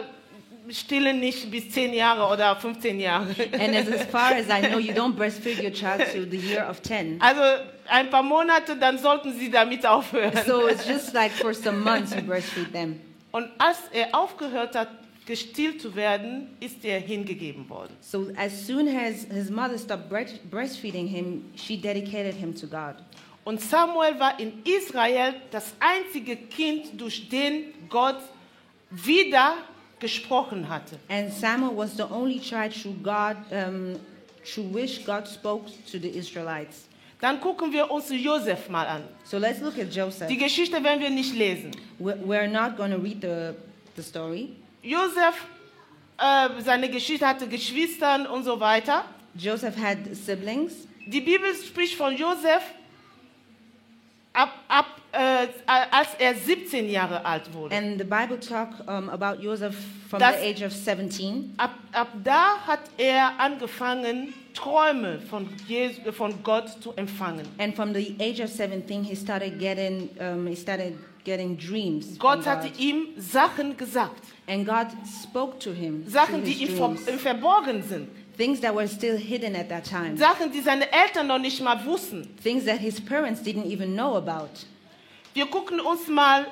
stillen 0.68 1.20
nicht 1.20 1.48
bis 1.50 1.70
10 1.70 1.92
Jahre 1.94 2.32
oder 2.32 2.56
15 2.56 2.98
Jahre. 3.00 3.28
And 3.52 3.74
as, 3.76 3.88
as 3.88 4.04
far 4.06 4.32
as 4.32 4.46
I 4.48 4.66
know, 4.68 4.78
you 4.78 4.92
don't 4.94 5.14
breastfeed 5.16 5.62
your 5.62 5.70
child 5.72 6.00
to 6.12 6.24
the 6.28 6.36
year 6.36 6.68
of 6.68 6.80
10. 6.82 7.20
Also 7.20 7.40
ein 7.88 8.10
paar 8.10 8.22
Monate, 8.22 8.76
dann 8.76 8.98
sollten 8.98 9.32
sie 9.32 9.50
damit 9.50 9.86
aufhören. 9.86 10.32
So 10.46 10.68
it's 10.68 10.86
just 10.86 11.12
like 11.14 11.32
for 11.32 11.54
some 11.54 11.78
months 11.78 12.14
you 12.14 12.22
breastfeed 12.22 12.72
them. 12.72 13.00
Und 13.32 13.48
als 13.58 13.78
er 13.92 14.14
aufgehört 14.14 14.74
hat, 14.74 14.88
gestillt 15.26 15.82
zu 15.82 15.94
werden, 15.96 16.56
ist 16.60 16.84
er 16.84 17.00
hingegeben 17.00 17.68
worden. 17.68 17.92
So 18.00 18.28
as 18.36 18.66
soon 18.66 18.88
as 18.88 19.26
his 19.30 19.50
mother 19.50 19.76
stopped 19.76 20.08
breast- 20.08 20.50
breastfeeding 20.50 21.06
him, 21.06 21.44
she 21.56 21.76
dedicated 21.76 22.34
him 22.34 22.54
to 22.54 22.66
God. 22.66 22.94
Und 23.44 23.60
Samuel 23.60 24.18
war 24.18 24.40
in 24.40 24.62
Israel 24.64 25.34
das 25.50 25.74
einzige 25.78 26.36
Kind, 26.36 27.00
durch 27.00 27.28
den 27.28 27.74
Gott 27.88 28.18
wieder 28.90 29.56
gesprochen 30.00 30.68
hatte. 30.68 30.98
And 31.08 31.32
Samuel 31.32 31.76
was 31.76 31.96
the 31.96 32.04
only 32.04 32.40
child 32.40 32.72
through 32.72 32.96
God, 33.02 33.36
um, 33.50 33.96
through 34.44 34.72
which 34.72 35.04
God 35.04 35.26
spoke 35.28 35.66
to 35.90 35.98
the 35.98 36.08
Israelites. 36.08 36.85
Dann 37.20 37.40
gucken 37.40 37.72
wir 37.72 37.90
uns 37.90 38.10
Josef 38.10 38.68
mal 38.68 38.86
an. 38.86 39.02
So 39.24 39.38
let's 39.38 39.60
look 39.60 39.78
at 39.78 39.94
Joseph. 39.94 40.28
Die 40.28 40.36
Geschichte 40.36 40.82
werden 40.84 41.00
wir 41.00 41.10
nicht 41.10 41.34
lesen. 41.34 41.70
We're 41.98 42.46
not 42.48 42.76
going 42.76 42.90
to 42.92 42.98
read 42.98 43.22
the, 43.22 43.54
the 43.96 44.02
story. 44.02 44.50
Josef, 44.82 45.34
äh, 46.18 46.48
seine 46.62 46.90
Geschichte 46.90 47.26
hatte 47.26 47.48
Geschwister 47.48 48.30
und 48.30 48.44
so 48.44 48.60
weiter. 48.60 49.04
Joseph 49.34 49.76
had 49.76 49.98
siblings. 50.14 50.72
Die 51.06 51.20
Bibel 51.20 51.54
spricht 51.54 51.94
von 51.96 52.16
Josef, 52.16 52.62
ab, 54.32 54.52
ab, 54.68 54.86
äh, 55.12 55.46
als 55.66 56.08
er 56.18 56.34
17 56.34 56.88
Jahre 56.90 57.24
alt 57.24 57.52
wurde. 57.52 57.74
And 57.74 57.98
the 57.98 58.04
Bible 58.04 58.38
talk 58.40 58.70
um, 58.86 59.08
about 59.08 59.40
Joseph 59.42 59.74
from 60.10 60.20
Das- 60.20 60.40
the 60.40 60.48
age 60.48 60.62
of 60.64 60.72
17. 60.72 61.54
Ab, 61.56 61.72
ab 61.92 62.08
da 62.22 62.58
hat 62.66 62.80
er 62.98 63.38
angefangen, 63.38 64.34
Träume 64.56 65.20
von, 65.20 65.48
Jesu, 65.68 66.12
von 66.12 66.42
Gott 66.42 66.82
zu 66.82 66.92
empfangen. 66.96 67.46
And 67.58 67.74
from 67.74 67.94
the 67.94 68.16
age 68.18 68.40
of 68.40 68.50
17, 68.50 69.04
he 69.04 69.14
started 69.14 69.58
getting, 69.58 70.08
um, 70.18 70.46
he 70.46 70.56
started 70.56 70.94
getting 71.24 71.56
dreams. 71.56 72.18
Gott 72.18 72.46
hatte 72.46 72.68
God. 72.68 72.80
ihm 72.80 73.08
Sachen 73.18 73.76
gesagt, 73.76 74.22
And 74.48 74.64
God 74.66 74.88
spoke 75.22 75.58
to 75.60 75.72
him. 75.72 76.04
Sachen, 76.08 76.42
die 76.44 76.52
ihm 76.52 76.76
dreams. 76.76 77.02
Verborgen 77.20 77.82
sind, 77.82 78.08
Things 78.36 78.60
that 78.60 78.74
were 78.74 78.86
still 78.86 79.16
hidden 79.16 79.56
at 79.56 79.68
that 79.70 79.84
time. 79.84 80.16
Sachen, 80.16 80.52
die 80.52 80.60
seine 80.60 80.90
Eltern 80.92 81.26
noch 81.26 81.38
nicht 81.38 81.60
mal 81.62 81.82
wussten. 81.84 82.28
Things 82.42 82.64
that 82.66 82.78
his 82.78 83.00
parents 83.00 83.42
didn't 83.42 83.66
even 83.66 83.94
know 83.94 84.16
about. 84.16 84.66
Wir 85.32 85.46
gucken 85.46 85.80
uns 85.80 86.06
mal 86.08 86.46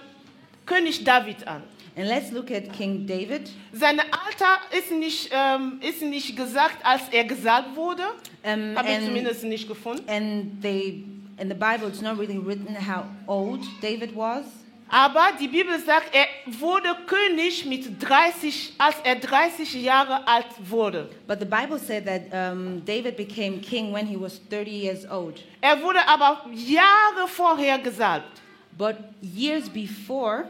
König 0.66 1.04
David 1.04 1.46
an. 1.46 1.62
And 1.96 2.08
let's 2.08 2.32
look 2.32 2.50
at 2.50 2.72
King 2.72 3.06
David. 3.06 3.48
Sein 3.72 4.00
Alter 4.00 4.58
ist 4.76 4.90
nicht, 4.90 5.30
ähm, 5.32 5.78
ist 5.80 6.02
nicht 6.02 6.36
gesagt, 6.36 6.84
als 6.84 7.02
er 7.12 7.24
gesagt 7.24 7.76
wurde. 7.76 8.02
Um, 8.42 8.76
Habe 8.76 8.88
ich 8.88 8.94
and, 8.96 9.06
zumindest 9.06 9.44
nicht 9.44 9.68
gefunden. 9.68 10.02
and 10.08 10.60
they, 10.60 11.04
in 11.38 11.48
the 11.48 11.54
Bible, 11.54 11.86
it's 11.88 12.00
not 12.02 12.18
really 12.18 12.38
written 12.38 12.74
how 12.74 13.04
old 13.26 13.60
David 13.80 14.14
was. 14.16 14.44
Aber 14.88 15.30
die 15.40 15.48
Bibel 15.48 15.78
sagt, 15.78 16.14
er 16.14 16.26
wurde 16.60 16.88
König 17.06 17.64
mit 17.64 18.02
30, 18.02 18.74
als 18.76 18.96
er 19.02 19.16
30 19.16 19.74
Jahre 19.82 20.26
alt 20.28 20.46
wurde. 20.68 21.08
But 21.26 21.38
the 21.40 21.46
Bible 21.46 21.78
said 21.78 22.04
that 22.06 22.52
um, 22.52 22.84
David 22.84 23.16
became 23.16 23.60
king 23.60 23.92
when 23.92 24.06
he 24.06 24.16
was 24.16 24.40
30 24.50 24.70
years 24.70 25.10
old. 25.10 25.40
Er 25.60 25.80
wurde 25.80 26.06
aber 26.06 26.44
Jahre 26.52 27.26
vorher 27.28 27.78
gesalbt. 27.78 28.42
But 28.76 28.96
years 29.22 29.68
before, 29.70 30.48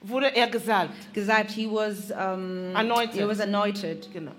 Wurde 0.00 0.34
er 0.34 0.46
gesalbt. 0.48 0.94
Gesalbt, 1.14 1.50
he 1.50 1.66
was 1.66 2.10
um, 2.10 2.74
Anointed. 2.74 3.20
He 3.20 3.26
was 3.26 3.40
anointed. 3.40 4.08
Genau. 4.12 4.32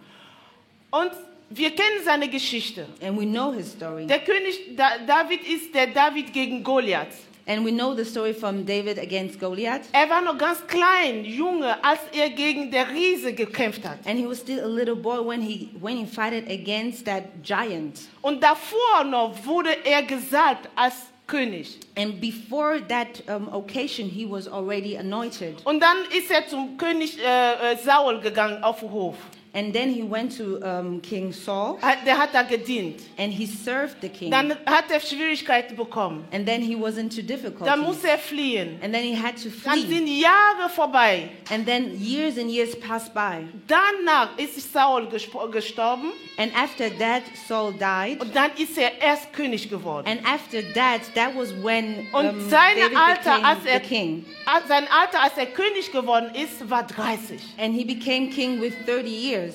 Und 0.92 1.12
wir 1.50 1.72
kennen 1.72 2.04
seine 2.04 2.30
Geschichte. 2.30 2.86
And 3.02 3.18
we 3.18 3.26
know 3.26 3.52
his 3.52 3.72
story. 3.72 4.06
Der 4.06 4.20
König 4.20 4.76
da 4.76 4.98
David 5.06 5.42
ist 5.48 5.74
der 5.74 5.88
David 5.88 6.34
gegen 6.34 6.64
Goliath. 6.64 7.16
And 7.50 7.64
we 7.64 7.72
know 7.72 7.96
the 7.96 8.04
story 8.04 8.34
from 8.34 8.66
David 8.66 9.00
against 9.00 9.40
Goliath. 9.40 9.84
Er 9.94 10.10
war 10.10 10.22
noch 10.22 10.38
ganz 10.38 10.68
klein, 10.68 11.24
Junge, 11.24 11.82
als 11.82 12.02
er 12.12 12.30
gegen 12.30 12.70
der 12.72 12.90
Riese 12.90 13.34
gekämpft 13.34 13.88
hat. 13.88 14.00
And 14.06 14.20
he 14.20 14.28
was 14.28 14.40
still 14.40 14.60
a 14.60 14.68
little 14.68 14.98
boy 14.98 15.26
when 15.26 15.42
he 15.42 15.70
when 15.80 15.98
he 15.98 16.06
fought 16.06 16.34
against 16.34 17.06
that 17.06 17.24
giant. 17.42 18.02
Und 18.22 18.44
davor 18.44 19.06
noch 19.06 19.34
wurde 19.46 19.70
er 19.86 20.04
gesalbt 20.04 20.68
als 20.76 20.96
König. 21.28 21.78
And 21.98 22.22
before 22.22 22.80
that 22.88 23.22
um, 23.28 23.50
occasion, 23.54 24.10
he 24.10 24.26
was 24.26 24.48
already 24.48 24.98
anointed. 24.98 25.62
Und 25.66 25.82
dann 25.82 25.98
ist 26.18 26.32
er 26.32 26.48
zum 26.48 26.78
König 26.78 27.20
äh, 27.20 27.76
Saul 27.84 28.22
gegangen 28.22 28.64
auf 28.64 28.80
den 28.80 28.92
Hof. 28.92 29.16
And 29.58 29.74
then 29.74 29.90
he 29.92 30.04
went 30.04 30.38
to 30.38 30.60
um, 30.62 31.02
King 31.02 31.32
Saul 31.34 31.80
Der 32.06 32.16
hat 32.16 32.30
da 32.32 32.44
gedient. 32.44 33.02
and 33.18 33.34
he 33.34 33.48
served 33.48 33.96
the 34.02 34.10
king. 34.10 34.30
Dann 34.30 34.52
hat 34.68 34.92
er 34.92 35.00
Schwierigkeiten 35.00 35.76
bekommen. 35.76 36.26
And 36.32 36.46
then 36.46 36.62
he 36.62 36.76
was 36.80 36.98
into 36.98 37.18
Dann 37.24 37.28
difficulties. 37.28 37.78
muss 37.84 38.04
er 38.04 38.20
fliehen. 38.20 38.80
And 38.84 38.94
then 38.94 39.04
he 39.04 39.16
had 39.16 39.36
to 39.42 39.50
Dann 39.64 39.80
flee. 39.80 39.96
sind 39.96 40.08
Jahre 40.08 40.70
vorbei. 40.70 41.30
And 41.50 41.66
then 41.66 42.00
years 42.00 42.38
and 42.38 42.52
years 42.52 42.80
passed 42.80 43.16
by. 43.16 43.48
Danach 43.68 44.38
ist 44.38 44.72
Saul 44.72 45.08
gestorben 45.52 46.12
And 46.38 46.52
after 46.56 46.90
that, 47.00 47.24
Saul 47.48 47.74
died. 47.74 48.22
und 48.22 48.36
dann 48.36 48.52
ist 48.58 48.78
er 48.78 49.02
erst 49.02 49.34
König 49.34 49.70
geworden. 49.72 50.06
And 50.08 50.22
after 50.24 50.62
that, 50.76 51.02
that 51.16 51.36
was 51.36 51.52
when 51.64 52.06
Und 52.12 52.30
um, 52.30 52.50
seine 52.50 52.82
David 52.82 52.98
Alter, 52.98 53.44
als 53.44 53.60
became 53.62 53.74
er, 53.74 53.80
king. 53.80 54.26
sein 54.68 54.84
Alter, 54.92 55.24
als 55.24 55.36
er 55.36 55.48
König 55.48 55.92
geworden 55.92 56.30
ist, 56.36 56.70
war 56.70 56.86
30. 56.86 57.40
And 57.58 57.74
he 57.74 57.84
became 57.84 58.30
king 58.30 58.62
with 58.62 58.74
30 58.86 59.08
years. 59.10 59.47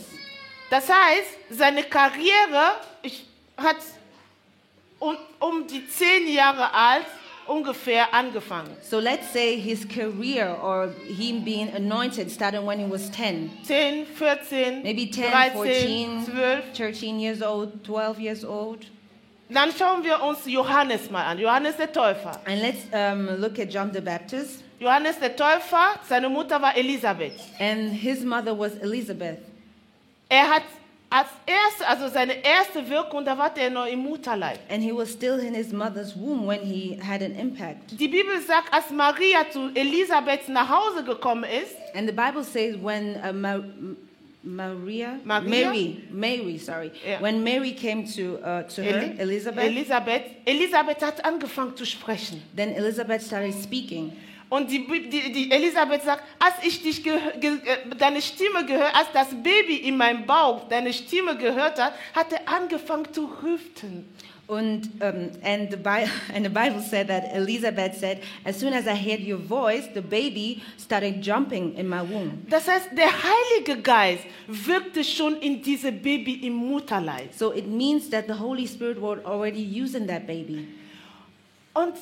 Das 0.72 0.88
heißt, 0.88 1.28
seine 1.50 1.82
Karriere 1.82 2.76
ich, 3.02 3.26
hat 3.58 3.76
um, 4.98 5.18
um 5.38 5.66
die 5.66 5.86
zehn 5.86 6.26
Jahre 6.26 6.72
alt 6.72 7.04
ungefähr 7.46 8.14
angefangen. 8.14 8.74
So 8.80 8.98
let's 8.98 9.30
say 9.34 9.60
his 9.60 9.86
career 9.86 10.56
or 10.62 10.88
him 11.06 11.44
being 11.44 11.68
anointed 11.74 12.30
started 12.30 12.66
when 12.66 12.78
he 12.78 12.90
was 12.90 13.10
10. 13.10 13.50
10, 13.66 14.06
14, 14.06 14.82
Maybe 14.82 15.10
10, 15.10 15.30
13, 15.30 15.52
14, 15.52 16.24
12. 16.24 16.64
13 16.72 17.20
years 17.20 17.42
old, 17.42 17.84
12 17.84 18.18
years 18.18 18.42
old. 18.42 18.86
Dann 19.50 19.72
schauen 19.78 20.02
wir 20.02 20.22
uns 20.22 20.46
Johannes 20.46 21.10
mal 21.10 21.24
an. 21.24 21.38
Johannes 21.38 21.76
der 21.76 21.92
Täufer. 21.92 22.40
And 22.46 22.62
let's 22.62 22.86
um, 22.94 23.28
look 23.38 23.58
at 23.58 23.70
John 23.70 23.92
the 23.92 24.00
Baptist. 24.00 24.64
Johannes 24.80 25.18
der 25.18 25.36
Täufer, 25.36 26.00
seine 26.08 26.30
Mutter 26.30 26.62
war 26.62 26.74
Elisabeth. 26.74 27.38
And 27.60 27.92
his 27.92 28.24
mother 28.24 28.58
was 28.58 28.72
Elizabeth. 28.78 29.51
Er 30.32 30.48
hat 30.48 30.62
als 31.10 31.28
erste, 31.44 31.86
also 31.86 32.08
seine 32.08 32.32
erste 32.42 32.88
Wirkung, 32.88 33.22
da 33.22 33.36
war 33.36 33.54
er 33.54 33.68
noch 33.68 33.86
im 33.86 33.98
Mutterleib. 33.98 34.58
And 34.70 34.82
he 34.82 34.90
was 34.90 35.12
still 35.12 35.38
in 35.38 35.52
his 35.54 35.70
mother's 35.72 36.14
womb 36.16 36.46
when 36.46 36.60
he 36.62 36.98
had 37.06 37.20
an 37.22 37.34
impact. 37.36 37.90
Die 38.00 38.08
Bibel 38.08 38.40
sagt, 38.40 38.72
als 38.72 38.88
Maria 38.90 39.44
zu 39.50 39.70
Elisabeth 39.74 40.48
nach 40.48 40.70
Hause 40.70 41.04
gekommen 41.04 41.44
ist, 41.44 41.76
And 41.94 42.08
the 42.08 42.14
Bible 42.14 42.42
says 42.42 42.76
when 42.82 43.16
uh, 43.22 43.30
Ma- 43.34 43.60
Maria, 44.42 45.18
Maria? 45.24 45.48
Mary, 45.48 45.96
Mary, 46.10 46.58
sorry, 46.58 46.90
Yeah. 47.06 47.20
when 47.20 47.44
Mary 47.44 47.72
came 47.72 48.04
to 48.16 48.38
uh, 48.42 48.62
to 48.74 48.82
her, 48.82 49.02
Eli- 49.02 49.20
Elizabeth, 49.20 49.64
Elisabeth, 49.64 50.22
Elisabeth 50.46 51.00
hat 51.02 51.24
angefangen 51.24 51.76
zu 51.76 51.84
sprechen. 51.84 52.40
then 52.56 52.70
Elizabeth 52.74 53.20
started 53.22 53.52
speaking. 53.54 54.12
Und 54.52 54.70
die, 54.70 54.86
die, 55.08 55.32
die 55.32 55.50
Elisabeth 55.50 56.02
sagt, 56.02 56.24
als 56.38 56.56
ich 56.62 56.82
dich 56.82 57.06
äh, 57.06 57.16
deine 57.96 58.20
Stimme 58.20 58.66
gehört, 58.66 58.94
als 58.94 59.06
das 59.14 59.28
Baby 59.28 59.76
in 59.76 59.96
meinem 59.96 60.26
Bauch 60.26 60.68
deine 60.68 60.92
Stimme 60.92 61.38
gehört 61.38 61.80
hat, 61.80 61.94
hat 62.14 62.34
er 62.34 62.46
angefangen 62.46 63.10
zu 63.14 63.30
hüpfen. 63.40 64.06
And 64.48 64.86
um, 65.00 65.30
and 65.42 65.70
the 65.70 65.78
Bible 65.78 66.10
and 66.34 66.44
the 66.44 66.50
Bible 66.50 66.82
said 66.82 67.08
that 67.08 67.34
Elizabeth 67.34 67.96
said, 67.98 68.20
as 68.44 68.60
soon 68.60 68.74
as 68.74 68.86
I 68.86 68.94
heard 68.94 69.20
your 69.20 69.38
voice, 69.38 69.88
the 69.94 70.02
baby 70.02 70.60
started 70.76 71.22
jumping 71.22 71.74
in 71.78 71.88
my 71.88 72.02
womb. 72.02 72.44
Das 72.50 72.68
heißt, 72.68 72.90
der 72.94 73.08
Heilige 73.08 73.80
Geist 73.80 74.24
wirkte 74.48 75.02
schon 75.02 75.40
in 75.40 75.62
diese 75.62 75.92
Baby 75.92 76.46
im 76.46 76.52
Mutterleib. 76.52 77.32
So 77.32 77.54
it 77.54 77.68
means 77.68 78.10
that 78.10 78.26
the 78.26 78.38
Holy 78.38 78.66
Spirit 78.66 79.00
was 79.00 79.24
already 79.24 79.62
using 79.62 80.06
that 80.08 80.26
baby. 80.26 80.68
Und 81.72 81.94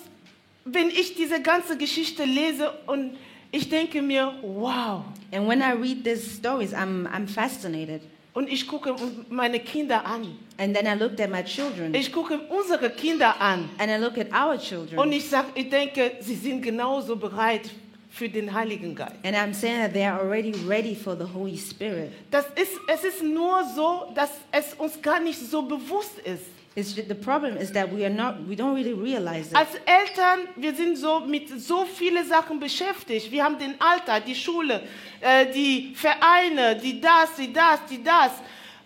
wenn 0.65 0.89
ich 0.91 1.15
diese 1.15 1.41
ganze 1.43 1.77
Geschichte 1.77 2.25
lese 2.25 2.71
und 2.87 3.17
ich 3.53 3.69
denke 3.69 4.01
mir, 4.03 4.33
wow. 4.43 5.03
And 5.33 5.49
when 5.49 5.61
I 5.61 5.73
read 5.73 6.05
these 6.05 6.23
stories, 6.37 6.73
I'm 6.73 7.07
I'm 7.09 7.27
fascinated. 7.27 8.03
Und 8.33 8.49
ich 8.49 8.69
gucke 8.69 8.95
meine 9.29 9.59
Kinder 9.59 10.07
an. 10.07 10.37
And 10.57 10.77
then 10.77 10.87
I 10.87 10.97
looked 10.97 11.21
at 11.21 11.31
my 11.31 11.43
children, 11.43 11.93
Ich 11.95 12.13
gucke 12.13 12.39
unsere 12.49 12.91
Kinder 12.91 13.41
an. 13.41 13.69
and 13.79 13.91
I 13.91 13.97
look 13.97 14.19
at 14.19 14.33
our 14.33 14.53
Und 14.53 14.61
children, 14.63 15.13
ich, 15.13 15.29
sag, 15.29 15.47
ich 15.57 15.69
denke, 15.69 16.13
sie 16.21 16.37
sind 16.37 16.63
genauso 16.63 17.17
bereit 17.17 17.71
für 18.09 18.29
den 18.29 18.53
Heiligen 18.55 18.95
Geist. 18.95 19.15
and 19.25 19.35
I'm 19.37 19.53
saying 19.53 19.81
that 19.81 19.93
they 19.95 20.05
are 20.05 20.21
already 20.21 20.53
ready 20.69 20.95
for 20.95 21.17
the 21.17 21.25
Holy 21.35 21.57
Spirit. 21.59 22.13
Das 22.31 22.45
ist, 22.55 22.73
es 22.87 23.03
ist 23.05 23.23
nur 23.23 23.65
so, 23.75 24.13
dass 24.15 24.31
es 24.53 24.75
uns 24.75 25.01
gar 25.03 25.19
nicht 25.19 25.39
so 25.39 25.63
bewusst 25.63 26.19
ist. 26.25 26.45
It's 26.81 26.95
the 26.95 27.15
problem 27.15 27.57
is 27.59 27.71
that 27.73 27.93
we 27.93 28.05
are 28.05 28.15
not 28.15 28.37
we 28.49 28.55
don't 28.57 28.75
really 28.75 28.95
realize 28.95 29.49
it. 29.51 29.57
Als 29.57 29.75
Eltern, 29.85 30.49
wir 30.57 30.75
sind 30.75 30.97
so 30.97 31.21
mit 31.21 31.49
so 31.61 31.85
vielen 31.85 32.27
Sachen 32.27 32.59
beschäftigt. 32.59 33.31
Wir 33.31 33.45
haben 33.45 33.59
den 33.59 33.75
Alltag, 33.81 34.25
die 34.25 34.35
Schule, 34.35 34.81
äh, 35.21 35.47
die 35.53 35.95
Vereine, 35.95 36.77
die 36.77 37.01
das, 37.01 37.35
die 37.39 37.53
das, 37.53 37.81
die 37.91 38.03
das, 38.03 38.33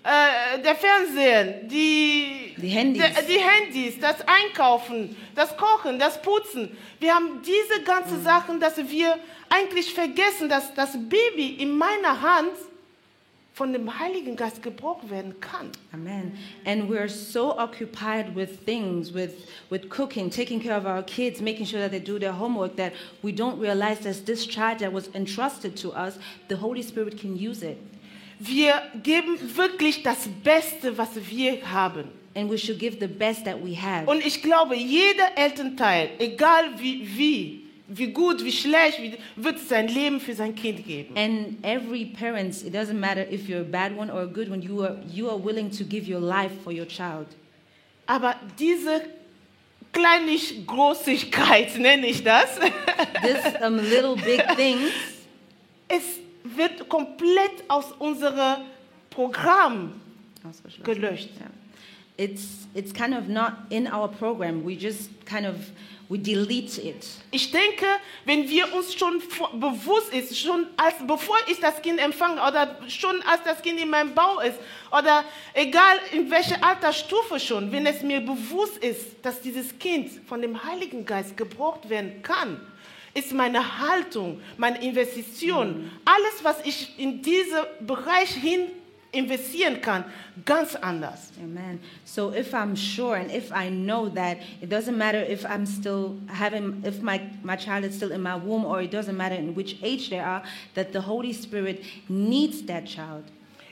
äh, 0.02 0.61
der 0.61 0.74
Fernsehen, 0.74 1.68
die, 1.68 2.54
Die 2.57 2.68
Handys. 2.68 3.02
der- 3.02 3.22
die 3.22 3.38
Handys, 3.38 4.00
das 4.00 4.16
Einkaufen, 4.26 5.16
das 5.37 5.57
Kochen, 5.57 5.98
das 5.98 6.20
Putzen. 6.20 6.76
Wir 7.00 7.14
haben 7.14 7.40
diese 7.42 7.83
ganzen 7.85 8.22
Sachen, 8.24 8.59
dass 8.61 8.76
wir 8.76 9.18
eigentlich 9.48 9.94
vergessen, 9.94 10.48
dass 10.48 10.74
das 10.74 10.92
Baby 11.09 11.57
in 11.61 11.76
meiner 11.78 12.20
Hand 12.20 12.50
von 13.55 13.73
dem 13.73 14.01
Heiligen 14.01 14.35
Geist 14.35 14.62
gebraucht 14.62 15.09
werden 15.09 15.38
kann. 15.40 15.71
Amen. 15.93 16.37
And 16.64 16.90
we're 16.90 17.09
so 17.09 17.57
occupied 17.57 18.35
with 18.35 18.64
things, 18.67 19.14
with, 19.14 19.47
with 19.71 19.88
cooking, 19.88 20.29
taking 20.29 20.61
care 20.61 20.77
of 20.77 20.85
our 20.85 21.05
kids, 21.05 21.40
making 21.40 21.64
sure 21.64 21.81
that 21.81 21.93
they 21.93 22.01
do 22.01 22.19
their 22.19 22.33
homework, 22.33 22.75
that 22.77 22.93
we 23.23 23.31
don't 23.31 23.61
realize 23.61 24.01
that 24.01 24.27
this 24.27 24.45
child 24.45 24.81
that 24.81 24.93
was 24.93 25.09
entrusted 25.14 25.77
to 25.77 25.93
us, 25.93 26.19
the 26.49 26.57
Holy 26.57 26.83
Spirit 26.83 27.17
can 27.17 27.37
use 27.37 27.62
it. 27.62 27.79
Wir 28.40 28.83
geben 29.05 29.38
wirklich 29.57 30.03
das 30.03 30.29
Beste, 30.43 30.99
was 30.99 31.11
wir 31.31 31.62
haben. 31.73 32.11
And 32.35 32.51
we 32.51 32.59
should 32.59 32.81
give 32.81 32.99
the 32.99 33.07
best 33.07 33.45
that 33.45 33.64
we 33.64 33.77
have. 33.77 34.11
Und 34.11 34.27
ich 34.27 34.43
glaube, 34.43 34.75
jeder 34.75 35.37
Elternteil, 35.37 36.11
egal 36.19 36.77
wie, 36.81 37.07
wie, 37.17 37.63
wie 37.88 38.12
gut, 38.12 38.44
wie 38.44 38.53
schlecht, 38.53 39.01
wie, 39.01 39.14
wird 39.37 39.59
sein 39.59 39.88
Leben 39.88 40.20
für 40.20 40.35
sein 40.35 40.55
Kind 40.55 40.87
geben. 40.87 41.16
And 41.16 41.64
every 41.64 42.07
parent, 42.07 42.62
it 42.64 42.75
doesn't 42.75 42.99
matter 42.99 43.27
if 43.31 43.49
you're 43.49 43.61
a 43.61 43.64
bad 43.64 43.97
one 43.97 44.11
or 44.11 44.23
a 44.23 44.27
good 44.27 44.51
one, 44.51 44.62
you 44.62 44.83
are, 44.83 44.97
you 45.12 45.29
are 45.29 45.38
willing 45.38 45.70
to 45.70 45.85
give 45.85 46.09
your 46.09 46.20
life 46.20 46.53
for 46.62 46.73
your 46.73 46.87
child. 46.87 47.27
Aber 48.07 48.37
diese 48.59 49.03
Kleiniggroßigkeit, 49.92 51.79
nenne 51.79 52.07
ich 52.07 52.23
das, 52.23 52.59
This 53.23 53.55
um, 53.62 53.77
little 53.77 54.16
big 54.16 54.42
things, 54.57 54.90
es 55.88 56.20
wird 56.42 56.88
komplett 56.88 57.64
aus 57.68 57.92
unserem 57.99 58.62
Programm 59.11 59.92
gelöscht. 60.83 61.31
Yeah. 61.38 61.51
It's, 62.16 62.66
it's 62.75 62.92
kind 62.92 63.14
of 63.14 63.29
not 63.29 63.53
in 63.70 63.87
our 63.88 64.09
program. 64.09 64.64
We 64.64 64.77
just 64.77 65.11
kind 65.27 65.47
of, 65.47 65.57
we 66.09 66.19
delete 66.19 66.81
it. 66.83 67.07
Ich 67.31 67.51
denke, 67.51 67.87
wenn 68.25 68.49
wir 68.49 68.73
uns 68.75 68.95
schon 68.95 69.23
bewusst 69.55 70.12
ist, 70.12 70.38
schon 70.38 70.67
als 70.77 70.95
bevor 71.07 71.37
ich 71.51 71.59
das 71.61 71.81
Kind 71.81 71.99
empfange 71.99 72.40
oder 72.43 72.79
schon 72.88 73.23
als 73.23 73.43
das 73.45 73.62
Kind 73.62 73.81
in 73.81 73.90
meinem 73.90 74.14
Bau 74.14 74.40
ist 74.40 74.59
oder 74.90 75.25
egal 75.55 75.99
in 76.12 76.31
welcher 76.31 76.62
Altersstufe 76.62 77.40
schon, 77.40 77.73
wenn 77.73 77.87
es 77.87 78.03
mir 78.03 78.21
bewusst 78.21 78.79
ist, 78.79 79.17
dass 79.23 79.40
dieses 79.40 79.79
Kind 79.79 80.11
von 80.29 80.43
dem 80.43 80.62
Heiligen 80.64 81.05
Geist 81.07 81.37
gebraucht 81.37 81.88
werden 81.88 82.23
kann, 82.23 82.61
ist 83.14 83.33
meine 83.33 83.79
Haltung, 83.79 84.40
meine 84.57 84.83
Investition, 84.85 85.90
alles, 86.05 86.43
was 86.43 86.57
ich 86.64 86.99
in 86.99 87.23
diesen 87.23 87.61
Bereich 87.81 88.31
hin 88.31 88.67
investieren 89.14 89.81
kann, 89.81 90.05
ganz 90.44 90.74
anders. 90.77 91.33
Amen. 91.42 91.81
So 92.05 92.33
if 92.33 92.53
I'm 92.53 92.77
sure 92.77 93.16
and 93.16 93.31
if 93.31 93.50
I 93.53 93.70
know 93.70 94.09
that 94.11 94.38
it 94.61 94.70
doesn't 94.70 94.96
matter 94.96 95.22
if 95.22 95.44
I'm 95.44 95.66
still 95.66 96.16
having, 96.29 96.83
if 96.85 97.03
my, 97.03 97.20
my 97.42 97.57
child 97.57 97.85
is 97.85 97.96
still 97.96 98.12
in 98.12 98.22
my 98.22 98.37
womb 98.37 98.64
or 98.64 98.83
it 98.83 98.90
doesn't 98.90 99.16
matter 99.16 99.37
in 99.37 99.55
which 99.55 99.77
age 99.83 100.11
they 100.11 100.20
are, 100.20 100.42
that 100.74 100.92
the 100.92 101.00
Holy 101.00 101.33
Spirit 101.33 101.83
needs 102.09 102.62
that 102.66 102.87
child. 102.87 103.24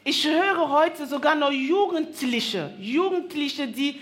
Ich 0.04 0.24
höre 0.24 0.68
heute 0.68 1.06
sogar 1.06 1.36
noch 1.36 1.52
Jugendliche, 1.52 2.70
Jugendliche, 2.80 3.68
die 3.68 4.00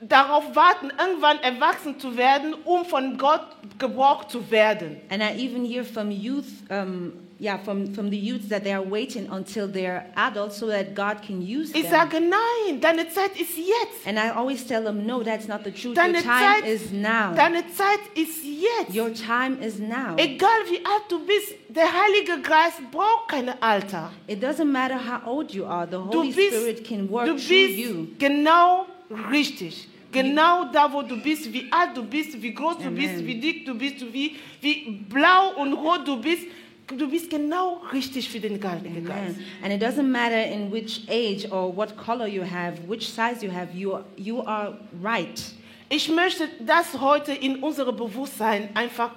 darauf 0.00 0.56
warten, 0.56 0.90
irgendwann 0.98 1.38
erwachsen 1.38 1.98
zu 2.00 2.16
werden, 2.16 2.54
um 2.64 2.84
von 2.84 3.16
Gott 3.16 3.46
gebraucht 3.78 4.30
zu 4.30 4.50
werden. 4.50 4.96
And 5.08 5.22
I 5.22 5.38
even 5.38 5.64
hear 5.64 5.84
from 5.84 6.10
youth, 6.10 6.46
um, 6.68 7.12
yeah, 7.42 7.58
from, 7.58 7.92
from 7.92 8.08
the 8.08 8.16
youths 8.16 8.48
that 8.50 8.62
they 8.62 8.72
are 8.72 8.80
waiting 8.82 9.26
until 9.32 9.66
they're 9.66 10.06
adults 10.16 10.56
so 10.56 10.68
that 10.68 10.94
God 10.94 11.22
can 11.22 11.42
use 11.42 11.72
Ich 11.74 11.82
them. 11.82 12.08
sage, 12.08 12.20
nein, 12.20 12.80
deine 12.80 13.08
Zeit 13.08 13.32
ist 13.40 13.58
jetzt. 13.58 14.06
And 14.06 14.16
I 14.16 14.30
always 14.30 14.64
tell 14.64 14.84
them, 14.84 15.04
no, 15.04 15.24
that's 15.24 15.48
not 15.48 15.64
the 15.64 15.72
truth. 15.72 15.96
Deine 15.96 16.18
Your 16.18 16.22
time 16.22 16.62
Zeit, 16.62 16.64
is 16.66 16.92
now. 16.92 17.34
deine 17.34 17.64
Zeit 17.74 17.98
ist 18.14 18.44
jetzt. 18.44 18.94
Your 18.94 19.12
time 19.12 19.58
is 19.60 19.80
now. 19.80 20.14
Egal 20.16 20.48
wie 20.70 20.78
alt 20.86 21.10
du 21.10 21.18
bist, 21.26 21.54
der 21.68 21.86
Heilige 21.92 22.40
Geist 22.42 22.80
braucht 22.92 23.28
kein 23.28 23.48
Alter. 23.60 24.12
It 24.28 24.40
doesn't 24.40 24.70
matter 24.70 24.96
how 24.96 25.26
old 25.28 25.52
you 25.52 25.64
are, 25.66 25.84
the 25.86 25.96
Du 25.96 26.20
Holy 26.20 26.32
Spirit 26.32 26.76
bist, 26.76 26.84
can 26.88 27.08
work 27.10 27.26
du 27.26 27.36
through 27.36 27.56
you. 27.56 27.94
bist 28.06 28.20
genau 28.20 28.86
richtig. 29.32 29.88
Genau 30.12 30.66
da, 30.70 30.92
wo 30.92 31.00
du 31.02 31.16
bist, 31.22 31.50
wie 31.52 31.66
alt 31.72 31.96
du 31.96 32.02
bist, 32.04 32.40
wie 32.42 32.52
groß 32.52 32.76
du 32.78 32.88
Amen. 32.88 32.96
bist, 32.96 33.26
wie 33.26 33.34
dick 33.36 33.64
du 33.64 33.74
bist, 33.74 33.96
wie, 34.12 34.36
wie 34.60 35.00
blau 35.08 35.54
und 35.56 35.72
rot 35.72 36.06
du 36.06 36.18
bist. 36.20 36.42
Du 36.88 37.08
bist 37.08 37.30
genau 37.30 37.80
richtig 37.92 38.28
für 38.28 38.40
den 38.40 38.62
Heiligen 38.62 39.04
Geist. 39.04 39.36
And 39.62 39.72
it 39.72 39.82
doesn't 39.82 40.10
matter 40.10 40.44
in 40.44 40.70
which 40.70 41.02
age 41.08 41.50
or 41.50 41.74
what 41.74 41.96
color 41.96 42.26
you 42.26 42.42
have, 42.42 42.74
which 42.86 43.08
size 43.08 43.44
you 43.44 43.50
have, 43.52 43.68
you, 43.74 43.98
you 44.16 44.40
are 44.46 44.78
right. 45.02 45.40
Ich 45.88 46.08
möchte 46.08 46.48
das 46.60 47.00
heute 47.00 47.32
in 47.32 47.56
unser 47.62 47.90
Bewusstsein 47.92 48.70
einfach 48.74 49.10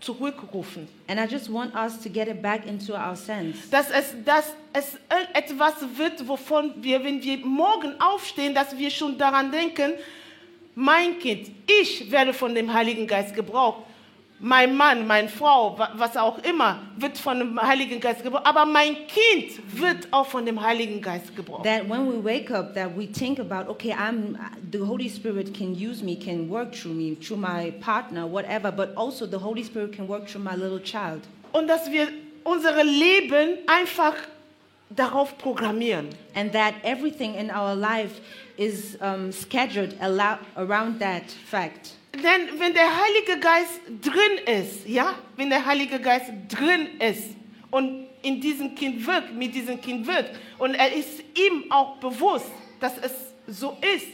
zurückrufen. 0.00 0.86
And 1.08 1.18
I 1.18 1.24
just 1.24 1.52
want 1.52 1.74
us 1.74 2.00
to 2.00 2.08
get 2.08 2.28
it 2.28 2.40
back 2.40 2.66
into 2.66 2.94
our 2.94 3.16
sense. 3.16 3.58
Dass 3.70 3.90
es, 3.90 4.14
dass 4.24 4.54
es 4.72 4.98
etwas 5.32 5.74
wird, 5.96 6.26
wovon 6.26 6.72
wir, 6.82 7.02
wenn 7.02 7.22
wir 7.22 7.38
morgen 7.38 8.00
aufstehen, 8.00 8.54
dass 8.54 8.76
wir 8.76 8.90
schon 8.90 9.18
daran 9.18 9.50
denken, 9.50 9.92
mein 10.74 11.18
Kind, 11.18 11.50
ich 11.66 12.10
werde 12.10 12.32
von 12.32 12.54
dem 12.54 12.72
Heiligen 12.72 13.06
Geist 13.06 13.34
gebraucht. 13.34 13.82
Mein 14.40 14.76
Mann, 14.76 15.06
meine 15.06 15.28
Frau, 15.28 15.76
wa- 15.78 15.90
was 15.94 16.16
auch 16.16 16.38
immer, 16.44 16.78
wird 16.96 17.18
von 17.18 17.40
dem 17.40 17.60
Heiligen 17.60 17.98
Geist 17.98 18.22
gebraucht. 18.22 18.46
Aber 18.46 18.64
mein 18.66 18.94
Kind 19.08 19.58
wird 19.80 20.06
auch 20.12 20.26
von 20.26 20.46
dem 20.46 20.62
Heiligen 20.62 21.00
Geist 21.02 21.34
gebraucht. 21.34 21.64
That 21.64 21.88
when 21.90 22.06
we 22.08 22.22
wake 22.24 22.50
up, 22.52 22.72
that 22.74 22.96
we 22.96 23.06
think 23.10 23.40
about, 23.40 23.68
okay, 23.68 23.92
I'm 23.92 24.38
the 24.70 24.78
Holy 24.78 25.08
Spirit 25.08 25.52
can 25.52 25.72
use 25.74 26.04
me, 26.04 26.14
can 26.16 26.48
work 26.48 26.72
through 26.72 26.94
me, 26.94 27.16
through 27.16 27.40
my 27.40 27.72
partner, 27.80 28.26
whatever, 28.30 28.70
but 28.70 28.96
also 28.96 29.26
the 29.26 29.38
Holy 29.38 29.64
Spirit 29.64 29.92
can 29.92 30.06
work 30.06 30.28
through 30.28 30.44
my 30.44 30.54
little 30.54 30.80
child. 30.80 31.22
Und 31.52 31.66
dass 31.68 31.90
wir 31.90 32.06
unser 32.44 32.84
Leben 32.84 33.58
einfach 33.66 34.14
darauf 34.90 35.36
programmieren. 35.36 36.10
And 36.36 36.52
that 36.52 36.74
everything 36.84 37.34
in 37.34 37.50
our 37.50 37.74
life 37.74 38.20
is 38.56 38.96
um, 39.00 39.32
scheduled 39.32 39.94
around 40.00 41.00
that 41.00 41.24
fact. 41.50 41.94
Denn 42.22 42.60
wenn 42.60 42.74
der 42.74 42.88
Heilige 43.02 43.40
Geist 43.40 43.80
drin 44.02 44.60
ist, 44.60 44.88
ja, 44.88 45.14
wenn 45.36 45.50
der 45.50 45.64
Heilige 45.64 46.00
Geist 46.00 46.30
drin 46.48 46.88
ist 47.00 47.24
und 47.70 48.06
in 48.22 48.40
diesem 48.40 48.74
Kind 48.74 49.06
wirkt, 49.06 49.34
mit 49.34 49.54
diesem 49.54 49.80
Kind 49.80 50.06
wirkt 50.06 50.36
und 50.58 50.74
er 50.74 50.92
ist 50.92 51.20
ihm 51.34 51.70
auch 51.70 51.96
bewusst, 51.96 52.50
dass 52.80 52.94
es 52.98 53.12
so 53.46 53.76
ist, 53.94 54.06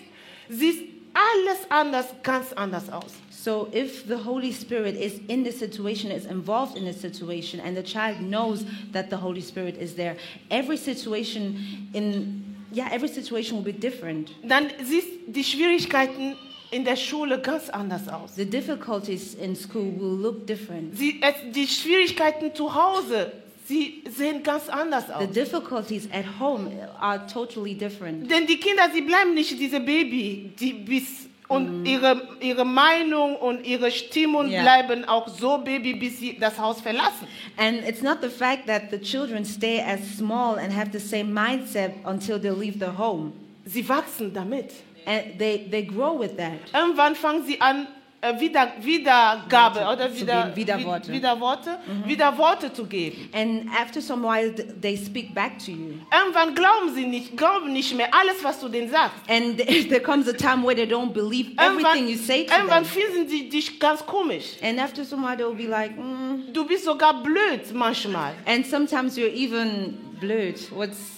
sieht 0.49 0.90
alles 1.14 1.71
anders, 1.71 2.07
ganz 2.23 2.53
anders 2.53 2.90
aus. 2.90 3.12
So 3.31 3.69
if 3.73 4.05
the 4.09 4.17
Holy 4.17 4.53
Spirit 4.53 4.97
is 4.97 5.21
in 5.29 5.45
the 5.45 5.53
situation, 5.53 6.11
is 6.11 6.27
involved 6.27 6.77
in 6.77 6.85
the 6.85 6.93
situation, 6.93 7.61
and 7.61 7.77
the 7.77 7.83
child 7.83 8.19
knows 8.21 8.64
that 8.93 9.11
the 9.11 9.17
Holy 9.17 9.43
Spirit 9.43 9.77
is 9.81 9.95
there, 9.95 10.17
every 10.51 10.77
situation 10.77 11.88
in 11.93 12.57
yeah, 12.73 12.88
every 12.90 13.09
situation 13.09 13.59
will 13.59 13.73
be 13.73 13.79
different. 13.79 14.31
Dann 14.43 14.69
sieht 14.83 15.05
die 15.27 15.45
Schwierigkeiten 15.45 16.37
in 16.74 16.84
der 16.84 16.96
Schule 16.96 17.38
ganz 17.40 17.70
anders 17.70 18.08
aus. 18.08 18.34
The 18.37 18.44
difficulties 18.46 19.34
in 19.34 19.54
school 19.54 19.92
will 19.98 20.20
look 20.20 20.46
different. 20.46 20.96
Sie, 20.96 21.20
es, 21.22 21.34
die 21.54 21.66
Schwierigkeiten 21.66 22.54
zu 22.54 22.74
Hause, 22.74 23.32
sie 23.66 24.02
sehen 24.10 24.42
ganz 24.42 24.68
anders 24.68 25.06
The 25.06 25.12
aus. 25.12 25.30
difficulties 25.30 26.08
at 26.12 26.24
home 26.40 26.70
are 27.00 27.26
totally 27.32 27.74
different. 27.74 28.30
Denn 28.30 28.46
die 28.46 28.58
Kinder, 28.58 28.84
sie 28.92 29.02
bleiben 29.02 29.34
nicht 29.34 29.58
diese 29.58 29.80
Baby, 29.80 30.52
die 30.58 30.72
bis 30.72 31.28
und 31.46 31.84
ihre, 31.84 32.26
ihre 32.40 32.64
Meinung 32.64 33.37
und 33.37 33.66
ihre 33.66 33.90
Stimmung 33.90 34.48
Ja. 34.50 34.62
bleiben 34.62 35.04
auch 35.04 35.28
so 35.28 35.58
Baby, 35.58 35.92
bis 35.94 36.18
sie 36.18 36.38
das 36.38 36.58
Haus 36.58 36.80
verlassen. 36.80 37.28
And 37.58 37.87
it's 37.87 38.02
not 38.02 38.18
the 38.22 38.30
fact 38.30 38.66
that 38.66 38.84
the 38.90 38.98
children 38.98 39.44
stay 39.44 39.78
as 39.80 40.00
small 40.16 40.58
and 40.58 40.74
have 40.74 40.90
the 40.92 40.98
same 40.98 41.30
mindset 41.32 41.92
until 42.04 42.40
they 42.40 42.50
leave 42.50 42.78
the 42.80 42.96
home. 42.98 43.32
Sie 43.66 43.87
wachsen 43.88 44.32
damit. 44.32 44.70
And 45.07 45.38
they, 45.38 45.67
they 45.71 45.83
grow 45.83 46.19
with 46.19 46.37
that. 46.37 46.53
Irgendwann 46.73 47.14
fangen 47.14 47.45
sie 47.45 47.61
an, 47.61 47.87
äh, 48.21 48.40
wieder, 48.40 48.73
Wiedergabe 48.81 49.81
oder 49.81 50.11
zu 50.11 50.21
wieder, 50.23 50.45
geben, 50.45 50.57
Widerworte. 50.57 51.09
Wi- 51.09 51.17
Widerworte, 51.17 51.79
Widerworte 52.07 52.73
zu 52.73 52.87
geben. 52.87 53.29
And 53.35 53.69
after 53.71 54.01
some 54.01 54.23
while, 54.27 54.51
th- 54.55 54.69
they 54.81 54.97
speak 54.97 55.35
back 55.35 55.59
to 55.59 55.71
you. 55.73 55.95
Irgendwann 56.11 56.55
glauben 56.55 56.95
sie 56.95 57.05
nicht, 57.07 57.37
glauben 57.37 57.73
nicht 57.73 57.95
mehr 57.95 58.09
alles, 58.14 58.43
was 58.43 58.61
du 58.61 58.69
denen 58.69 58.88
sagst. 58.90 59.17
And 59.29 59.59
there 59.90 60.01
comes 60.01 60.27
a 60.29 60.33
time 60.33 60.64
where 60.64 60.75
they 60.75 60.87
don't 60.87 61.12
believe 61.12 61.51
everything 61.59 61.85
Irgendwann, 61.85 62.09
you 62.09 62.17
say 62.17 62.45
to 62.47 62.55
irgendwann 62.55 62.85
them. 62.85 62.93
finden 62.93 63.29
sie 63.29 63.49
dich 63.51 63.79
ganz 63.79 64.05
komisch. 64.07 64.57
And 64.62 64.79
after 64.81 65.05
some 65.05 65.23
while, 65.23 65.37
they'll 65.37 65.55
be 65.55 65.67
like, 65.67 65.95
mm. 65.99 66.53
Du 66.55 66.64
bist 66.67 66.85
sogar 66.85 67.23
blöd 67.23 67.73
manchmal. 67.75 68.33
and 68.47 68.64
sometimes 68.64 69.17
you're 69.19 69.29
even 69.35 69.99
blurred. 70.21 70.59
What's 70.71 71.13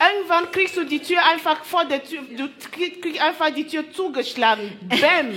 Irgendwann 0.00 0.50
kriegst 0.50 0.76
du 0.76 0.84
die 0.84 0.98
Tür 0.98 1.18
einfach 1.24 1.64
vor 1.64 1.84
der 1.84 2.02
Tür, 2.02 2.22
du 2.36 2.48
krieg, 2.70 3.00
krieg 3.00 3.22
einfach 3.22 3.50
die 3.50 3.66
Tür 3.66 3.84
zugeschlagen. 3.92 4.72
Bäm. 4.88 5.34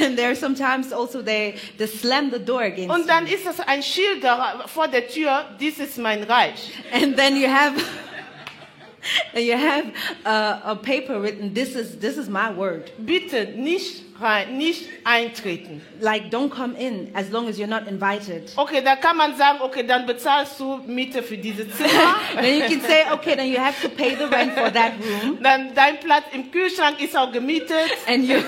and 0.04 0.16
there 0.16 0.28
are 0.28 0.34
sometimes 0.36 0.92
also 0.92 1.22
they 1.22 1.54
they 1.76 1.86
slam 1.86 2.30
the 2.30 2.38
door 2.38 2.62
against 2.62 2.90
Und 2.94 3.08
dann 3.08 3.26
you. 3.26 3.34
ist 3.34 3.46
das 3.46 3.60
ein 3.60 3.82
Schild 3.82 4.24
vor 4.66 4.88
der 4.88 5.06
Tür, 5.08 5.44
dies 5.60 5.78
ist 5.78 5.98
mein 5.98 6.22
Reich. 6.24 6.72
and 6.92 7.16
then 7.16 7.36
you 7.36 7.48
have 7.48 7.74
you 9.34 9.54
have 9.56 9.92
uh, 10.24 10.70
a 10.70 10.74
paper 10.74 11.20
written. 11.20 11.54
This 11.54 11.74
is 11.74 11.98
this 11.98 12.16
is 12.16 12.28
my 12.28 12.50
word. 12.54 12.90
Bitte 12.98 13.46
nicht 13.56 14.07
nicht 14.50 14.88
eintreten. 15.04 15.82
Like 16.00 16.30
don't 16.30 16.50
come 16.50 16.74
in 16.76 17.10
as 17.14 17.30
long 17.30 17.48
as 17.48 17.58
you're 17.58 17.68
not 17.68 17.86
invited. 17.86 18.52
Okay, 18.56 18.82
da 18.82 18.96
kann 18.96 19.16
man 19.16 19.36
sagen, 19.36 19.60
okay, 19.62 19.84
dann 19.86 20.06
bezahlst 20.06 20.58
du 20.60 20.80
Miete 20.86 21.22
für 21.22 21.38
dieses 21.38 21.76
Zimmer. 21.76 22.16
then 22.40 22.60
you 22.60 22.68
can 22.68 22.80
say, 22.80 23.04
okay, 23.12 23.36
then 23.36 23.50
you 23.50 23.58
have 23.58 23.80
to 23.80 23.88
pay 23.88 24.14
the 24.14 24.26
rent 24.26 24.54
for 24.54 24.70
that 24.70 24.92
room. 25.00 25.38
Dann 25.42 25.74
dein 25.74 26.00
Platz 26.00 26.24
im 26.32 26.50
Kühlschrank 26.50 27.00
ist 27.00 27.16
auch 27.16 27.32
gemietet. 27.32 27.90
And 28.06 28.24
you, 28.24 28.36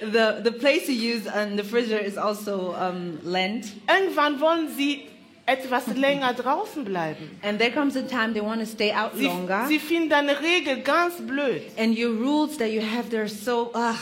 the 0.00 0.42
the 0.42 0.52
place 0.52 0.88
you 0.88 0.94
use 0.94 1.26
in 1.26 1.56
the 1.56 1.64
freezer 1.64 2.00
is 2.00 2.16
also 2.16 2.74
um, 2.74 3.18
lent. 3.24 3.66
Irgendwann 3.88 4.40
wollen 4.40 4.68
sie 4.76 5.06
etwas 5.46 5.86
länger 5.94 6.34
draußen 6.34 6.84
bleiben. 6.84 7.30
And 7.42 7.58
there 7.58 7.70
comes 7.70 7.96
a 7.96 8.02
time 8.02 8.32
they 8.34 8.42
want 8.42 8.60
to 8.60 8.66
stay 8.66 8.92
out 8.92 9.12
Sie, 9.14 9.26
longer. 9.26 9.64
sie 9.68 9.78
finden 9.78 10.10
deine 10.10 10.40
Regel 10.40 10.80
ganz 10.82 11.14
blöd. 11.20 11.62
and 11.78 11.96
your 11.96 12.10
rules 12.18 12.56
that 12.58 12.70
you 12.70 12.80
have, 12.82 13.08
they're 13.10 13.28
so, 13.28 13.70
ugh. 13.74 13.94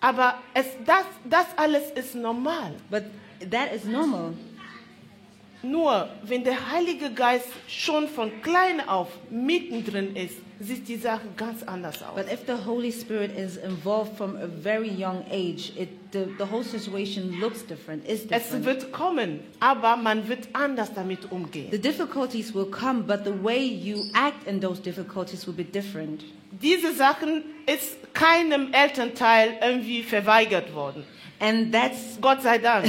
Aber 0.00 0.34
es, 0.54 0.66
das, 0.86 1.04
das 1.28 1.46
alles 1.56 1.90
ist 1.94 2.14
normal. 2.14 2.72
But 2.90 3.04
that 3.50 3.72
is 3.74 3.84
normal. 3.84 4.32
Nur 5.62 6.08
wenn 6.22 6.42
der 6.44 6.70
Heilige 6.72 7.10
Geist 7.10 7.48
schon 7.68 8.08
von 8.08 8.30
klein 8.42 8.80
auf 8.88 9.08
mittendrin 9.30 10.16
ist, 10.16 10.36
sieht 10.58 10.88
die 10.88 10.96
Sache 10.96 11.22
ganz 11.36 11.62
anders 11.62 12.02
aus. 12.02 12.14
But 12.14 12.32
if 12.32 12.40
the 12.46 12.64
Holy 12.66 12.90
Spirit 12.92 13.30
is 13.36 13.56
involved 13.56 14.16
from 14.16 14.36
a 14.36 14.46
very 14.46 14.88
young 14.90 15.24
age, 15.30 15.72
it, 15.76 15.88
the, 16.12 16.26
the 16.38 16.50
whole 16.50 16.64
situation 16.64 17.38
looks 17.40 17.64
different, 17.66 18.06
is 18.06 18.22
Es 18.30 18.44
different. 18.44 18.64
wird 18.64 18.92
kommen, 18.92 19.40
aber 19.60 19.96
man 19.96 20.28
wird 20.28 20.48
anders 20.54 20.92
damit 20.94 21.30
umgehen. 21.30 21.70
The 21.70 21.78
difficulties 21.78 22.54
will 22.54 22.66
come, 22.70 23.02
but 23.04 23.24
the 23.24 23.42
way 23.42 23.62
you 23.62 24.02
act 24.14 24.46
in 24.46 24.60
those 24.60 24.80
difficulties 24.80 25.46
will 25.46 25.54
be 25.54 25.64
different. 25.64 26.24
Diese 26.62 26.92
Sachen 26.94 27.42
ist 27.66 27.96
keinem 28.12 28.72
Elternteil 28.72 29.56
irgendwie 29.62 30.02
verweigert 30.02 30.74
worden. 30.74 31.04
And 31.42 31.72
that's 31.72 32.18
Gott 32.20 32.42
sei 32.42 32.58
Dank. 32.58 32.84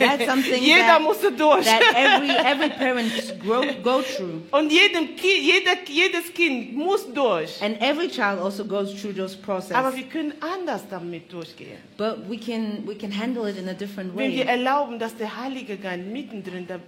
That's 0.00 0.26
something 0.26 0.60
Jeder 0.60 0.98
that- 0.98 1.02
musste 1.02 1.30
durch. 1.30 1.64
that 1.64 1.82
every 1.94 2.30
every 2.30 2.68
parent 2.70 3.38
grow, 3.40 3.62
go 3.80 4.02
through. 4.02 4.42
Und 4.50 4.72
jedem 4.72 5.14
Ki 5.14 5.38
jeder, 5.40 5.76
jedes 5.86 6.34
Kind 6.34 6.74
muss 6.74 7.06
durch. 7.14 7.62
And 7.62 7.80
every 7.80 8.08
child 8.08 8.40
also 8.40 8.64
goes 8.64 8.92
through 9.00 9.14
those 9.14 9.36
process. 9.36 9.76
Aber 9.76 9.94
wir 9.94 10.02
können 10.04 10.32
anders 10.40 10.82
damit 10.90 11.32
durchgehen. 11.32 11.78
But 11.96 12.28
we 12.28 12.36
can 12.38 12.82
we 12.86 12.96
can 12.96 13.12
handle 13.12 13.48
it 13.48 13.56
in 13.56 13.68
a 13.68 13.72
different 13.74 14.16
way. 14.16 14.24
Wenn 14.24 14.32
wir 14.32 14.46
erlauben, 14.46 14.98
dass 14.98 15.16
der 15.16 15.36
Heilige 15.40 15.76
Geist 15.76 16.06
mittendrin 16.06 16.66
da 16.66 16.80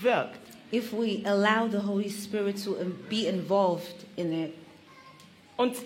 wirkt. 0.00 0.40
if 0.70 0.92
we 0.92 1.22
allow 1.24 1.68
the 1.68 1.80
Holy 1.86 2.10
Spirit 2.10 2.62
to 2.64 2.72
um, 2.72 2.94
be 3.10 3.26
involved 3.26 4.06
in 4.16 4.32
it. 4.32 4.54
Und 5.56 5.76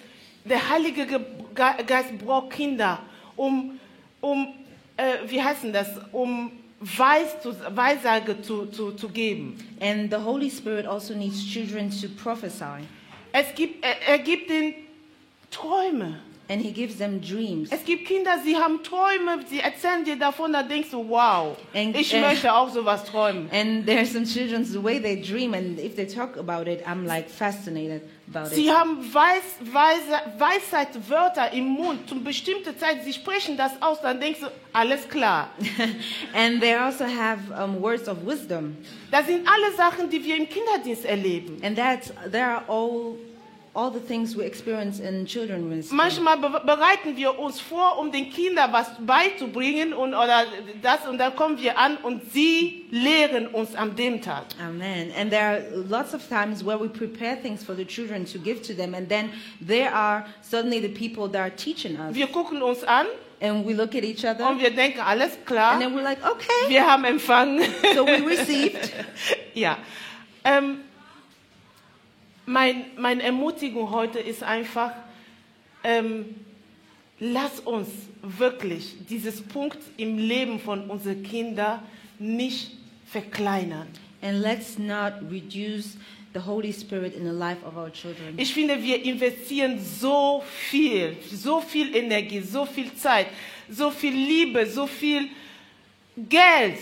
der 0.45 0.69
Heilige 0.69 1.07
Ge 1.07 1.19
Ge 1.55 1.85
Geist 1.87 2.19
braucht 2.19 2.51
Kinder, 2.51 2.99
um, 3.37 3.79
um 4.23 4.55
äh, 4.97 5.29
wie 5.29 5.43
heißt 5.43 5.65
denn 5.65 5.73
das, 5.73 5.89
um 6.13 6.51
Weis 6.81 7.41
zu, 7.41 7.55
Weissage 7.77 8.43
zu, 8.43 8.67
zu, 8.67 8.93
zu 8.93 9.09
geben. 9.09 9.57
And 9.81 10.11
the 10.11 10.19
Holy 10.19 10.51
Spirit 10.51 10.87
also 10.87 11.15
needs 11.15 11.45
children 11.45 11.91
to 11.91 12.09
prophesy. 12.23 12.87
Es 13.33 13.55
gibt, 13.55 13.85
er, 13.85 14.03
er 14.09 14.19
gibt 14.19 14.51
ihnen 14.51 14.75
Träume. 15.51 16.19
And 16.49 16.61
He 16.61 16.73
gives 16.73 16.99
them 16.99 17.21
dreams. 17.21 17.71
Es 17.71 17.85
gibt 17.85 18.07
Kinder, 18.07 18.39
sie 18.45 18.57
haben 18.57 18.83
Träume, 18.83 19.45
sie 19.49 19.61
erzählen 19.61 20.05
dir 20.05 20.17
davon, 20.17 20.53
da 20.53 20.63
denkst 20.63 20.91
du, 20.91 21.09
wow, 21.09 21.57
Und, 21.73 21.97
ich 21.97 22.13
äh, 22.13 22.21
möchte 22.21 22.53
auch 22.53 22.69
sowas 22.69 23.05
träumen. 23.05 23.49
And 23.53 23.87
there 23.87 23.99
are 23.99 24.07
some 24.07 24.25
children, 24.25 24.65
the 24.65 24.83
way 24.83 25.01
they 25.01 25.21
dream, 25.21 25.55
and 25.55 25.79
if 25.79 25.95
they 25.97 26.07
talk 26.07 26.37
about 26.37 26.69
it, 26.71 26.87
I'm 26.87 27.07
like 27.07 27.31
fascinated 27.31 28.03
about 28.33 28.55
Sie 28.55 28.67
it. 28.67 28.75
haben 28.75 28.99
Weis, 29.15 29.43
Weise, 29.61 30.21
Weisheitswörter 30.39 31.53
im 31.53 31.65
Mund, 31.69 32.09
zu 32.09 32.17
bestimmte 32.23 32.77
Zeit, 32.77 33.05
sie 33.05 33.13
sprechen 33.13 33.57
das 33.57 33.73
aus, 33.81 34.01
dann 34.01 34.21
denkst 34.21 34.41
du, 34.41 34.47
alles 34.73 35.09
klar. 35.09 35.51
and 36.35 36.61
they 36.61 36.75
also 36.75 37.05
have 37.05 37.39
um, 37.63 37.81
words 37.81 38.09
of 38.09 38.19
wisdom. 38.27 38.77
Das 39.11 39.27
sind 39.27 39.47
alle 39.47 39.75
Sachen, 39.77 40.09
die 40.11 40.23
wir 40.25 40.37
im 40.37 40.49
Kinderdienst 40.49 41.05
erleben. 41.05 41.59
And 41.63 41.77
that's, 41.77 42.13
there 42.31 42.47
are 42.47 42.63
all, 42.69 43.17
all 43.75 43.91
the 43.91 44.01
things 44.01 44.37
we 44.37 44.45
experience 44.45 45.01
in 45.01 45.25
children 45.25 45.69
ministry. 45.69 45.97
Manchmal 45.97 46.37
be 46.37 46.49
bereiten 46.65 47.17
wir 47.17 47.39
uns 47.39 47.61
vor, 47.61 47.99
um 47.99 48.13
den 48.13 48.31
Kindern 48.31 48.73
was 48.73 48.89
beizubringen 49.01 49.95
und, 49.95 50.15
oder 50.15 50.45
das, 50.83 51.07
und 51.09 51.19
dann 51.19 51.35
kommen 51.35 51.59
wir 51.59 51.79
an 51.79 51.97
und 52.03 52.31
sie 52.33 52.87
lehren 52.91 53.47
uns 53.47 53.75
an 53.75 53.97
dem 53.97 54.21
Tag. 54.21 54.45
Amen. 54.61 55.11
And 55.19 55.31
there 55.31 55.43
are 55.43 55.63
lots 55.89 56.15
of 56.15 56.29
times 56.29 56.65
where 56.65 56.79
we 56.79 56.89
prepare 56.89 57.37
things 57.41 57.65
for 57.65 57.75
the 57.75 57.85
children 57.85 58.27
to 58.27 58.39
give 58.39 58.61
to 58.63 58.75
them, 58.75 58.95
and 58.95 59.09
then 59.09 59.31
there 59.67 59.93
are 59.93 60.27
suddenly 60.43 60.81
the 60.81 60.89
people 60.89 61.27
that 61.29 61.41
are 61.41 61.57
teaching 61.57 61.97
us. 61.99 62.15
Wir 62.15 62.27
gucken 62.27 62.63
uns 62.63 62.85
an 62.85 63.07
And 63.41 63.67
we 63.67 63.75
look 63.75 63.97
at 63.97 64.05
each 64.05 64.25
other, 64.25 64.49
und 64.49 64.61
wir 64.61 64.71
denken, 64.71 65.01
alles 65.01 65.37
klar, 65.45 65.73
and 65.73 65.83
then 65.83 65.93
we're 65.97 66.05
like, 66.05 66.25
okay. 66.25 66.69
wir 66.69 66.87
haben 66.87 67.03
empfangen. 67.03 67.61
So 67.93 68.07
we 68.07 68.25
received. 68.25 68.93
ja. 69.55 69.79
Ähm, 70.45 70.83
mein, 72.47 72.85
meine 72.97 73.23
Ermutigung 73.23 73.91
heute 73.91 74.19
ist 74.19 74.43
einfach, 74.43 74.93
ähm, 75.85 76.35
lass 77.19 77.61
uns 77.61 77.89
wirklich 78.23 78.95
dieses 79.09 79.43
Punkt 79.43 79.79
im 79.97 80.19
Leben 80.19 80.61
von 80.61 80.91
unseren 80.91 81.23
Kindern 81.23 81.81
nicht 82.19 82.73
verkleinern. 83.07 83.89
And 84.23 84.41
let's 84.41 84.79
not 84.79 85.15
reduce 85.31 85.97
the 86.33 86.41
Holy 86.41 86.73
Spirit 86.73 87.15
in 87.15 87.25
the 87.25 87.33
life 87.33 87.65
of 87.65 87.77
our 87.77 87.93
children. 87.93 88.35
Ich 88.37 88.55
finde, 88.55 88.83
wir 88.83 89.05
investieren 89.05 89.79
so 89.79 90.43
viel, 90.47 91.17
so 91.31 91.61
viel 91.61 91.95
Energie, 91.95 92.41
so 92.41 92.65
viel 92.65 92.95
Zeit, 92.95 93.27
so 93.69 93.91
viel 93.91 94.13
Liebe, 94.13 94.67
so 94.67 94.87
viel 94.87 95.29
Geld 96.17 96.79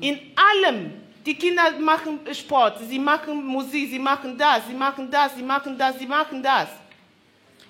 in 0.00 0.18
allem. 0.36 0.92
Die 1.26 1.34
Kinder 1.34 1.78
machen 1.78 2.20
Sport, 2.32 2.78
sie 2.88 2.98
machen 2.98 3.44
Musik, 3.44 3.90
sie 3.90 3.98
machen 3.98 4.36
das, 4.38 4.66
sie 4.66 4.74
machen 4.74 5.10
das, 5.10 5.34
sie 5.34 5.42
machen 5.42 5.76
das, 5.76 5.98
sie 5.98 6.06
machen 6.06 6.42
das. 6.42 6.68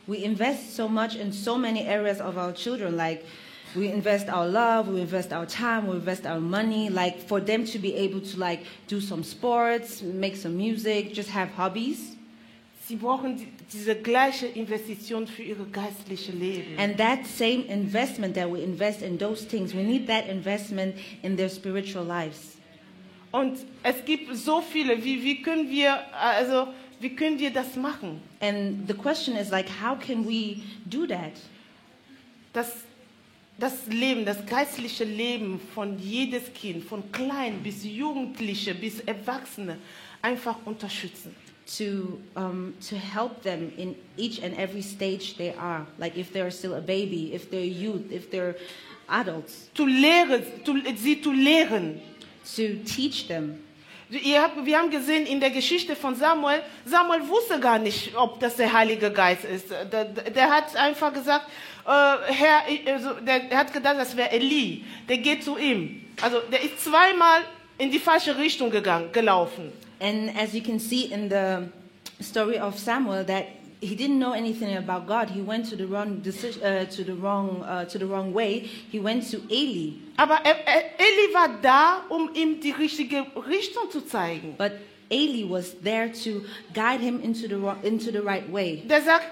We 0.06 0.18
invest 0.18 0.74
so 0.74 0.88
much 0.88 1.16
in 1.16 1.32
so 1.32 1.58
many 1.58 1.86
areas 1.86 2.20
of 2.20 2.36
our 2.36 2.52
children, 2.52 2.96
like 2.96 3.24
we 3.74 3.88
invest 3.88 4.28
our 4.28 4.46
love, 4.46 4.88
we 4.88 5.00
invest 5.00 5.32
our 5.32 5.46
time, 5.46 5.86
we 5.86 5.96
invest 5.96 6.26
our 6.26 6.40
money, 6.40 6.88
like 6.88 7.18
for 7.26 7.40
them 7.40 7.64
to 7.66 7.78
be 7.78 7.94
able 7.94 8.20
to 8.20 8.38
like 8.38 8.60
do 8.86 9.00
some 9.00 9.22
sports, 9.22 10.02
make 10.02 10.36
some 10.36 10.56
music, 10.56 11.12
just 11.12 11.30
have 11.30 11.50
hobbies. 11.56 12.16
Sie 12.86 12.96
brauchen 12.96 13.46
diese 13.70 13.96
gleiche 13.96 14.46
Investition 14.46 15.26
für 15.26 15.42
ihr 15.42 15.56
geistliche 15.70 16.32
Leben. 16.32 16.78
And 16.78 16.96
that 16.96 17.26
same 17.26 17.66
investment 17.68 18.34
that 18.34 18.50
we 18.50 18.62
invest 18.62 19.02
in 19.02 19.18
those 19.18 19.44
things, 19.44 19.74
we 19.74 19.82
need 19.82 20.06
that 20.06 20.26
investment 20.26 20.94
in 21.22 21.36
their 21.36 21.50
spiritual 21.50 22.04
lives. 22.04 22.57
Und 23.30 23.58
es 23.82 24.04
gibt 24.04 24.34
so 24.36 24.60
viele, 24.60 25.04
wie, 25.04 25.22
wie 25.22 25.42
können 25.42 25.68
wir, 25.70 25.98
also, 26.14 26.68
wie 27.00 27.10
können 27.14 27.38
wir 27.38 27.50
das 27.50 27.76
machen? 27.76 28.20
And 28.40 28.88
the 28.88 28.94
question 28.94 29.36
is 29.36 29.50
like, 29.50 29.68
how 29.68 29.98
can 29.98 30.26
we 30.26 30.62
do 30.86 31.06
that? 31.06 31.32
das, 32.52 32.72
das 33.58 33.86
Leben, 33.86 34.24
das 34.24 34.44
geistliche 34.46 35.04
Leben 35.04 35.60
von 35.74 35.98
jedes 35.98 36.52
Kind, 36.52 36.84
von 36.84 37.10
klein 37.12 37.62
bis 37.62 37.84
Jugendliche 37.84 38.74
bis 38.74 39.00
Erwachsene 39.00 39.78
einfach 40.22 40.56
unterstützen. 40.64 41.34
To 41.76 42.18
um, 42.34 42.72
to 42.80 42.96
help 42.96 43.42
them 43.42 43.70
in 43.76 43.94
each 44.16 44.42
and 44.42 44.56
every 44.58 44.80
stage 44.80 45.36
they 45.36 45.52
are, 45.52 45.86
like 45.98 46.16
if 46.16 46.32
they're 46.32 46.50
still 46.50 46.72
a 46.72 46.80
baby, 46.80 47.34
if 47.34 47.50
they're 47.50 47.62
youth, 47.62 48.10
if 48.10 48.30
they're 48.30 48.54
adults, 49.06 49.68
Zu 49.74 49.84
lehren, 49.84 50.42
zu, 50.64 50.76
sie 50.96 51.20
zu 51.20 51.30
lehren. 51.30 52.00
To 52.56 52.62
teach 52.84 53.28
them. 53.28 53.58
Habt, 54.10 54.64
wir 54.64 54.78
haben 54.78 54.90
gesehen 54.90 55.26
in 55.26 55.38
der 55.38 55.50
Geschichte 55.50 55.94
von 55.94 56.14
Samuel, 56.14 56.62
Samuel 56.86 57.28
wusste 57.28 57.60
gar 57.60 57.78
nicht, 57.78 58.16
ob 58.16 58.40
das 58.40 58.56
der 58.56 58.72
Heilige 58.72 59.10
Geist 59.10 59.44
ist. 59.44 59.70
Der, 59.70 60.06
der 60.06 60.50
hat 60.50 60.74
einfach 60.76 61.12
gesagt, 61.12 61.46
äh, 61.86 61.90
Herr, 61.90 62.62
also, 62.94 63.14
der, 63.20 63.40
der 63.40 63.58
hat 63.58 63.72
gedacht, 63.72 63.96
das 63.98 64.16
wäre 64.16 64.30
Eli. 64.30 64.84
Der 65.08 65.18
geht 65.18 65.44
zu 65.44 65.58
ihm. 65.58 66.06
Also 66.22 66.38
der 66.50 66.62
ist 66.62 66.82
zweimal 66.82 67.42
in 67.76 67.90
die 67.90 67.98
falsche 67.98 68.36
Richtung 68.36 68.70
gegangen, 68.70 69.12
gelaufen. 69.12 69.72
And 70.00 70.30
as 70.38 70.54
you 70.54 70.62
can 70.62 70.80
see 70.80 71.06
in 71.06 71.28
the 71.28 71.68
story 72.22 72.58
of 72.58 72.78
Samuel, 72.78 73.24
that 73.26 73.44
he 73.80 73.94
didn't 73.94 74.18
know 74.18 74.32
anything 74.32 74.76
about 74.76 75.06
God. 75.06 75.30
He 75.30 75.40
went 75.40 75.68
to 75.70 75.76
the 75.76 75.86
wrong 75.86 76.20
decision, 76.20 76.62
uh, 76.62 76.84
to 76.86 77.04
the 77.04 77.14
wrong, 77.14 77.62
uh, 77.62 77.84
to 77.86 77.98
the 77.98 78.06
wrong 78.06 78.32
way. 78.32 78.60
He 78.90 78.98
went 78.98 79.30
to 79.30 79.40
Eli, 79.50 79.94
Aber 80.16 80.40
er, 80.44 80.56
er, 80.66 80.82
Eli 80.98 81.32
war 81.32 81.48
da, 81.62 82.02
um 82.08 82.30
ihm 82.34 82.60
die 82.60 82.72
richtige 82.72 83.24
Richtung 83.48 83.90
zu 83.90 84.00
zeigen. 84.00 84.56
but 84.58 84.72
Eli 85.10 85.44
was 85.48 85.74
there 85.82 86.08
to 86.12 86.42
guide 86.74 87.00
him 87.00 87.20
into 87.22 87.48
the 87.48 87.56
wrong, 87.56 87.78
into 87.82 88.10
the 88.10 88.20
right 88.20 88.50
way. 88.52 88.82
Der 88.88 89.00
sagt, 89.00 89.26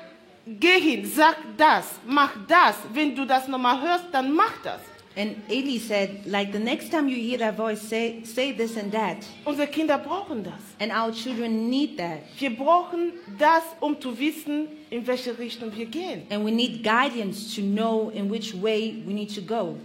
geh 0.47 0.81
hin, 0.81 1.05
sag 1.05 1.37
das, 1.57 1.99
mach 2.07 2.33
das. 2.49 2.77
Wenn 2.95 3.15
du 3.15 3.27
das 3.27 3.49
nochmal 3.49 3.81
hörst, 3.83 4.07
dann 4.13 4.33
mach 4.33 4.53
das. 4.63 4.81
And 5.19 5.37
Eli 5.51 5.79
said, 5.79 6.27
like 6.27 6.53
the 6.53 6.59
next 6.59 6.91
time 6.91 7.09
you 7.09 7.17
hear 7.17 7.39
that 7.39 7.57
voice, 7.57 7.81
say 7.81 8.23
say 8.25 8.53
this 8.53 8.77
and 8.77 8.93
that. 8.93 9.25
Unsere 9.47 9.67
Kinder 9.67 9.97
brauchen 9.97 10.43
das. 10.45 10.61
And 10.79 10.93
our 10.93 11.11
children 11.11 11.71
need 11.71 11.97
that. 11.97 12.21
Wir 12.39 12.51
brauchen 12.51 13.13
das, 13.39 13.63
um 13.81 13.99
zu 13.99 14.19
wissen, 14.19 14.69
in 14.91 15.07
welche 15.07 15.39
Richtung 15.39 15.75
wir 15.75 15.87
gehen. 15.87 16.27
And 16.31 16.45
we 16.45 16.51
need 16.51 16.83
guidance 16.85 17.55
to 17.57 17.63
know 17.63 18.11
in 18.11 18.31
which 18.31 18.53
way 18.61 19.03
we 19.07 19.15
need 19.15 19.35
to 19.35 19.41
go. 19.41 19.77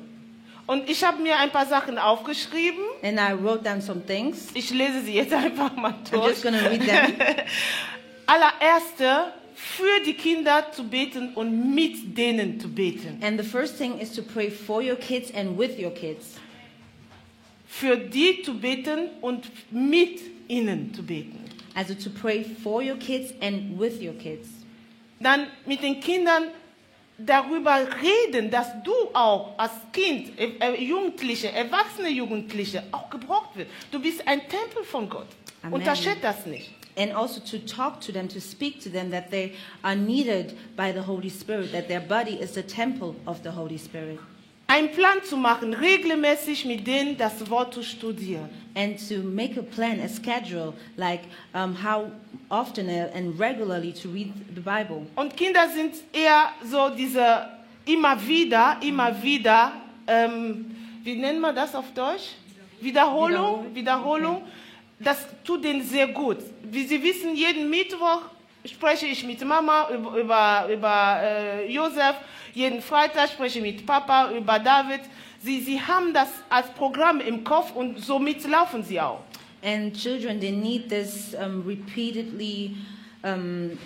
Und 0.68 0.90
ich 0.90 1.04
habe 1.04 1.22
mir 1.22 1.38
ein 1.40 1.50
paar 1.50 1.66
Sachen 1.66 1.98
aufgeschrieben. 1.98 2.84
And 3.02 3.18
I 3.18 3.34
wrote 3.34 3.64
down 3.64 3.82
some 3.82 4.02
things. 4.06 4.50
Ich 4.54 4.70
lese 4.72 5.02
sie 5.02 5.14
jetzt 5.14 5.34
einfach 5.34 5.74
mal 5.78 5.92
I'm 5.94 6.12
durch. 6.12 6.28
just 6.30 6.44
going 6.44 6.56
to 6.58 6.66
read 6.70 6.82
them. 6.82 7.14
Allererste, 8.28 9.34
für 9.56 10.00
die 10.06 10.14
Kinder 10.14 10.72
zu 10.72 10.84
beten 10.84 11.34
und 11.36 11.74
mit 11.74 12.18
denen 12.18 12.60
zu 12.60 12.70
beten. 12.70 13.22
And 13.22 13.40
the 13.40 13.48
first 13.48 13.78
thing 13.78 13.98
is 14.00 14.12
to 14.14 14.22
pray 14.22 14.50
for 14.50 14.82
your 14.82 14.96
kids 14.96 15.34
and 15.34 15.58
with 15.58 15.80
your 15.80 15.92
kids. 15.92 16.36
Für 17.68 17.98
die 17.98 18.42
zu 18.44 18.54
beten 18.60 19.10
und 19.22 19.46
mit 19.72 20.20
ihnen 20.48 20.94
zu 20.94 21.04
beten. 21.04 21.40
Also 21.74 21.94
to 21.94 22.10
pray 22.10 22.44
for 22.64 22.82
your 22.82 22.98
kids 22.98 23.34
and 23.42 23.80
with 23.80 24.02
your 24.02 24.14
kids. 24.14 24.48
Dann 25.20 25.48
mit 25.66 25.82
den 25.82 26.00
Kindern 26.00 26.46
darüber 27.26 27.88
reden, 28.02 28.50
dass 28.50 28.68
du 28.84 28.94
auch 29.14 29.58
als 29.58 29.72
Kind, 29.92 30.38
äh, 30.40 30.54
äh, 30.60 30.84
Jugendliche, 30.84 31.52
erwachsene 31.52 32.10
Jugendliche 32.10 32.84
auch 32.92 33.10
gebraucht 33.10 33.56
wird. 33.56 33.70
Du 33.92 34.00
bist 34.00 34.28
ein 34.28 34.42
Tempel 34.42 34.84
von 34.84 35.10
Gott. 35.10 35.28
Amen. 35.62 35.74
Unterschätzt 35.74 36.24
das 36.24 36.46
nicht. 36.46 36.72
And 36.98 37.14
also 37.14 37.40
to 37.42 37.60
talk 37.60 38.02
to 38.02 38.12
them, 38.12 38.28
to 38.30 38.42
speak 38.42 38.82
to 38.82 38.90
them 38.90 39.12
that 39.12 39.32
they 39.32 39.54
are 39.84 39.96
needed 39.96 40.58
by 40.76 40.92
the 40.92 41.02
Holy 41.02 41.30
Spirit, 41.30 41.72
that 41.72 41.88
their 41.88 42.02
body 42.02 42.34
is 42.42 42.52
the 42.52 42.64
temple 42.64 43.16
of 43.26 43.44
the 43.44 43.52
Holy 43.52 43.78
Spirit. 43.78 44.20
Einen 44.68 44.90
Plan 44.90 45.22
zu 45.22 45.36
machen, 45.36 45.74
regelmäßig 45.74 46.66
mit 46.66 46.88
denen 46.88 47.18
das 47.18 47.50
Wort 47.50 47.74
zu 47.74 47.84
studieren. 47.84 48.50
And 48.74 48.98
to 49.10 49.22
make 49.22 49.58
a 49.58 49.64
plan, 49.64 50.00
a 50.00 50.08
schedule, 50.08 50.74
like 50.96 51.24
um, 51.54 51.76
how 51.76 52.10
often 52.50 52.90
and 52.90 53.38
regularly 53.38 53.92
to 53.92 54.08
read 54.10 54.32
the 54.56 54.62
Bible. 54.62 55.08
Und 55.16 55.36
Kinder 55.36 55.68
sind 55.70 55.96
eher 56.14 56.52
so 56.64 56.90
diese 56.90 57.50
immer 57.86 58.16
wieder, 58.26 58.78
immer 58.82 59.22
wieder, 59.22 59.74
ähm, 60.08 60.74
wie 61.04 61.16
nennt 61.16 61.42
man 61.42 61.56
das 61.56 61.76
auf 61.76 61.92
Deutsch? 61.94 62.36
Wiederholung, 62.80 63.74
Wiederholung. 63.74 64.44
Das 65.04 65.26
tut 65.44 65.64
denen 65.64 65.84
sehr 65.84 66.08
gut. 66.08 66.38
Wie 66.64 66.86
Sie 66.86 67.02
wissen, 67.02 67.36
jeden 67.36 67.70
Mittwoch 67.70 68.22
spreche 68.66 69.08
ich 69.08 69.26
mit 69.26 69.44
Mama 69.44 69.90
über, 69.90 70.18
über, 70.18 70.68
über 70.72 71.20
äh, 71.22 71.72
Josef, 71.72 72.16
jeden 72.54 72.82
Freitag 72.82 73.30
spreche 73.30 73.60
ich 73.60 73.64
mit 73.64 73.86
Papa 73.86 74.32
über 74.32 74.60
David. 74.60 75.02
Sie, 75.40 75.60
sie 75.60 75.82
haben 75.82 76.14
das 76.14 76.30
als 76.50 76.70
Programm 76.72 77.20
im 77.20 77.44
Kopf 77.44 77.76
und 77.76 78.00
somit 78.00 78.48
laufen 78.48 78.84
sie 78.84 79.02
auch. 79.02 79.22
And 79.64 79.96
children, 79.96 80.40
they 80.40 80.52
need 80.52 80.90
this 80.90 81.34
um, 81.34 81.64
repeatedly 81.66 82.76
um, 83.24 83.78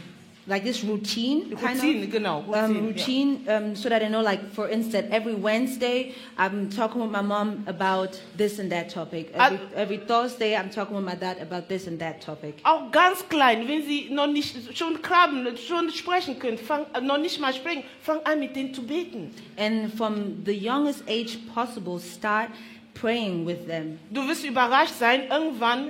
like 0.47 0.63
this 0.63 0.83
routine, 0.83 1.55
kind 1.57 1.81
Routine, 1.81 2.03
of. 2.03 2.11
genau, 2.11 2.43
um, 2.53 2.87
Routine, 2.87 2.87
ja. 2.87 2.87
routine 2.87 3.47
um, 3.47 3.75
so 3.75 3.89
that 3.89 4.03
I 4.03 4.09
know, 4.09 4.21
like, 4.21 4.51
for 4.53 4.69
instance, 4.69 5.07
every 5.11 5.33
Wednesday 5.33 6.13
I'm 6.37 6.69
talking 6.69 7.01
with 7.01 7.11
my 7.11 7.21
mom 7.21 7.63
about 7.67 8.19
this 8.37 8.59
and 8.59 8.71
that 8.71 8.89
topic. 8.89 9.31
Every, 9.33 9.59
every 9.75 9.97
Thursday 9.97 10.55
I'm 10.55 10.69
talking 10.69 10.95
with 10.95 11.05
my 11.05 11.15
dad 11.15 11.39
about 11.41 11.67
this 11.67 11.87
and 11.87 11.99
that 11.99 12.21
topic. 12.21 12.61
Auch 12.63 12.91
ganz 12.91 13.27
klein, 13.27 13.67
wenn 13.67 13.83
sie 13.83 14.09
noch 14.11 14.27
nicht 14.27 14.77
schon 14.77 15.01
krabbeln, 15.01 15.57
schon 15.57 15.89
sprechen 15.89 16.37
können, 16.37 16.57
fang, 16.57 16.85
äh, 16.93 17.01
noch 17.01 17.17
nicht 17.17 17.39
mal 17.39 17.53
sprechen, 17.53 17.83
fang 18.01 18.19
an 18.23 18.39
mit 18.39 18.55
denen 18.55 18.73
zu 18.73 18.83
beten. 18.83 19.31
And 19.57 19.91
from 19.95 20.43
the 20.45 20.53
youngest 20.53 21.03
age 21.07 21.39
possible, 21.53 21.99
start 21.99 22.49
praying 22.95 23.45
with 23.45 23.67
them. 23.67 23.99
Du 24.09 24.27
wirst 24.27 24.43
überrascht 24.43 24.95
sein, 24.97 25.27
irgendwann 25.29 25.89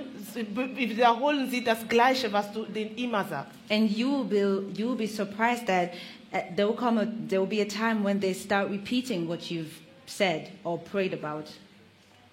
wiederholen 0.74 1.48
sie 1.50 1.64
das 1.64 1.88
Gleiche, 1.88 2.32
was 2.32 2.52
du 2.52 2.64
denen 2.64 2.94
immer 2.96 3.24
sagst. 3.24 3.52
And 3.70 3.90
you 3.90 4.28
will 4.28 4.66
you 4.76 4.88
will 4.88 4.96
be 4.96 5.08
surprised 5.08 5.66
that 5.66 5.92
uh, 6.32 6.38
there 6.54 6.68
will 6.68 6.76
come 6.76 6.98
a 7.00 7.06
there 7.28 7.40
will 7.40 7.48
be 7.48 7.62
a 7.62 7.64
time 7.64 8.04
when 8.04 8.20
they 8.20 8.34
start 8.34 8.70
repeating 8.70 9.26
what 9.26 9.50
you've 9.50 9.80
said 10.06 10.50
or 10.64 10.78
prayed 10.78 11.14
about. 11.14 11.44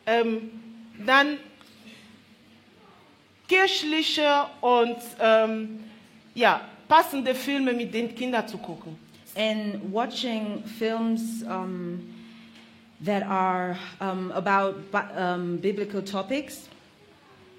Ähm, 0.05 0.51
dann 1.05 1.37
kirchliche 3.47 4.45
und 4.61 4.97
ähm, 5.19 5.79
ja, 6.35 6.61
passende 6.87 7.35
Filme 7.35 7.73
mit 7.73 7.93
den 7.93 8.13
Kindern 8.13 8.47
zu 8.47 8.57
gucken. 8.57 8.97
And 9.35 9.91
watching 9.91 10.63
films 10.77 11.43
um, 11.43 12.12
that 13.05 13.23
are 13.23 13.77
um, 13.99 14.31
about 14.31 14.75
um, 15.17 15.57
biblical 15.57 16.01
topics. 16.01 16.67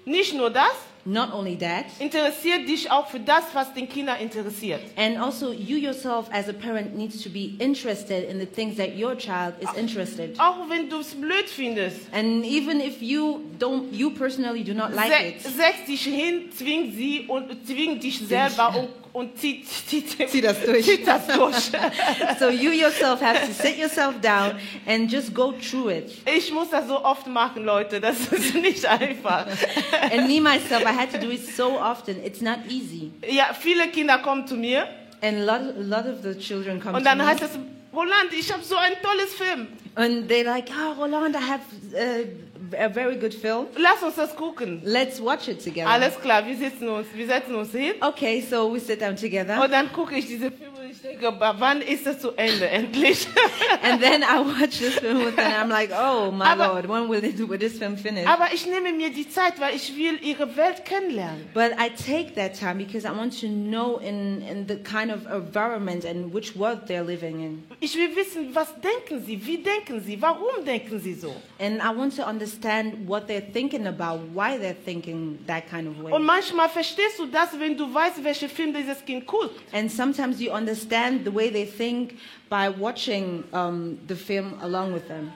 Nicht 0.05 0.33
nur 0.35 0.49
das, 0.51 0.73
Not 1.07 1.31
only 1.33 1.55
that, 1.57 1.85
interessiert 1.99 2.67
dich 2.67 2.89
auch 2.89 3.07
für 3.07 3.19
das, 3.19 3.43
was 3.53 3.71
den 3.75 3.87
Kindern 3.87 4.19
interessiert. 4.19 4.81
and 4.95 5.17
also 5.17 5.51
you 5.51 5.77
yourself 5.77 6.27
as 6.31 6.47
a 6.49 6.53
parent 6.53 6.95
needs 6.95 7.21
to 7.21 7.29
be 7.29 7.55
interested 7.59 8.27
in 8.27 8.39
the 8.39 8.45
things 8.47 8.77
that 8.77 8.95
your 8.95 9.15
child 9.15 9.53
is 9.61 9.69
interested. 9.77 10.35
Auch 10.39 10.67
wenn 10.69 10.89
du 10.89 10.99
es 10.99 11.13
blöd 11.13 11.47
findest, 11.47 12.07
And 12.11 12.43
even 12.43 12.79
if 12.81 13.01
you 13.01 13.41
don't, 13.59 13.91
you 13.93 14.11
personally 14.11 14.63
do 14.63 14.73
not 14.73 14.93
like 14.93 15.11
se 15.11 15.27
it, 15.29 15.41
setz 15.41 15.85
dich 15.87 16.03
hin, 16.03 16.51
zwing 16.51 16.91
sie 16.91 17.25
und 17.27 17.67
zwing 17.67 17.99
dich 17.99 18.19
selber 18.19 18.75
und, 18.75 18.89
und 19.15 19.37
zieh, 19.39 19.63
zieh, 19.63 20.03
Zieh 20.27 20.41
das 20.41 20.61
durch. 20.63 20.85
Zieh 20.85 21.03
das 21.03 21.25
durch. 21.27 21.71
so 22.39 22.49
you 22.49 22.71
yourself 22.71 23.21
have 23.21 23.39
to 23.47 23.53
sit 23.53 23.77
yourself 23.77 24.19
down 24.21 24.55
and 24.85 25.09
just 25.11 25.33
go 25.33 25.53
through 25.53 25.89
it. 25.89 26.11
Ich 26.25 26.51
muss 26.51 26.69
das 26.69 26.87
so 26.87 27.03
oft 27.03 27.25
machen, 27.27 27.63
Leute. 27.63 28.01
Das 28.01 28.19
ist 28.27 28.53
nicht 28.61 28.85
einfach. 28.85 29.47
And 30.11 30.27
me 30.27 30.41
myself, 30.41 30.83
I 30.83 30.93
had 30.93 31.11
to 31.13 31.17
do 31.17 31.31
it 31.31 31.45
so 31.55 31.79
often. 31.79 32.21
It's 32.25 32.41
not 32.41 32.59
easy. 32.69 33.11
Ja, 33.25 33.53
viele 33.57 33.87
Kinder 33.87 34.17
kommen 34.19 34.45
zu 34.47 34.55
mir 34.55 34.85
And 35.21 35.37
a 35.37 35.43
lot, 35.45 35.61
a 35.75 35.81
lot 35.81 36.05
of 36.05 36.21
the 36.21 36.37
children 36.37 36.81
come 36.81 36.97
und 36.97 37.03
to 37.03 37.09
dann 37.09 37.17
me, 37.19 37.25
heißt 37.25 37.41
es, 37.41 37.51
Roland, 37.93 38.33
ich 38.37 38.51
habe 38.51 38.61
so 38.63 38.75
ein 38.75 38.91
tolles 39.01 39.33
Film. 39.33 39.67
and 39.95 40.29
they're 40.29 40.43
like, 40.43 40.65
"Oh, 40.69 41.01
Roland, 41.01 41.35
I 41.35 41.39
have 41.39 41.61
uh, 41.93 42.25
a 42.73 42.89
very 42.89 43.15
good 43.15 43.33
film. 43.33 43.67
Lass 43.77 44.01
uns 44.03 44.15
das 44.15 44.35
gucken. 44.35 44.81
Let's 44.83 45.21
watch 45.21 45.47
it 45.47 45.63
together." 45.63 45.89
Alles 45.89 46.19
klar, 46.19 46.45
wir 46.45 46.55
sitzen 46.55 46.87
uns, 46.87 47.07
wir 47.13 47.27
setzen 47.27 47.55
uns 47.55 47.71
hin 47.71 47.93
Okay, 48.01 48.41
so 48.41 48.73
we 48.73 48.79
sit 48.79 49.01
down 49.01 49.15
together, 49.15 49.61
und 49.63 49.71
dann 49.71 49.91
gucke 49.91 50.15
ich 50.15 50.25
diese 50.27 50.51
Filme 50.51 50.65
und 50.65 50.65
ich 50.65 50.65
denke, 50.65 50.74
aber 51.23 51.55
wann 51.59 51.81
ist 51.81 52.05
es 52.07 52.19
zu 52.19 52.31
Ende 52.35 52.67
endlich? 52.67 53.27
and 53.83 54.01
then 54.01 54.23
I 54.23 54.39
watch 54.39 54.79
this 54.79 54.95
film 54.99 55.25
with 55.25 55.35
them. 55.35 55.51
I'm 55.51 55.69
like, 55.69 55.91
"Oh 55.91 56.31
my 56.31 56.45
Aber- 56.45 56.67
Lord, 56.67 56.89
when 56.89 57.07
will, 57.09 57.23
it, 57.23 57.37
will 57.37 57.57
this 57.57 57.77
film 57.77 57.97
finish?" 57.97 58.27
aber 58.27 58.53
ich 58.53 58.65
nehme 58.65 58.91
mir 58.93 59.09
die 59.11 59.29
Zeit, 59.29 59.59
weil 59.59 59.75
ich 59.75 59.95
will 59.95 60.17
ihre 60.21 60.55
Welt 60.55 60.85
kennenlernen. 60.85 61.47
But 61.53 61.73
I 61.79 61.89
take 61.89 62.33
that 62.35 62.57
time 62.59 62.75
because 62.77 63.05
I 63.05 63.11
want 63.11 63.39
to 63.41 63.47
know 63.47 63.97
in, 63.97 64.41
in 64.41 64.67
the 64.67 64.77
kind 64.77 65.11
of 65.11 65.25
environment 65.25 66.05
and 66.05 66.33
which 66.33 66.55
world 66.55 66.87
they're 66.87 67.03
living 67.05 67.39
in. 67.41 67.63
Ich 67.79 67.95
will 67.95 68.15
wissen, 68.15 68.53
was 68.55 68.73
denken 68.81 69.23
sie, 69.25 69.39
wie 69.45 69.57
denken 69.57 70.01
sie, 70.01 70.21
warum 70.21 70.65
denken 70.65 70.99
sie 70.99 71.13
so. 71.13 71.35
And 71.59 71.81
I 71.81 71.95
want 71.95 72.15
to 72.15 72.23
understand 72.27 73.07
what 73.07 73.27
they're 73.27 73.41
thinking 73.53 73.87
about, 73.87 74.19
why 74.33 74.57
they're 74.57 74.75
thinking 74.85 75.39
that 75.47 75.69
kind 75.69 75.87
of 75.87 76.01
way. 76.03 76.11
Und 76.11 76.23
manchmal 76.25 76.69
verstehst 76.69 77.19
du 77.19 77.27
das, 77.27 77.49
wenn 77.59 77.77
du 77.77 77.93
weißt, 77.93 78.23
welche 78.23 78.49
Film 78.49 78.73
dieses 78.73 79.03
Kind 79.05 79.25
guckt. 79.27 79.51
And 79.71 79.91
sometimes 79.91 80.39
you 80.39 80.51
understand 80.51 80.94
the 81.23 81.31
way 81.31 81.49
they 81.49 81.65
think 81.65 82.17
by 82.49 82.69
watching 82.69 83.43
um, 83.51 83.99
the 84.07 84.15
film 84.15 84.57
along 84.61 84.93
with 84.93 85.07
them. 85.07 85.31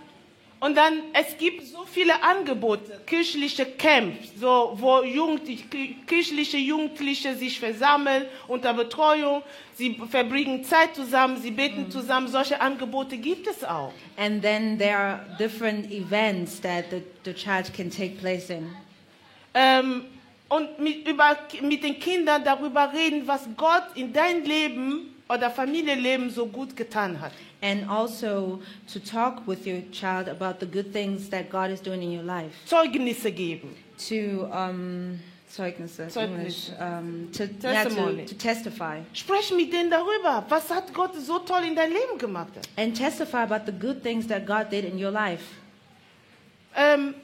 Und 0.62 0.76
dann, 0.76 1.04
es 1.14 1.38
gibt 1.38 1.66
so 1.68 1.86
viele 1.86 2.22
Angebote, 2.22 3.00
kirchliche 3.06 3.66
Camps, 3.66 4.34
so, 4.38 4.74
wo 4.76 5.04
Jugendliche, 5.04 5.64
kirchliche 6.06 6.58
Jugendliche 6.58 7.34
sich 7.36 7.58
versammeln 7.58 8.26
unter 8.48 8.74
Betreuung, 8.74 9.42
sie 9.76 9.98
verbringen 10.10 10.66
Zeit 10.66 10.96
zusammen, 10.96 11.38
sie 11.38 11.52
beten 11.52 11.90
zusammen, 11.90 12.28
solche 12.28 12.60
Angebote 12.60 13.18
gibt 13.18 13.48
es 13.48 13.64
auch. 13.64 13.94
And 14.18 14.42
then 14.42 14.78
there 14.78 14.98
are 14.98 15.20
different 15.40 15.90
events 15.92 16.60
that 16.60 16.90
the, 16.92 17.04
the 17.24 17.34
child 17.34 17.74
can 17.74 17.90
take 17.90 18.18
place 18.18 18.50
in. 18.50 18.68
Ähm, 19.54 20.06
und 20.50 20.78
mit, 20.80 21.08
über, 21.08 21.38
mit 21.62 21.84
den 21.84 22.00
Kindern 22.00 22.44
darüber 22.44 22.92
reden, 22.92 23.26
was 23.26 23.48
Gott 23.56 23.96
in 23.96 24.12
dein 24.12 24.44
Leben 24.44 25.16
oder 25.30 25.52
Familienleben 25.52 26.30
so 26.32 26.48
gut 26.48 26.76
getan 26.76 27.22
hat. 27.22 27.32
And 27.62 27.88
also 27.90 28.62
to 28.92 29.00
talk 29.00 29.48
with 29.48 29.66
your 29.68 29.82
child 29.92 30.28
about 30.28 30.60
the 30.60 30.66
good 30.66 30.92
things 30.92 31.30
that 31.30 31.50
God 31.50 31.70
is 31.72 31.82
doing 31.82 32.02
in 32.02 32.12
your 32.12 32.24
life. 32.24 32.52
Zeugnisse 32.66 33.32
geben. 33.32 33.76
To, 34.08 34.50
um, 34.52 35.20
Zeugnisse, 35.50 36.00
English, 36.00 36.14
Zeugnisse. 36.14 36.82
um, 36.82 37.30
to, 37.34 37.50
yeah, 37.64 37.84
to, 37.84 38.26
to 38.26 38.36
testify. 38.36 39.00
Sprech 39.14 39.52
mit 39.52 39.74
denen 39.74 39.90
darüber, 39.90 40.46
was 40.48 40.70
hat 40.70 40.94
Gott 40.94 41.16
so 41.16 41.40
toll 41.40 41.64
in 41.64 41.76
dein 41.76 41.92
Leben 41.92 42.18
gemacht. 42.18 42.56
Hat. 42.56 42.68
And 42.78 42.96
testify 42.96 43.44
about 43.44 43.66
the 43.66 43.72
good 43.72 44.02
things 44.02 44.28
that 44.28 44.46
God 44.46 44.70
did 44.72 44.86
in 44.86 44.98
your 44.98 45.12
life. 45.12 45.44
Ähm, 46.76 47.16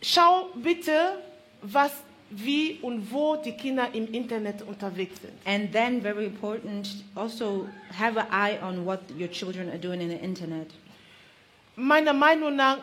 schau 0.00 0.50
bitte, 0.54 1.18
was, 1.62 1.90
wie 2.30 2.78
und 2.82 3.10
wo 3.10 3.36
die 3.36 3.52
Kinder 3.52 3.88
im 3.92 4.12
Internet 4.12 4.62
unterwegs 4.62 5.20
sind. 5.20 5.32
And 5.44 5.72
then, 5.72 6.00
very 6.00 6.26
important, 6.26 6.88
also 7.14 7.68
have 7.98 8.18
an 8.18 8.26
eye 8.30 8.58
on 8.62 8.86
what 8.86 9.00
your 9.18 9.28
children 9.28 9.68
are 9.68 9.78
doing 9.78 10.00
in 10.00 10.10
the 10.10 10.16
internet. 10.16 10.68
Meiner 11.76 12.12
Meinung 12.12 12.56
nach, 12.56 12.78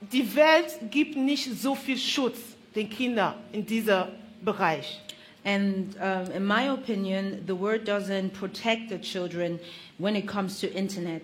die 0.00 0.34
Welt 0.34 0.78
gibt 0.90 1.16
nicht 1.16 1.50
so 1.60 1.74
viel 1.74 1.98
Schutz 1.98 2.38
den 2.74 2.88
Kindern 2.90 3.34
in 3.52 3.64
diesem 3.64 4.04
Bereich. 4.44 5.00
And 5.44 5.96
um, 6.00 6.30
in 6.32 6.44
my 6.44 6.68
opinion, 6.70 7.44
the 7.46 7.54
word 7.54 7.88
doesn't 7.88 8.32
protect 8.32 8.88
the 8.90 8.98
children 8.98 9.60
when 9.98 10.16
it 10.16 10.26
comes 10.26 10.60
to 10.60 10.66
internet. 10.66 11.22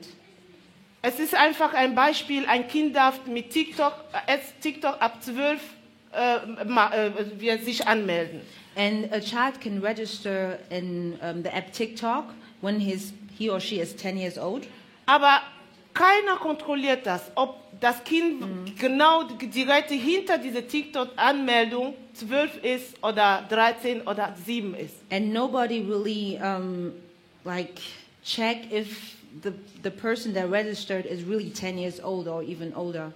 Es 1.02 1.18
ist 1.18 1.34
einfach 1.34 1.74
ein 1.74 1.96
Beispiel, 1.96 2.46
ein 2.46 2.68
Kind 2.68 2.94
darf 2.94 3.26
mit 3.26 3.50
TikTok, 3.50 3.92
äh, 4.26 4.38
TikTok 4.60 5.02
ab 5.02 5.20
12 5.20 5.60
äh, 6.12 6.36
äh, 6.36 7.10
wir 7.38 7.58
sich 7.58 7.86
anmelden. 7.86 8.40
And 8.74 9.12
a 9.12 9.20
child 9.20 9.60
can 9.60 9.80
register 9.80 10.58
in 10.70 11.18
um, 11.20 11.42
the 11.42 11.50
app 11.54 11.72
TikTok 11.72 12.32
when 12.60 12.80
his, 12.80 13.12
he 13.36 13.50
or 13.50 13.60
she 13.60 13.80
is 13.80 13.94
10 13.96 14.16
years 14.16 14.38
old. 14.38 14.66
Aber 15.06 15.42
keiner 15.94 16.36
kontrolliert 16.36 17.06
das, 17.06 17.30
ob 17.34 17.56
das 17.80 18.02
Kind 18.04 18.78
genau 18.78 19.24
direkt 19.24 19.90
hinter 19.90 20.38
dieser 20.38 20.66
TikTok-Anmeldung 20.66 21.94
12 22.14 22.64
ist 22.64 23.04
oder 23.04 23.44
13 23.48 24.02
oder 24.02 24.34
7 24.44 24.74
ist. 24.74 24.94
And 25.10 25.32
nobody 25.32 25.80
really 25.80 26.38
um, 26.42 26.92
like 27.44 27.80
check 28.24 28.70
if 28.72 29.16
the, 29.42 29.52
the 29.82 29.90
person 29.90 30.32
that 30.34 30.50
registered 30.50 31.06
is 31.06 31.24
really 31.24 31.50
10 31.50 31.78
years 31.78 32.00
old 32.02 32.28
or 32.28 32.42
even 32.42 32.72
older. 32.74 33.12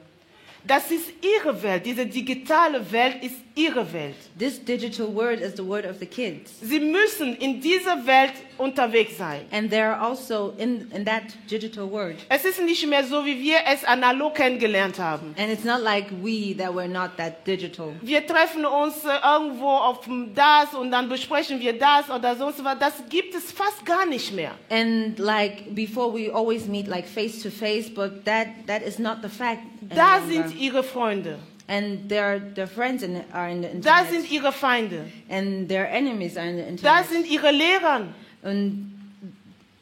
Das 0.67 0.91
ist 0.91 1.13
ihre 1.23 1.63
Welt, 1.63 1.87
diese 1.87 2.07
digitale 2.07 2.91
Welt 2.91 3.23
ist 3.23 3.37
ihre 3.55 3.93
Welt. 3.93 4.17
This 4.39 4.63
digital 4.65 5.15
word 5.15 5.41
is 5.41 5.55
the 5.57 5.65
word 5.65 5.87
of 5.87 5.99
the 6.01 6.07
kids. 6.07 6.53
Sie 6.61 6.81
müssen 6.81 7.37
in 7.37 7.61
dieser 7.61 8.05
Welt 8.07 8.33
unterwegs 8.59 9.17
sein. 9.19 9.43
And 9.51 9.71
they're 9.71 9.99
also 10.01 10.53
in, 10.59 10.91
in 10.93 11.05
that 11.05 11.23
digital 11.51 11.91
word. 11.91 12.17
Es 12.29 12.45
ist 12.45 12.61
nicht 12.63 12.87
mehr 12.87 13.05
so, 13.05 13.25
wie 13.25 13.41
wir 13.43 13.59
es 13.67 13.85
analog 13.85 14.35
kennengelernt 14.35 14.99
haben. 14.99 15.35
And 15.39 15.51
it's 15.51 15.65
not 15.65 15.81
like 15.83 16.07
we 16.23 16.55
that 16.57 16.75
were 16.75 16.89
not 16.89 17.17
that 17.17 17.47
digital. 17.47 17.93
Wir 18.03 18.27
treffen 18.27 18.65
uns 18.65 19.05
äh, 19.05 19.09
irgendwo 19.25 19.69
auf 19.69 20.01
das 20.35 20.75
und 20.75 20.91
dann 20.91 21.09
besprechen 21.09 21.61
wir 21.61 21.79
das 21.79 22.11
oder 22.11 22.37
sonst 22.37 22.63
was. 22.65 22.79
Das 22.79 22.95
gibt 23.09 23.35
es 23.35 23.53
fast 23.53 23.85
gar 23.85 24.07
nicht 24.07 24.33
mehr. 24.35 24.53
And 24.71 25.19
like 25.19 25.75
before, 25.75 26.13
we 26.13 26.33
always 26.33 26.67
meet 26.67 26.87
like 26.87 27.07
face 27.07 27.43
to 27.43 27.51
face, 27.51 27.89
but 27.93 28.25
that, 28.25 28.47
that 28.67 28.83
is 28.83 28.99
not 28.99 29.19
the 29.23 29.29
fact. 29.29 29.61
Da 29.81 30.17
any 30.17 30.35
longer. 30.37 30.49
sind 30.49 30.61
ihre 30.61 30.83
Freunde. 30.83 31.39
and 31.69 32.09
their, 32.09 32.39
their 32.55 32.69
friends 32.69 33.03
in, 33.03 33.21
are 33.33 33.49
in 33.51 33.63
the 33.63 33.69
Da 33.81 34.01
internet. 34.03 34.11
sind 34.13 34.31
ihre 34.31 34.53
Feinde. 34.53 35.05
and 35.29 35.69
their 35.69 35.89
enemies 35.91 36.37
are 36.37 36.47
in 36.47 36.57
the 36.57 36.63
Da 36.63 36.69
internet. 37.01 37.07
sind 37.09 37.27
ihre 37.27 37.51
Lehrer. 37.51 38.03
And 38.47 38.93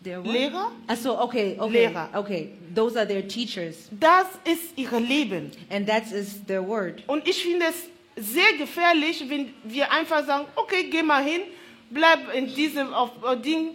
their 0.02 0.20
what? 0.20 0.34
Lehrer? 0.34 0.70
Ah, 0.88 0.94
so 0.96 1.18
okay, 1.22 1.56
okay, 1.58 1.86
Lehrer. 1.88 2.08
okay. 2.14 2.50
Those 2.74 2.96
are 2.96 3.06
their 3.06 3.22
teachers, 3.22 3.88
Das 3.98 4.26
ist 4.44 4.76
ihr 4.76 4.90
Leben. 5.00 5.50
and 5.70 5.86
that 5.86 6.10
is 6.12 6.44
their 6.46 6.62
word. 6.66 7.02
Und 7.06 7.26
ich 7.28 7.42
finde 7.42 7.66
es 7.66 7.88
sehr 8.16 8.52
gefährlich, 8.58 9.22
wenn 9.28 9.54
wir 9.64 9.90
einfach 9.92 10.24
sagen, 10.26 10.46
okay, 10.56 10.84
geh 10.90 11.02
mal 11.02 11.22
hin, 11.22 11.42
bleib 11.90 12.32
in 12.34 12.46
diesem 12.52 12.92
auf, 12.92 13.10
äh, 13.24 13.36
Ding, 13.36 13.70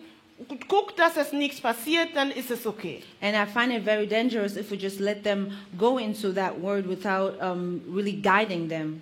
guck, 0.67 0.95
dass 0.95 1.17
es 1.17 1.31
nichts 1.33 1.59
passiert, 1.61 2.09
dann 2.13 2.31
ist 2.31 2.51
es 2.51 2.65
okay. 2.65 3.01
And 3.21 3.35
I 3.35 3.45
find 3.45 3.73
it 3.73 3.83
very 3.83 4.07
dangerous 4.07 4.55
if 4.57 4.69
we 4.71 4.77
just 4.77 4.99
let 4.99 5.23
them 5.23 5.51
go 5.77 5.97
into 5.97 6.31
that 6.33 6.59
word 6.61 6.87
without 6.87 7.39
um, 7.41 7.81
really 7.89 8.13
guiding 8.13 8.67
them. 8.69 9.01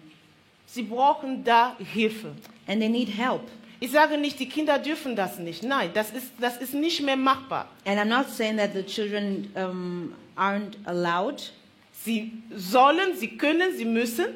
Sie 0.68 0.84
brauchen 0.84 1.44
da 1.44 1.76
Hilfe. 1.94 2.34
And 2.68 2.82
they 2.82 2.90
need 2.90 3.10
help. 3.10 3.44
Ich 3.80 3.92
sage 3.92 4.18
nicht, 4.18 4.40
die 4.40 4.50
Kinder 4.50 4.80
dürfen 4.80 5.16
das 5.16 5.38
nicht. 5.38 5.64
Nein, 5.64 5.92
das 5.94 6.12
ist, 6.12 6.32
das 6.40 6.58
ist 6.58 6.74
nicht 6.74 7.02
mehr 7.04 7.16
machbar. 7.16 7.70
And 7.86 8.00
I'm 8.00 8.06
not 8.06 8.30
saying 8.30 8.58
that 8.58 8.74
the 8.74 8.84
children 8.84 9.52
um, 9.56 10.14
aren't 10.36 10.78
allowed. 10.86 11.52
Sie 11.92 12.32
sollen, 12.56 13.16
sie 13.16 13.38
können, 13.38 13.76
sie 13.76 13.86
müssen, 13.86 14.28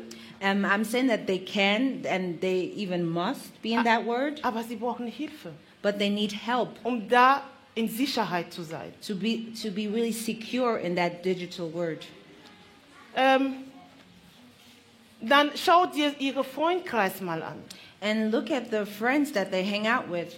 Um, 0.44 0.66
I'm 0.66 0.84
saying 0.84 1.08
that 1.10 1.28
they 1.28 1.38
can 1.38 2.04
and 2.10 2.42
they 2.42 2.74
even 2.76 3.08
must 3.08 3.62
be 3.62 3.74
in 3.74 3.84
that 3.84 4.04
word, 4.08 4.40
aber 4.44 4.64
sie 4.64 4.76
brauchen 4.76 5.06
Hilfe, 5.06 5.54
but 5.84 6.00
they 6.00 6.10
need 6.10 6.32
help 6.32 6.80
um 6.84 7.08
da 7.08 7.44
in 7.76 7.88
Sicherheit 7.88 8.52
zu 8.52 8.64
sein. 8.64 8.92
to 9.06 9.14
be, 9.14 9.54
to 9.62 9.70
be 9.70 9.88
really 9.88 10.12
secure 10.12 10.80
in 10.80 10.96
that 10.96 11.24
digital 11.24 11.72
word. 11.72 12.08
Ähm, 13.16 13.66
dann 15.22 15.52
schau 15.56 15.86
dir 15.86 16.16
ihre 16.18 16.44
Freundkreis 16.44 17.22
mal 17.22 17.44
an. 17.44 17.62
And 18.02 18.32
look 18.32 18.50
at 18.50 18.72
the 18.72 18.86
friends 18.86 19.32
that 19.34 19.52
they 19.52 19.64
hang 19.64 19.88
out 19.88 20.10
with. 20.10 20.38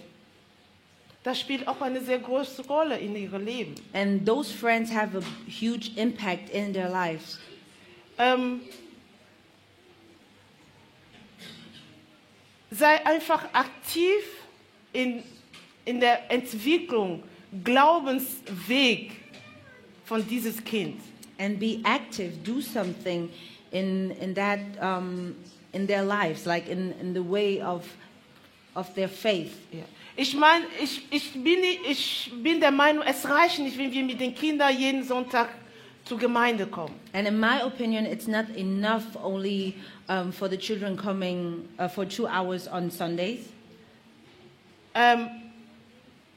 Das 1.22 1.40
spielt 1.40 1.66
auch 1.66 1.80
eine 1.80 2.02
sehr 2.02 2.18
große 2.18 2.66
Rolle 2.66 2.98
in 2.98 3.16
ihrem 3.16 3.46
Leben. 3.46 3.74
And 3.94 4.26
those 4.26 4.52
friends 4.52 4.92
have 4.92 5.16
a 5.16 5.22
huge 5.48 5.92
impact 5.96 6.50
in 6.50 6.74
their 6.74 6.90
lives. 6.90 7.38
Ähm, 8.18 8.60
sei 12.70 13.04
einfach 13.06 13.52
aktiv 13.54 14.22
in, 14.92 15.22
in 15.86 16.00
der 16.00 16.30
Entwicklung, 16.30 17.22
Glaubensweg 17.64 19.12
von 20.04 20.26
dieses 20.28 20.62
Kind. 20.62 21.00
And 21.38 21.58
be 21.58 21.80
active, 21.84 22.32
do 22.44 22.60
something 22.60 23.30
in, 23.70 24.10
in 24.12 24.34
that, 24.34 24.60
um, 24.80 25.34
in 25.74 25.86
their 25.86 26.02
lives, 26.02 26.46
like 26.46 26.68
in, 26.68 26.92
in 27.00 27.12
the 27.12 27.22
way 27.22 27.60
of, 27.60 27.84
of 28.74 28.94
their 28.94 29.08
faith. 29.08 29.52
Ja. 29.72 29.82
Ich 30.16 30.34
meine, 30.34 30.64
ich, 30.80 31.02
ich, 31.10 31.32
bin, 31.32 31.58
ich 31.90 32.30
bin 32.42 32.60
der 32.60 32.70
Meinung, 32.70 33.02
es 33.04 33.28
reicht 33.28 33.58
nicht, 33.58 33.76
wenn 33.76 33.92
wir 33.92 34.04
mit 34.04 34.20
den 34.20 34.34
Kindern 34.34 34.78
jeden 34.78 35.02
Sonntag 35.02 35.48
zur 36.04 36.18
Gemeinde 36.18 36.66
kommen. 36.66 36.94
And 37.12 37.26
in 37.26 37.38
my 37.40 37.60
opinion, 37.62 38.06
it's 38.06 38.28
not 38.28 38.48
enough 38.56 39.16
only 39.22 39.74
um, 40.08 40.30
for 40.30 40.48
the 40.48 40.56
children 40.56 40.96
coming 40.96 41.68
uh, 41.78 41.88
for 41.88 42.04
two 42.06 42.26
hours 42.26 42.68
on 42.68 42.90
Sundays. 42.90 43.48
Ähm, 44.94 45.28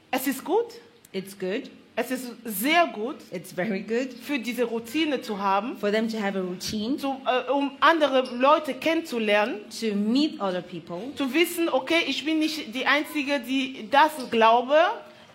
es 0.10 0.26
ist 0.26 0.44
gut, 0.44 0.82
It's 1.14 1.34
good, 1.34 1.70
es 2.00 2.12
ist 2.12 2.32
sehr 2.46 2.86
gut, 2.94 3.16
it's 3.32 3.52
very 3.52 3.82
good 3.82 4.14
für 4.22 4.38
diese 4.38 4.66
Routine 4.66 5.20
zu 5.22 5.40
haben, 5.40 5.76
for 5.78 5.92
them 5.92 6.08
to 6.08 6.22
have 6.22 6.38
a 6.38 6.42
routine, 6.42 6.96
zu, 6.98 7.08
äh, 7.26 7.52
um 7.52 7.72
andere 7.80 8.36
Leute 8.36 8.76
kennenzulernen, 8.76 9.62
to 9.70 9.96
meet 9.96 10.40
other 10.40 10.62
people, 10.62 11.14
zu 11.16 11.34
wissen, 11.34 11.68
okay, 11.70 12.04
ich 12.08 12.24
bin 12.24 12.38
nicht 12.38 12.74
die 12.76 12.86
Einzige, 12.86 13.40
die 13.40 13.90
das 13.90 14.12
glaube. 14.30 14.76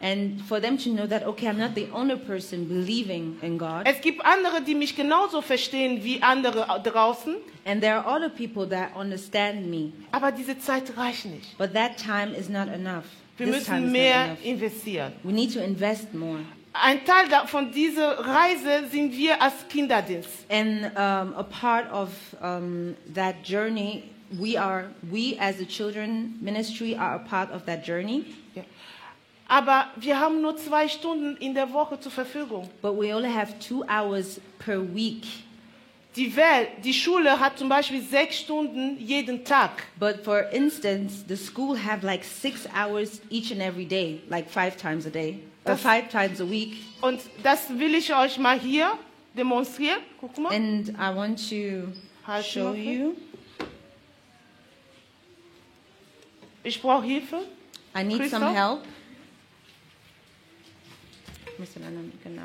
and 0.05 0.41
for 0.49 0.61
them 0.61 0.77
to 0.77 0.91
know 0.91 1.07
that, 1.07 1.25
okay, 1.27 1.47
I'm 1.47 1.59
not 1.59 1.75
the 1.77 1.87
only 1.93 2.17
person 2.17 2.67
believing 2.69 3.37
in 3.43 3.57
God. 3.59 3.83
Es 3.85 4.01
gibt 4.01 4.25
andere, 4.25 4.61
die 4.61 4.75
mich 4.75 4.97
genauso 4.97 5.43
verstehen 5.43 6.03
wie 6.05 6.23
andere 6.23 6.67
draußen, 6.83 7.37
And 7.65 7.81
there 7.81 7.95
are 7.95 8.07
other 8.17 8.29
people 8.29 8.69
that 8.71 8.97
understand 8.97 9.67
me. 9.69 9.93
aber 10.11 10.33
diese 10.33 10.59
Zeit 10.59 10.97
reicht 10.97 11.27
nicht. 11.27 11.57
But 11.59 11.73
that 11.75 11.97
time 11.97 12.37
is 12.37 12.49
not 12.49 12.69
enough. 12.69 13.05
Wir 13.37 13.47
This 13.47 13.69
müssen 13.69 13.93
mehr 13.93 14.37
investieren. 14.43 15.13
We 15.23 15.33
need 15.33 15.53
to 15.55 15.61
invest 15.61 16.13
more. 16.15 16.41
Ein 16.75 17.05
Teil 17.05 17.29
von 17.47 17.71
dieser 17.71 18.19
Reise 18.19 18.89
sind 18.91 19.13
wir 19.13 19.41
als 19.43 19.69
Kinderdienst. 19.69 20.47
And 20.51 20.87
um, 20.97 21.35
a 21.37 21.43
part 21.43 21.93
of 21.93 22.09
um, 22.41 22.95
that 23.15 23.37
journey, 23.45 24.05
we 24.31 24.59
are, 24.59 24.87
we 25.03 25.37
as 25.39 25.61
a 25.61 25.67
children 25.67 26.39
ministry 26.41 26.95
are 26.95 27.17
a 27.17 27.19
part 27.19 27.51
of 27.51 27.67
that 27.67 27.87
journey. 27.87 28.25
Ja. 28.55 28.63
Aber 29.49 29.89
wir 29.97 30.19
haben 30.19 30.41
nur 30.41 30.57
zwei 30.57 30.89
Stunden 30.89 31.37
in 31.37 31.53
der 31.53 31.71
Woche 31.75 32.01
zur 32.01 32.11
Verfügung. 32.11 32.71
But 32.81 32.99
we 32.99 33.15
only 33.15 33.31
have 33.31 33.59
two 33.59 33.85
hours 33.87 34.41
per 34.59 34.81
week. 34.81 35.27
Die 36.17 36.37
Welt, 36.37 36.69
die 36.85 36.93
Schule 36.93 37.41
hat 37.41 37.59
zum 37.59 37.71
Beispiel 37.71 38.03
sechs 38.03 38.39
Stunden 38.41 38.99
jeden 38.99 39.45
Tag. 39.47 39.83
But 39.99 40.23
for 40.25 40.51
instance, 40.51 41.25
the 41.27 41.37
school 41.37 41.75
have 41.77 42.05
like 42.05 42.23
six 42.23 42.67
hours 42.75 43.23
each 43.31 43.51
and 43.51 43.63
every 43.63 43.87
day, 43.87 44.21
like 44.29 44.51
five 44.51 44.77
times 44.77 45.07
a 45.07 45.11
day, 45.11 45.39
or 45.65 45.73
Das- 45.73 45.81
five 45.81 46.11
times 46.11 46.39
a 46.41 46.49
week. 46.49 46.75
Und 47.01 47.21
das 47.43 47.71
will 47.79 47.95
ich 47.95 48.15
euch 48.15 48.37
mal 48.39 48.61
hier 48.61 48.93
demonstrieren. 49.35 50.01
Guck 50.21 50.37
mal. 50.37 50.53
And 50.55 50.91
I 50.91 51.15
want 51.17 51.39
to 51.49 51.89
Halt 52.27 52.45
show 52.45 52.75
you. 52.75 53.15
Ich 56.63 56.81
brauche 56.83 57.05
Hilfe. 57.07 57.41
I 57.97 58.05
need 58.05 58.19
some 58.31 58.45
Christoph? 58.45 58.55
help. 58.55 58.81
Mr. 61.59 61.81
Lennon, 61.81 62.13
genau. 62.23 62.43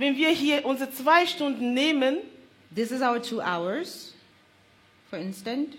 Wenn 0.00 0.16
wir 0.16 0.30
hier 0.30 0.64
unsere 0.64 0.90
zwei 0.90 1.26
Stunden 1.26 1.74
nehmen, 1.74 2.16
This 2.74 2.90
is 2.90 3.02
our 3.02 3.20
two 3.20 3.42
hours, 3.42 4.14
for 5.10 5.18
instance. 5.18 5.76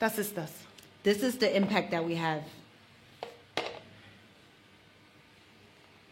das 0.00 0.18
ist 0.18 0.36
das. 0.36 0.50
This 1.04 1.22
is 1.22 1.38
the 1.38 1.46
impact 1.46 1.92
that 1.92 2.02
we 2.02 2.16
have. 2.16 2.42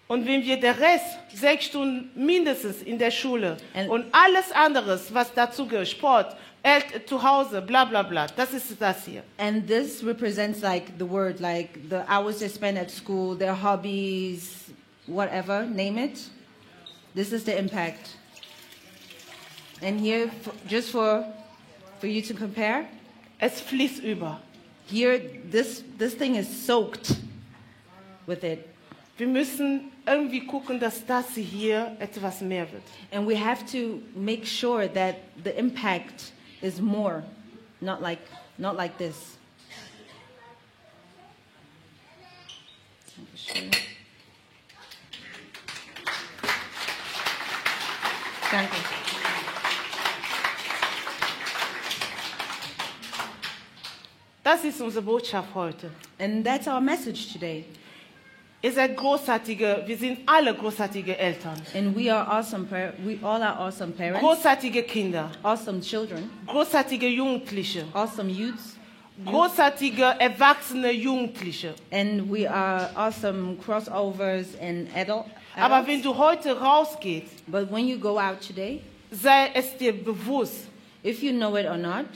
Und 0.06 0.26
wenn 0.26 0.44
wir 0.44 0.60
der 0.60 0.78
Rest, 0.78 1.16
sechs 1.34 1.64
Stunden 1.64 2.10
mindestens 2.14 2.82
in 2.82 2.98
der 2.98 3.10
Schule 3.10 3.56
And- 3.74 3.88
und 3.88 4.06
alles 4.12 4.52
anderes, 4.52 5.12
was 5.12 5.34
dazu 5.34 5.66
gehört, 5.66 5.88
Sport, 5.88 6.36
El 6.62 6.82
zu 7.06 7.20
Hause, 7.20 7.62
bla 7.62 7.84
bla 7.84 8.02
bla, 8.04 8.28
das 8.28 8.52
ist 8.52 8.80
das 8.80 9.06
hier. 9.06 9.24
And 9.38 9.66
this 9.66 10.04
represents 10.04 10.60
like 10.60 10.84
the 11.00 11.08
word, 11.08 11.40
like 11.40 11.70
the 11.90 12.02
hours 12.08 12.38
they 12.38 12.48
spend 12.48 12.78
at 12.78 12.92
school, 12.92 13.36
their 13.36 13.60
hobbies, 13.60 14.70
whatever, 15.08 15.64
name 15.64 15.98
it. 15.98 16.30
This 17.14 17.32
is 17.32 17.44
the 17.44 17.56
impact. 17.56 18.16
And 19.80 20.00
here, 20.00 20.30
just 20.66 20.90
for, 20.90 21.24
for 22.00 22.06
you 22.06 22.22
to 22.22 22.34
compare, 22.34 22.88
Es 23.40 23.60
fließt 23.60 24.02
über. 24.02 24.38
here, 24.86 25.18
this, 25.50 25.82
this 25.98 26.14
thing 26.14 26.36
is 26.36 26.48
soaked 26.48 27.18
with 28.26 28.44
it. 28.44 28.68
Wir 29.16 29.28
müssen 29.28 29.92
irgendwie 30.06 30.44
gucken, 30.46 30.80
dass 30.80 31.06
das 31.06 31.34
hier 31.34 31.96
etwas 32.00 32.40
mehr 32.40 32.66
wird. 32.72 32.82
And 33.12 33.26
we 33.26 33.36
have 33.36 33.64
to 33.70 34.02
make 34.14 34.44
sure 34.44 34.88
that 34.88 35.16
the 35.42 35.56
impact 35.56 36.32
is 36.60 36.80
more, 36.80 37.22
not 37.80 38.02
like, 38.02 38.20
not 38.58 38.76
like 38.76 38.98
this. 38.98 39.36
Danke. 48.54 48.76
Das 54.42 54.62
ist 54.64 54.80
unsere 54.80 55.02
Botschaft 55.02 55.48
heute. 55.54 55.90
And 56.18 56.44
that's 56.44 56.66
our 56.68 56.80
message 56.80 57.32
today. 57.32 57.64
Ihr 58.62 58.72
seid 58.72 58.96
großartige, 58.96 59.82
wir 59.86 59.96
sind 59.96 60.20
alle 60.26 60.54
großartige 60.54 61.18
Eltern. 61.18 61.60
And 61.74 61.96
we 61.96 62.14
are 62.14 62.26
awesome. 62.30 62.66
We 63.04 63.18
all 63.22 63.42
are 63.42 63.58
awesome 63.58 63.92
parents, 63.92 64.20
Großartige 64.22 64.82
Kinder, 64.84 65.30
awesome 65.42 65.80
children, 65.80 66.30
großartige 66.46 67.06
Jugendliche, 67.08 67.84
awesome 67.92 68.30
youths, 68.30 68.76
großartige 69.26 70.14
erwachsene 70.18 70.92
Jugendliche. 70.92 71.74
and 71.90 72.30
we 72.30 72.48
are 72.48 72.88
awesome 72.94 73.56
crossovers 73.58 74.54
and 74.60 74.88
adult. 74.96 75.26
Aber 75.56 75.86
wenn 75.86 76.02
du 76.02 76.16
heute 76.16 76.58
rausgehst, 76.58 77.46
but 77.46 77.70
when 77.70 77.86
you 77.88 77.98
go 77.98 78.18
out 78.18 78.40
today, 78.40 78.80
sei 79.10 79.50
es 79.54 79.76
dir 79.76 79.92
bewusst. 79.92 80.66
if 81.02 81.22
you 81.22 81.32
know 81.32 81.56
it 81.56 81.66
or 81.66 81.76
not, 81.76 82.06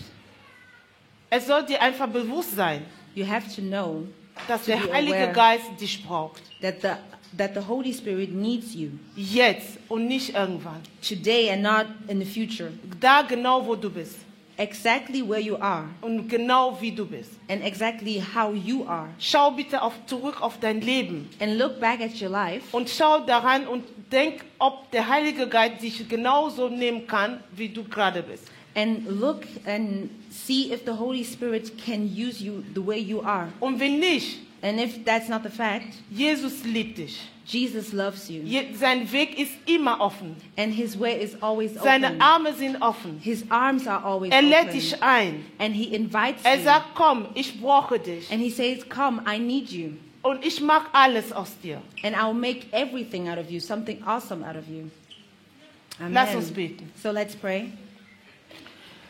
Es 1.31 1.47
soll 1.47 1.65
dir 1.67 1.81
einfach 1.83 2.09
bewusst 2.09 2.57
sein, 2.57 2.85
you 3.15 3.27
have 3.27 3.45
to 3.55 3.61
know 3.61 4.07
dass 4.47 4.65
To 4.65 4.71
der 4.73 4.93
Heilige. 4.93 5.31
Geist 5.33 5.65
dich 5.81 6.05
braucht. 6.07 6.41
that 6.63 6.81
the 6.83 6.89
that 7.37 7.53
the 7.55 7.61
Holy 7.69 7.93
Spirit 7.93 8.33
needs 8.33 8.75
you 8.75 8.89
Jetzt 9.15 9.79
und 9.89 10.07
nicht 10.09 10.35
irgendwann. 10.35 10.81
today 11.07 11.51
and 11.51 11.63
not 11.63 11.87
in 12.09 12.21
the 12.21 12.25
future. 12.25 12.71
Da 13.01 13.23
genau, 13.23 13.65
wo 13.67 13.75
du 13.77 13.91
bist. 13.91 14.17
Exactly 14.59 15.23
where 15.23 15.41
you 15.41 15.57
are 15.57 15.85
Und 16.03 16.29
genau 16.29 16.77
wie 16.81 16.91
du 16.91 17.07
bist. 17.07 17.31
and 17.49 17.65
exactly 17.65 18.21
how 18.35 18.53
you 18.53 18.85
are. 18.87 19.09
Schau 19.19 19.53
bitte 19.53 19.81
auf, 19.81 19.95
zurück 20.07 20.43
auf 20.43 20.59
dein 20.61 20.81
Leben 20.81 21.29
And 21.41 21.57
look 21.59 21.81
back 21.81 22.01
at 22.01 22.21
your 22.21 22.29
life 22.29 22.63
und 22.73 22.91
schau 22.91 23.21
daran 23.21 23.67
und 23.69 23.85
denk, 24.13 24.45
ob 24.59 24.91
der 24.91 25.09
Heilige 25.09 25.47
Geist 25.47 25.81
dich 25.83 26.09
genauso 26.09 26.69
nehmen 26.69 27.07
kann, 27.07 27.41
wie 27.53 27.69
du 27.69 27.85
gerade 27.85 28.23
bist. 28.23 28.45
and 28.75 29.09
look 29.09 29.43
and 29.67 30.11
see 30.31 30.73
if 30.73 30.83
the 30.85 30.93
Holy 30.93 31.25
Spirit 31.25 31.73
can 31.85 32.05
use 32.05 32.43
you 32.45 32.63
the 32.75 32.85
way 32.85 32.99
you 32.99 33.21
are. 33.23 33.49
Und 33.61 33.79
wenn 33.81 33.99
nicht, 33.99 34.39
And 34.61 34.81
if 34.81 35.05
that's 35.05 35.29
not 35.29 35.43
the 35.45 35.51
fact, 35.51 35.87
Jesus 36.11 36.65
liebt 36.65 36.99
dich. 36.99 37.21
Jesus 37.51 37.95
loves 37.95 38.29
you. 38.29 38.43
Sein 38.75 39.11
Weg 39.11 39.39
ist 39.39 39.53
immer 39.65 40.01
offen. 40.01 40.37
And 40.59 40.71
his 40.73 40.99
way 41.01 41.19
is 41.23 41.35
always 41.43 41.73
Seine 41.75 42.09
open. 42.09 42.21
Arme 42.21 42.53
sind 42.53 42.83
offen. 42.83 43.19
His 43.23 43.45
arms 43.51 43.87
are 43.87 44.05
always 44.05 44.31
Er 44.33 44.43
lädt 44.43 44.65
open. 44.69 44.73
dich 44.75 45.03
ein. 45.03 45.45
And 45.59 45.75
he 45.75 45.85
invites 45.95 46.45
Er 46.45 46.57
you. 46.59 46.65
sagt, 46.65 46.95
komm, 46.95 47.27
ich 47.35 47.59
brauche 47.59 47.99
dich. 47.99 48.31
And 48.31 48.41
he 48.43 48.51
says, 48.51 48.87
Come, 48.87 49.23
I 49.27 49.39
need 49.39 49.71
you. 49.71 49.93
Und 50.21 50.45
ich 50.45 50.61
mache 50.61 50.89
alles 50.93 51.33
aus 51.33 51.59
dir. 51.63 51.81
And 52.03 52.15
I'll 52.15 52.35
make 52.35 52.67
everything 52.73 53.29
out 53.31 53.39
of 53.39 53.51
you, 53.51 53.61
something 53.61 54.03
awesome 54.05 54.45
out 54.47 54.57
of 54.57 54.69
you. 54.69 54.91
Amen. 55.99 56.13
Lass 56.13 56.35
uns 56.35 56.51
beten. 56.51 56.93
So 57.03 57.11
let's 57.11 57.35
pray. 57.35 57.73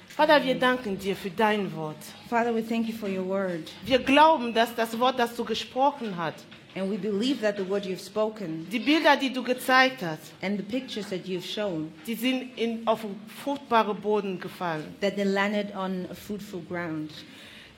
Vater, 0.09 0.45
wir 0.45 0.55
danken 0.57 0.99
dir 0.99 1.17
für 1.17 1.31
dein 1.31 1.75
Wort. 1.75 1.97
Father, 2.29 2.55
we 2.55 2.63
thank 2.67 2.89
you 2.89 2.95
for 2.95 3.09
your 3.09 3.27
word. 3.27 3.69
Wir 3.85 3.99
glauben, 3.99 4.53
dass 4.55 4.75
das 4.75 4.99
Wort, 4.99 5.19
das 5.19 5.35
du 5.37 5.45
gesprochen 5.45 6.15
hast, 6.17 6.45
And 6.79 6.91
we 6.91 6.97
believe 6.97 7.41
that 7.41 7.57
the 7.57 7.69
word 7.69 7.85
you've 7.85 8.01
spoken 8.01 8.67
die 8.71 8.79
Bilder, 8.79 9.17
die 9.17 9.33
du 9.33 9.43
gezeigt 9.43 10.03
hast, 10.03 10.33
and 10.43 10.59
the 10.59 10.63
pictures 10.63 11.09
that 11.11 11.27
you've 11.27 11.45
shown, 11.47 11.93
die 12.07 12.15
sind 12.15 12.57
in, 12.57 12.87
auf 12.87 13.01
fruchtbare 13.43 13.95
Boden 13.95 14.39
gefallen. 14.41 14.85
that 15.01 15.17
they 15.17 15.25
landed 15.25 15.75
on 15.75 16.07
a 16.11 16.15
fruitful 16.15 16.61
ground 16.69 17.11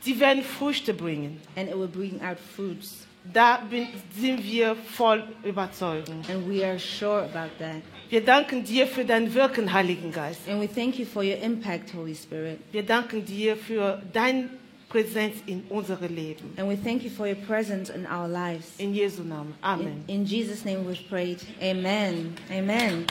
Sie 0.02 0.18
werden 0.18 0.42
Früchte 0.42 0.94
bringen. 0.94 1.40
and 1.56 1.68
it 1.68 1.76
will 1.76 1.86
bring 1.88 2.20
out 2.22 2.38
fruits. 2.56 3.06
Da 3.34 3.58
bin, 3.70 3.86
sind 4.18 4.42
wir 4.42 4.74
voll 4.74 5.22
überzeugt. 5.44 6.08
And 6.30 6.48
we 6.48 6.64
are 6.64 6.78
sure 6.78 7.22
about 7.22 7.50
that. 7.58 7.82
Wir 8.08 8.22
danken 8.24 8.64
dir 8.64 8.86
für 8.86 9.04
dein 9.04 9.32
Wirken, 9.34 9.72
Heiligen 9.72 10.10
Geist. 10.10 10.40
And 10.48 10.60
we 10.60 10.66
thank 10.66 10.98
you 10.98 11.04
for 11.04 11.22
your 11.22 11.36
impact, 11.42 11.92
Holy 11.94 12.14
Spirit. 12.14 12.58
Wir 12.72 12.82
danken 12.82 13.24
dir 13.24 13.56
für 13.56 14.00
deine 14.12 14.48
Präsenz 14.90 15.36
in 15.46 15.64
unserem 15.70 16.14
Leben. 16.14 16.52
And 16.56 16.68
we 16.68 16.76
thank 16.76 17.04
you 17.04 17.10
for 17.10 17.26
your 17.26 17.38
presence 17.46 17.90
in 17.90 18.06
our 18.06 18.28
lives. 18.28 18.66
In 18.78 18.92
Jesu 18.92 19.22
Namen. 19.22 19.54
Amen. 19.62 20.04
In, 20.08 20.20
in 20.20 20.26
Jesus' 20.26 20.64
name 20.64 20.84
we've 20.84 21.08
prayed. 21.08 21.40
Amen. 21.62 22.34
Amen. 22.50 23.06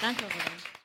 Danke. 0.00 0.22
Bruder. 0.22 0.51